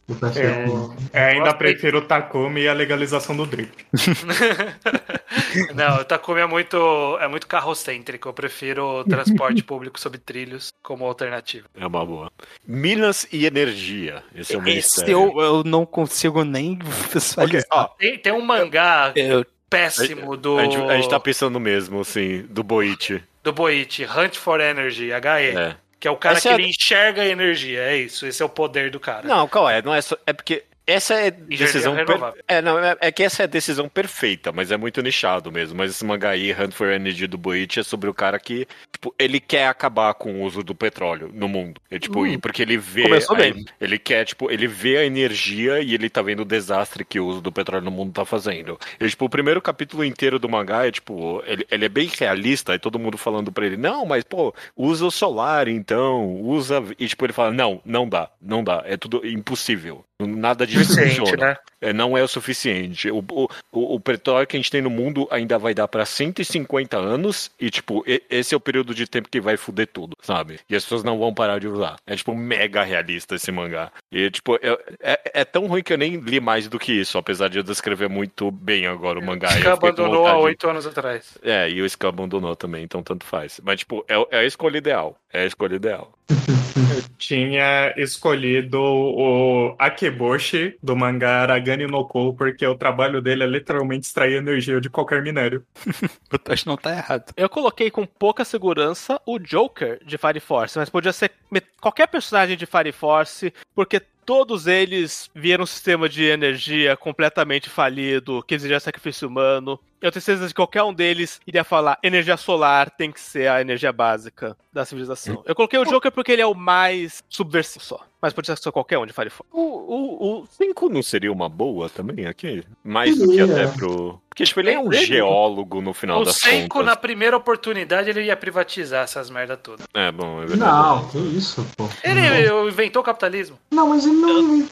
[1.12, 1.18] É.
[1.20, 3.86] É, ainda prefiro o Takumi e a legalização do drift.
[5.74, 8.28] Não, o Takumi é muito, é muito carrocêntrico.
[8.28, 11.66] Eu prefiro transporte público sobre trilhos como alternativa.
[11.78, 12.30] É uma boa.
[12.66, 14.22] Minas e energia.
[14.34, 15.12] Esse é o Esse ministério.
[15.12, 16.78] eu, eu não consigo nem
[17.12, 17.66] visualizar.
[17.70, 22.00] Ó, Tem, tem um mangá Eu- péssimo do, a, gente, a gente tá pensando mesmo,
[22.00, 23.22] assim, do Boichi.
[23.44, 25.56] do Boichi, Hunt for Energy, HE.
[25.58, 25.76] É.
[26.00, 27.80] Que é o cara Essa que é ele enxerga a energia.
[27.80, 29.26] É isso, esse é o poder do cara.
[29.26, 29.82] Não, qual é?
[29.82, 30.16] Não é só.
[30.24, 31.94] É porque essa é decisão.
[31.94, 32.34] per-.
[32.48, 35.76] É, não, é, é que essa é a decisão perfeita, mas é muito nichado mesmo.
[35.76, 39.14] Mas esse mangá aí, Hunt for Energy do Boichi, é sobre o cara que, tipo,
[39.18, 41.80] ele quer acabar com o uso do petróleo no mundo.
[41.90, 43.02] E, tipo, e porque ele vê.
[43.02, 43.64] começou a- bem.
[43.80, 47.26] ele quer, tipo, ele vê a energia e ele tá vendo o desastre que o
[47.26, 48.78] uso do petróleo no mundo tá fazendo.
[48.98, 52.74] E, tipo, o primeiro capítulo inteiro do mangá é, tipo, ele, ele é bem realista,
[52.74, 56.82] e todo mundo falando pra ele, não, mas, pô, usa o solar, então, usa.
[56.98, 60.04] E, tipo, ele fala, não, não dá, não dá, é tudo impossível.
[60.20, 61.36] Nada disso funciona.
[61.36, 61.56] né?
[61.80, 63.08] É, não é o suficiente.
[63.08, 66.96] O, o, o, petróleo que a gente tem no mundo ainda vai dar pra 150
[66.96, 70.58] anos e, tipo, esse é o período de tempo que vai fuder tudo, sabe?
[70.68, 71.96] E as pessoas não vão parar de usar.
[72.04, 73.92] É, tipo, mega realista esse mangá.
[74.10, 77.16] E, tipo, é, é, é tão ruim que eu nem li mais do que isso,
[77.16, 79.48] apesar de eu descrever muito bem agora o mangá.
[79.50, 81.38] Eu fiquei com abandonou há oito anos atrás.
[81.44, 83.60] É, e o Scan abandonou também, então tanto faz.
[83.62, 85.16] Mas, tipo, é, é a escolha ideal.
[85.32, 86.12] É a escolha ideal.
[86.30, 93.46] Eu tinha escolhido o Akeboshi do mangá Aragami no Kou, porque o trabalho dele é
[93.46, 95.64] literalmente extrair energia de qualquer minério.
[96.32, 97.32] O Tosh não tá errado.
[97.36, 101.32] Eu coloquei com pouca segurança o Joker de Fire Force, mas podia ser
[101.80, 108.42] qualquer personagem de Fire Force, porque todos eles vieram um sistema de energia completamente falido,
[108.46, 109.80] que exigia sacrifício humano.
[110.00, 113.60] Eu tenho certeza que qualquer um deles iria falar energia solar tem que ser a
[113.60, 115.42] energia básica da civilização.
[115.46, 118.98] Eu coloquei o Joker porque ele é o mais subversivo só, mas podia ser qualquer
[118.98, 119.50] um de Fire Force.
[119.52, 122.62] O, o, o 5 não seria uma boa também aqui?
[122.84, 124.20] Mais do que até pro.
[124.28, 126.86] Porque, tipo, ele é um geólogo no final O das Senko, contas.
[126.86, 129.84] na primeira oportunidade, ele ia privatizar essas merda todas.
[129.92, 130.70] É, bom, é verdade.
[130.72, 131.88] Não, que isso, pô.
[132.04, 133.58] Ele inventou o capitalismo.
[133.72, 134.68] Não, mas ele não.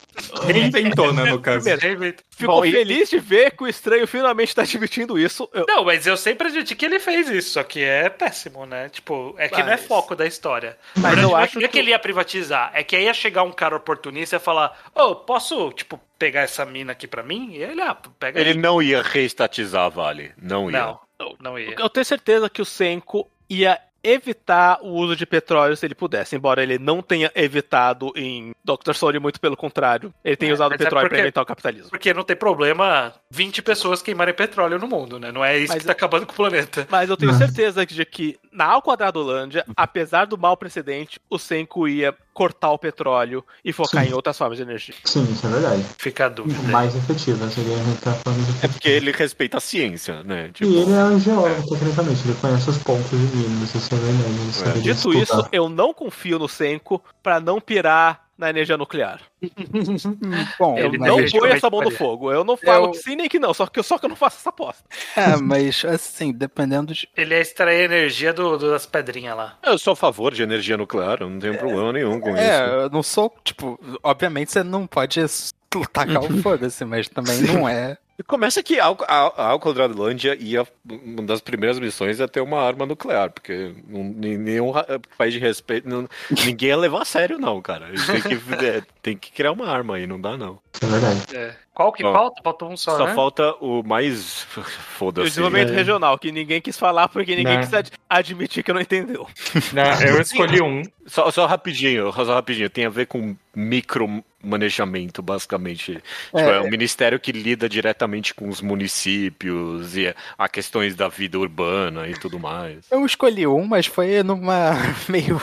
[0.47, 1.69] Reinventou, né, no caso.
[1.69, 2.25] Ele inventou.
[2.31, 5.49] Fico Bom, e- feliz de ver que o estranho finalmente tá admitindo isso.
[5.53, 8.89] Eu- Não, mas eu sempre admiti que ele fez isso, só que é péssimo, né?
[8.89, 10.77] Tipo, é que não é Mas- foco da história.
[10.97, 13.15] Mas eu é- acho não é que que- ele ia privatizar, é que aí ia
[13.15, 17.23] chegar um cara oportunista e ia falar: Ô, posso, tipo, pegar essa mina aqui pra
[17.23, 17.51] mim?
[17.53, 18.57] E ele, ah, pega Ele aí.
[18.57, 20.33] não ia reestatizar a Vale.
[20.41, 20.79] Não ia.
[20.79, 21.75] Não, não, não ia.
[21.79, 26.37] Eu tenho certeza que o Senko ia evitar o uso de petróleo se ele pudesse,
[26.37, 28.93] embora ele não tenha evitado em Dr.
[28.95, 30.13] Soul, muito pelo contrário.
[30.25, 31.91] Ele tem É, usado é petróleo porque- para inventar o capitalismo.
[31.91, 35.33] Porque não tem problema 20 pessoas queimarem petróleo no mundo, né?
[35.33, 36.87] Não é isso Mas- que tá acabando com o planeta.
[36.91, 41.89] Mas eu tenho certeza de que na Ao Quadradolândia, apesar do mau precedente, o Senko
[41.89, 44.11] ia cortar o petróleo e focar Sim.
[44.11, 44.95] em outras formas de energia.
[45.05, 45.87] Sim, isso é verdade.
[45.97, 46.71] Fica a dúvida.
[46.71, 50.51] Mais efetiva, seria a forma de É porque ele respeita a ciência, né?
[50.53, 53.97] Tipo, E ele é um geólogo, tecnicamente, ele conhece os pontos de Minas, isso é
[53.97, 54.41] verdade.
[54.43, 55.23] Ele sabe Dito estudar.
[55.23, 59.21] isso, eu não confio no Senko para não pirar na energia nuclear.
[60.59, 62.33] Bom, Ele não põe essa mão no fogo.
[62.33, 64.17] Eu não falo Eu- que sim nem que não, só que, só que eu não
[64.17, 64.85] faço essa aposta.
[65.17, 67.09] é, mas assim, dependendo de.
[67.17, 69.59] Ele ia extrair energia do, do- das pedrinhas lá.
[69.65, 72.63] eu sou a favor de energia nuclear, eu não tenho problema nenhum com É, isso.
[72.75, 75.21] eu não sou, tipo, obviamente você não pode
[75.93, 77.97] tacar o foda-se, mas também não é.
[78.19, 80.67] E Começa que a, a, a Quadradolândia ia.
[80.91, 84.73] Uma das primeiras missões é ter uma arma nuclear, porque nenhum
[85.19, 85.87] país de respeito.
[85.89, 86.09] não-
[86.45, 87.89] ninguém ia levar a sério, não, cara.
[88.07, 90.59] Tem que, é, tem que criar uma arma aí, não dá, não.
[90.83, 91.37] É verdade.
[91.37, 91.55] É.
[91.75, 92.43] Qual que Ó, falta?
[92.43, 93.15] Faltou um só, Só né?
[93.15, 94.47] falta o mais.
[94.57, 95.29] E o Foda-se.
[95.29, 95.75] desenvolvimento é.
[95.75, 97.61] regional, que ninguém quis falar porque ninguém Não.
[97.63, 99.27] quis ad- admitir que não entendeu.
[99.75, 100.83] Não, eu escolhi um.
[101.07, 102.69] Só, só rapidinho, só rapidinho.
[102.69, 106.03] Tem a ver com micromanejamento, basicamente.
[106.27, 106.61] Tipo, é.
[106.61, 112.15] um ministério que lida diretamente com os municípios e a questões da vida urbana e
[112.15, 112.87] tudo mais.
[112.91, 114.73] Eu escolhi um, mas foi numa
[115.09, 115.41] meio.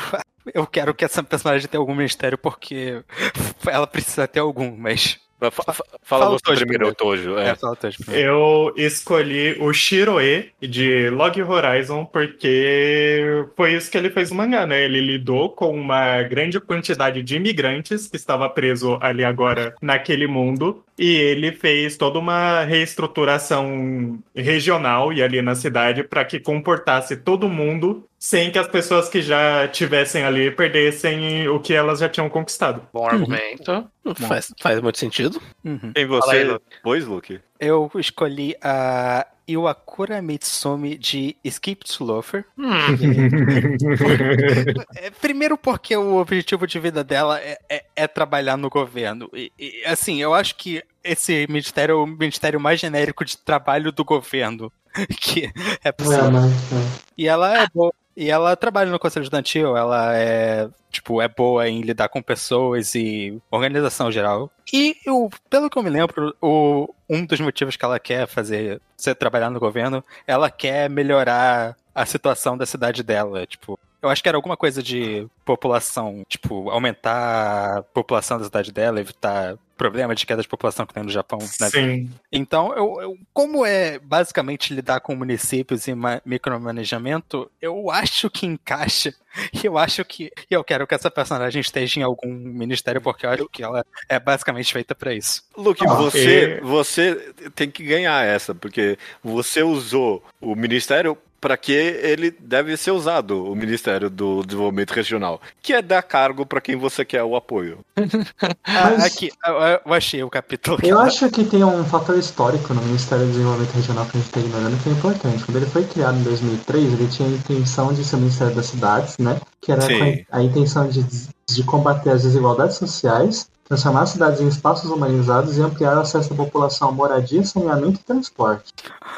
[0.54, 3.02] Eu quero que essa personagem tenha algum mistério porque
[3.66, 5.20] ela precisa ter algum, mas.
[5.52, 7.38] Fa- fa- Fala, Fala você o Tojo primeiro, Tojo.
[7.38, 7.56] É, É.
[8.04, 8.28] primeiro.
[8.28, 14.66] Eu escolhi o Shiroe de Log Horizon porque foi isso que ele fez no mangá,
[14.66, 14.84] né?
[14.84, 20.84] Ele lidou com uma grande quantidade de imigrantes que estava preso ali agora naquele mundo
[20.98, 27.50] e ele fez toda uma reestruturação regional e ali na cidade para que comportasse todo
[27.50, 32.30] mundo sem que as pessoas que já tivessem ali perdessem o que elas já tinham
[32.30, 32.82] conquistado.
[32.94, 33.86] Bom argumento.
[34.16, 35.42] Faz, faz muito sentido.
[35.66, 35.92] Uhum.
[35.94, 36.66] Tem você aí, Luke.
[36.74, 37.42] depois, Luke?
[37.60, 42.46] Eu escolhi a Iwakura Mitsumi de Skip to Loafer.
[42.58, 42.64] Hum,
[44.96, 49.30] É, primeiro porque o objetivo de vida dela é, é- é trabalhar no governo.
[49.34, 53.92] E, e, assim, eu acho que esse ministério é o ministério mais genérico de trabalho
[53.92, 54.72] do governo
[55.20, 55.48] que
[55.84, 56.32] é É, possível.
[56.32, 57.04] mas, é.
[57.18, 57.94] E ela é boa.
[58.16, 62.94] E ela trabalha no conselho estudantil, ela é, tipo, é boa em lidar com pessoas
[62.94, 64.52] e organização geral.
[64.72, 68.80] E eu, pelo que eu me lembro, o, um dos motivos que ela quer fazer,
[68.96, 74.22] você trabalhar no governo, ela quer melhorar a situação da cidade dela, tipo, eu acho
[74.22, 80.14] que era alguma coisa de população, tipo, aumentar a população da cidade dela, evitar problema
[80.14, 81.70] de queda de população que tem no Japão, né?
[81.70, 82.10] Sim.
[82.32, 88.46] Então, eu, eu- como é basicamente lidar com municípios e ma- micromanejamento, eu acho que
[88.46, 89.14] encaixa.
[89.64, 90.26] E eu acho que.
[90.50, 93.84] E eu quero que essa personagem esteja em algum ministério, porque eu acho que ela
[94.08, 95.42] é basicamente feita pra isso.
[95.58, 101.74] Luke, Ah, você, você tem que ganhar essa, porque você usou o ministério para que
[101.74, 106.78] ele deve ser usado, o Ministério do Desenvolvimento Regional, que é dar cargo para quem
[106.78, 107.80] você quer o apoio.
[108.66, 109.54] Ah, Mas- aqui, eu,
[109.86, 110.78] eu achei o capítulo.
[110.84, 114.28] Eu acho que tem um fator histórico no Ministério do Desenvolvimento Regional que a gente
[114.28, 115.44] está ignorando que é importante.
[115.44, 118.66] Quando ele foi criado em 2003, ele tinha a intenção de ser o Ministério das
[118.68, 119.40] Cidades, né?
[119.62, 120.26] Que era Sim.
[120.32, 125.62] a intenção de, de combater as desigualdades sociais, transformar as cidades em espaços humanizados e
[125.62, 128.74] ampliar o acesso da população a moradia, saneamento e transporte.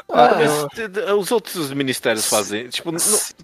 [0.08, 2.68] Ah, Mas, os outros ministérios fazem.
[2.68, 3.00] Tipo, não-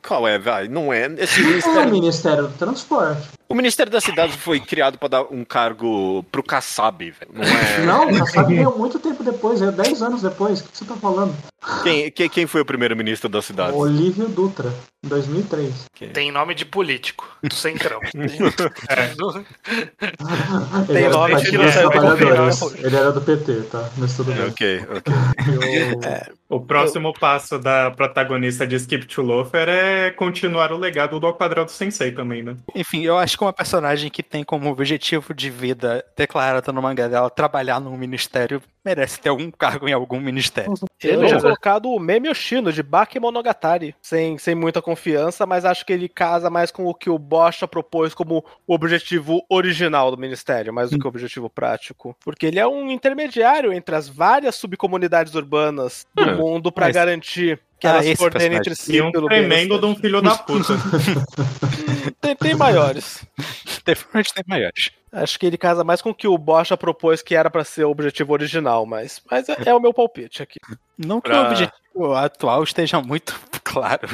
[0.06, 0.68] qual é, vai?
[0.68, 1.06] Não é.
[1.18, 3.28] Esse É o ministério, Ministério do Transporte.
[3.52, 7.30] O Ministério das Cidades foi criado para dar um cargo pro Kassab, velho.
[7.34, 7.80] Não é.
[7.84, 10.60] Não, o Kassab veio muito tempo depois, é 10 anos depois.
[10.60, 11.36] O que você tá falando?
[11.82, 13.74] Quem, quem, quem foi o primeiro ministro das cidades?
[13.76, 14.72] Olívio Dutra,
[15.04, 15.84] em 2003.
[16.14, 18.00] Tem nome de político, do Centrão.
[20.88, 22.62] Ele era do nome que do Trabalhadores.
[22.82, 23.90] Ele era do PT, tá?
[23.98, 24.46] Mas tudo bem.
[24.48, 25.12] Ok, ok.
[26.48, 31.34] O próximo passo da protagonista de Skip to Loafer é continuar o legado do Ao
[31.34, 32.56] Quadrado Sensei também, né?
[32.74, 37.09] Enfim, eu acho que uma personagem que tem como objetivo de vida declarado no mangá
[37.09, 40.74] dela trabalhar num ministério merece ter algum cargo em algum ministério.
[41.02, 45.85] Eu Bom, tinha colocado o Meme Yoshino, de Bakemonogatari, sem, sem muita confiança, mas acho
[45.86, 50.19] que ele casa mais com o que o Bocha propôs como o objetivo original do
[50.19, 52.16] Ministério, mais do que o objetivo prático.
[52.24, 56.94] Porque ele é um intermediário entre as várias subcomunidades urbanas do É, mundo para mas-
[56.94, 58.56] garantir que Ah, elas esse personagem.
[58.59, 58.94] entre si.
[58.94, 60.72] E um tremendo de um filho da puta.
[62.20, 63.24] Tem, tem maiores.
[63.84, 64.90] Definitivamente tem maiores.
[65.12, 67.84] Acho que ele casa mais com o que o Bocha propôs que era para ser
[67.84, 70.59] o objetivo original, mas, mas é, é o meu palpite aqui.
[70.97, 74.09] Não que Pra- o objetivo atual esteja muito claro.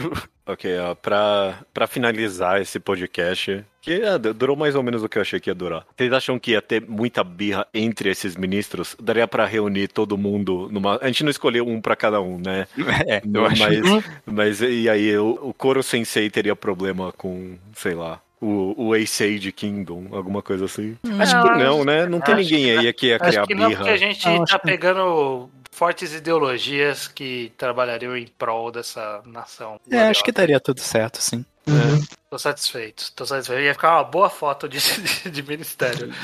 [0.45, 5.09] Ok, ó, pra, pra finalizar esse podcast, que é, du- durou mais ou menos o
[5.09, 5.85] que eu achei que ia durar.
[5.95, 8.97] Vocês acham que ia ter muita birra entre esses ministros?
[8.99, 10.99] Daria pra reunir todo mundo numa.
[11.03, 12.66] A gente não escolheu um pra cada um, né?
[13.07, 13.62] É, eu acho.
[13.62, 18.19] Mas, mas e aí, o, o Koro Sensei teria problema com, sei lá.
[18.40, 20.97] O, o Ace Kingdom, alguma coisa assim.
[21.19, 22.06] Acho que não, né?
[22.06, 23.78] Não tem ninguém aí que ia criar Acho que não, birra.
[23.78, 29.81] porque a gente acho tá que- pegando fortes ideologias que trabalhariam em prol dessa nação.
[29.90, 31.44] É, acho que daria tudo certo, sim.
[31.66, 32.02] Uhum.
[32.31, 33.60] Tô satisfeito, tô satisfeito.
[33.62, 36.10] Ia ficar uma boa foto de, de, de ministério.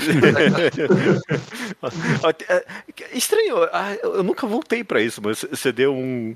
[2.48, 2.64] É,
[3.12, 6.34] Estranho, ah, eu nunca voltei pra isso, mas você deu um.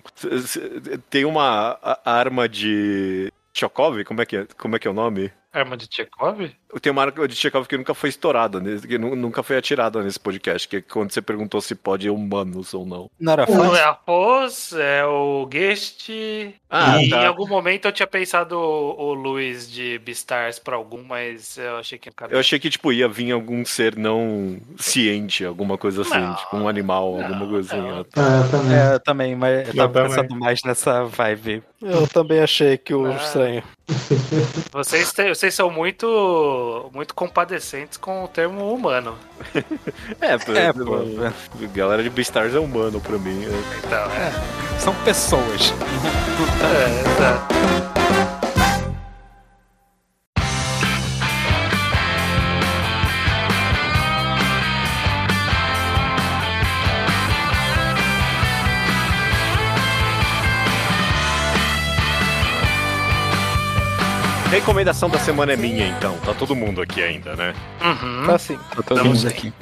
[1.08, 3.32] Tem uma arma de.
[3.54, 4.04] Chokov?
[4.04, 5.32] Como é que é, como é, que é o nome?
[5.52, 6.38] Arma de Tchekov?
[6.82, 10.02] Tem uma arma de Chekhov que nunca foi estourada, né, que nu- nunca foi atirada
[10.02, 13.10] nesse podcast, que é quando você perguntou se pode humanos ou não.
[13.18, 13.76] Não era Não fácil.
[13.76, 16.10] é a Pos, é o Guest.
[16.70, 17.22] Ah, e tá.
[17.22, 21.78] em algum momento eu tinha pensado o, o Luiz de Beastars pra algum, mas eu
[21.78, 26.18] achei que Eu achei que, tipo, ia vir algum ser não ciente, alguma coisa assim,
[26.18, 27.82] Não, tipo um animal, não, alguma coisa assim.
[27.82, 28.00] não.
[28.00, 28.22] Ah, tá.
[28.22, 28.76] É, também.
[28.76, 30.08] É, eu também, mas eu Eu tava também.
[30.10, 31.62] pensando mais nessa vibe.
[31.80, 33.14] Eu também achei que o Ah.
[33.16, 33.62] estranho.
[34.72, 36.06] Vocês, têm- vocês são muito,
[36.92, 39.14] muito compadecentes com o termo humano.
[40.20, 41.68] É, pô, É, pô.
[41.74, 43.44] galera de Beastars é humano pra mim.
[43.44, 43.78] é.
[43.86, 44.78] Então, é.
[44.80, 45.72] São pessoas.
[46.62, 47.97] é exato.
[64.58, 66.18] Recomendação da semana é minha, então.
[66.18, 67.54] Tá todo mundo aqui ainda, né?
[67.80, 68.26] Uhum.
[68.26, 68.36] Tá.
[68.76, 69.38] Eu tô Estamos vendo bem.
[69.38, 69.52] aqui.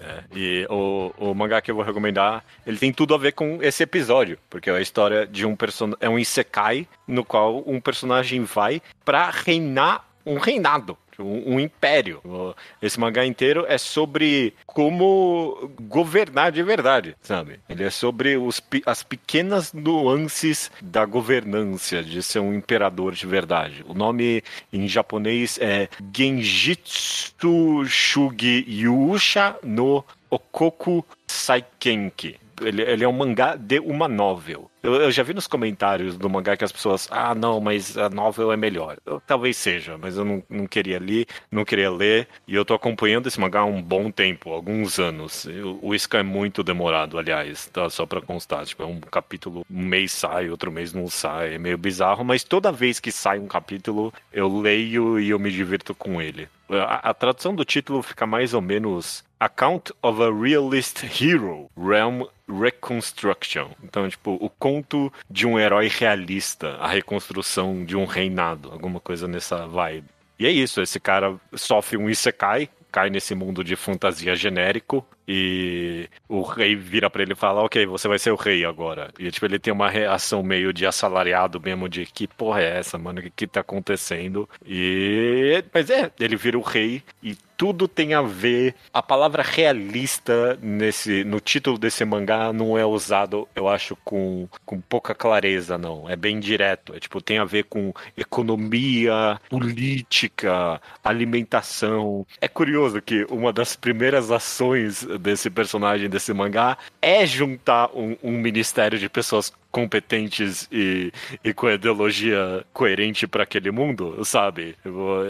[0.00, 3.60] É, e o, o mangá que eu vou recomendar, ele tem tudo a ver com
[3.62, 7.80] esse episódio, porque é a história de um personagem, é um isekai no qual um
[7.80, 12.20] personagem vai pra reinar um reinado, um, um império.
[12.80, 17.60] Esse mangá inteiro é sobre como governar de verdade, sabe?
[17.68, 23.84] Ele é sobre os, as pequenas nuances da governância, de ser um imperador de verdade.
[23.86, 24.42] O nome
[24.72, 32.41] em japonês é Genjitsu Shugi Yusha no Okoku Saikenki.
[32.66, 34.70] Ele, ele é um mangá de uma novel.
[34.82, 38.08] Eu, eu já vi nos comentários do mangá que as pessoas, ah, não, mas a
[38.08, 38.96] novel é melhor.
[39.06, 42.26] Eu- talvez seja, mas eu não, não queria ler, não queria ler.
[42.48, 45.44] E eu tô acompanhando esse mangá há um bom tempo, alguns anos.
[45.46, 47.88] Eu- o Iska é muito demorado, aliás, tá?
[47.88, 48.64] Só pra constar.
[48.66, 51.54] Tipo, é um capítulo, um mês sai, outro mês não sai.
[51.54, 55.50] É meio bizarro, mas toda vez que sai um capítulo, eu leio e eu me
[55.50, 56.48] divirto com ele.
[56.68, 62.22] A, a tradução do título fica mais ou menos Account of a Realist Hero, Realm
[62.48, 63.70] Reconstruction.
[63.82, 69.26] Então, tipo, o conto de um herói realista, a reconstrução de um reinado, alguma coisa
[69.26, 70.06] nessa vibe.
[70.38, 76.08] E é isso, esse cara sofre um isekai, cai nesse mundo de fantasia genérico e
[76.28, 79.10] o rei vira pra ele e fala, ok, você vai ser o rei agora.
[79.18, 82.98] E tipo, ele tem uma reação meio de assalariado mesmo, de que porra é essa,
[82.98, 83.18] mano?
[83.18, 84.48] O que, que tá acontecendo?
[84.64, 85.64] E.
[85.72, 88.74] Mas é, ele vira o rei e tudo tem a ver.
[88.92, 94.80] A palavra realista nesse no título desse mangá não é usado, eu acho, com, com
[94.80, 96.10] pouca clareza, não.
[96.10, 96.92] É bem direto.
[96.92, 102.26] É tipo, tem a ver com economia, política, alimentação.
[102.40, 108.32] É curioso que uma das primeiras ações desse personagem desse mangá é juntar um, um
[108.32, 111.10] ministério de pessoas competentes e,
[111.42, 114.76] e com ideologia coerente para aquele mundo, sabe?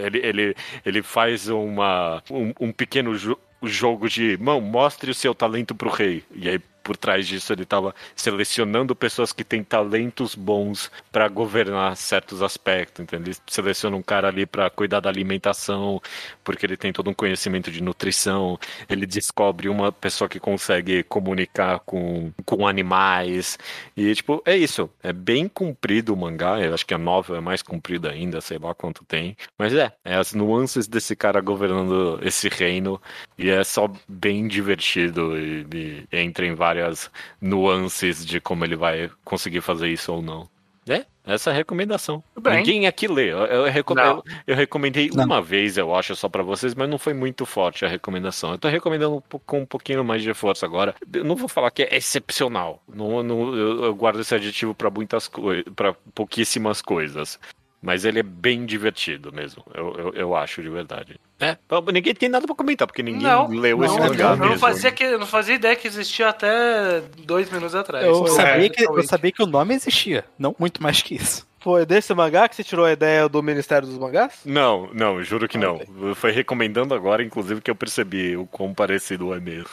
[0.05, 5.33] Ele, ele, ele faz uma, um, um pequeno jo jogo de, mão, mostre o seu
[5.33, 6.25] talento pro rei.
[6.35, 11.97] E aí por trás disso ele estava selecionando pessoas que têm talentos bons para governar
[11.97, 13.03] certos aspectos.
[13.03, 16.01] Então ele seleciona um cara ali para cuidar da alimentação,
[16.45, 18.59] porque ele tem todo um conhecimento de nutrição.
[18.89, 23.59] Ele descobre uma pessoa que consegue comunicar com, com animais.
[23.97, 24.91] E, tipo, é isso.
[25.03, 26.61] É bem comprido o mangá.
[26.61, 29.37] Eu acho que a novel é mais comprida ainda, sei lá quanto tem.
[29.59, 33.01] Mas é, é as nuances desse cara governando esse reino.
[33.39, 35.39] E é só bem divertido.
[35.39, 40.23] E, e entra em vários várias nuances de como ele vai conseguir fazer isso ou
[40.23, 40.49] não.
[40.89, 42.25] É, essa é a recomendação.
[42.37, 43.33] Ninguém aqui lê.
[43.33, 45.25] Eu, eu, eu, eu recomendei não.
[45.25, 48.51] uma vez, eu acho, só para vocês, mas não foi muito forte a recomendação.
[48.51, 50.93] Eu tô recomendando com um pouquinho mais de força agora.
[51.13, 52.83] Eu não vou falar que é excepcional.
[52.93, 57.39] Não, não, eu, guardo esse adjetivo para muitas coisas, para pouquíssimas coisas.
[57.83, 61.19] Mas ele é bem divertido mesmo, eu, eu, eu acho de verdade.
[61.41, 61.59] É,
[61.93, 64.53] ninguém tem nada pra comentar, porque ninguém não, leu não, esse mangá eu mesmo.
[64.53, 68.07] Não fazia, que, não fazia ideia que existia até dois minutos atrás.
[68.07, 71.45] Eu, sabia, que, eu sabia que o nome existia, não muito mais que isso.
[71.63, 74.41] Foi desse mangá que você tirou a ideia do Ministério dos Mangás?
[74.45, 75.81] Não, não, juro que não.
[76.17, 79.69] Foi recomendando agora, inclusive, que eu percebi o quão parecido é mesmo.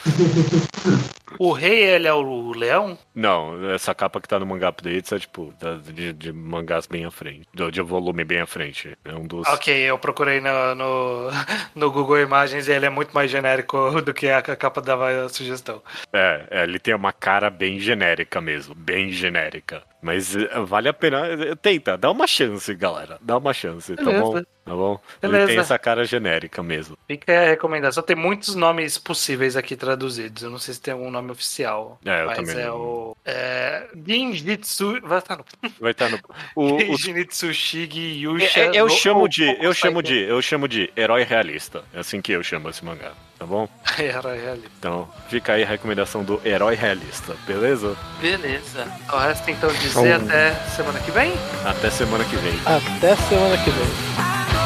[1.39, 2.97] o rei, ele é o leão?
[3.15, 5.51] Não, essa capa que tá no mangá updates é tipo
[5.93, 8.95] de, de mangás bem à frente, de, volume bem à frente.
[9.03, 9.47] É um dos.
[9.47, 11.29] Ok, eu procurei no, no,
[11.73, 15.25] no Google Imagens e ele é muito mais genérico do que a, a capa dava
[15.25, 15.81] a sugestão.
[16.13, 19.81] É, é, ele tem uma cara bem genérica mesmo, bem genérica.
[20.01, 21.27] Mas eh, vale a pena.
[21.27, 23.17] Eh, tenta, dá uma chance, galera.
[23.21, 24.17] Dá uma chance, Beleza.
[24.17, 24.41] tá bom?
[24.69, 24.99] Tá bom?
[25.19, 25.43] Beleza.
[25.45, 26.95] Ele tem essa cara genérica mesmo.
[27.07, 28.03] Fica a recomendação.
[28.03, 30.43] Tem muitos nomes possíveis aqui traduzidos.
[30.43, 31.99] Eu não sei se tem algum nome oficial.
[32.05, 32.55] É, eu mas também.
[32.55, 32.77] é não.
[32.77, 33.17] o.
[33.25, 35.01] É, Genjitsu.
[35.01, 35.45] Vai estar no.
[35.81, 36.19] Vai estar no.
[36.55, 38.59] O, Genjitsu Shigi Yusha.
[38.59, 39.57] É, é, eu, no, chamo de.
[39.59, 40.19] Eu chamo de.
[40.19, 41.83] Eu chamo de herói realista.
[41.91, 43.67] É assim que eu chamo esse mangá tá bom?
[43.97, 44.69] Herói realista.
[44.77, 47.95] Então, fica aí a recomendação do herói realista, beleza?
[48.19, 48.85] Beleza.
[49.11, 51.31] O resto então dizer até semana que vem?
[51.65, 52.59] Até semana que vem.
[52.65, 54.58] Até semana que vem.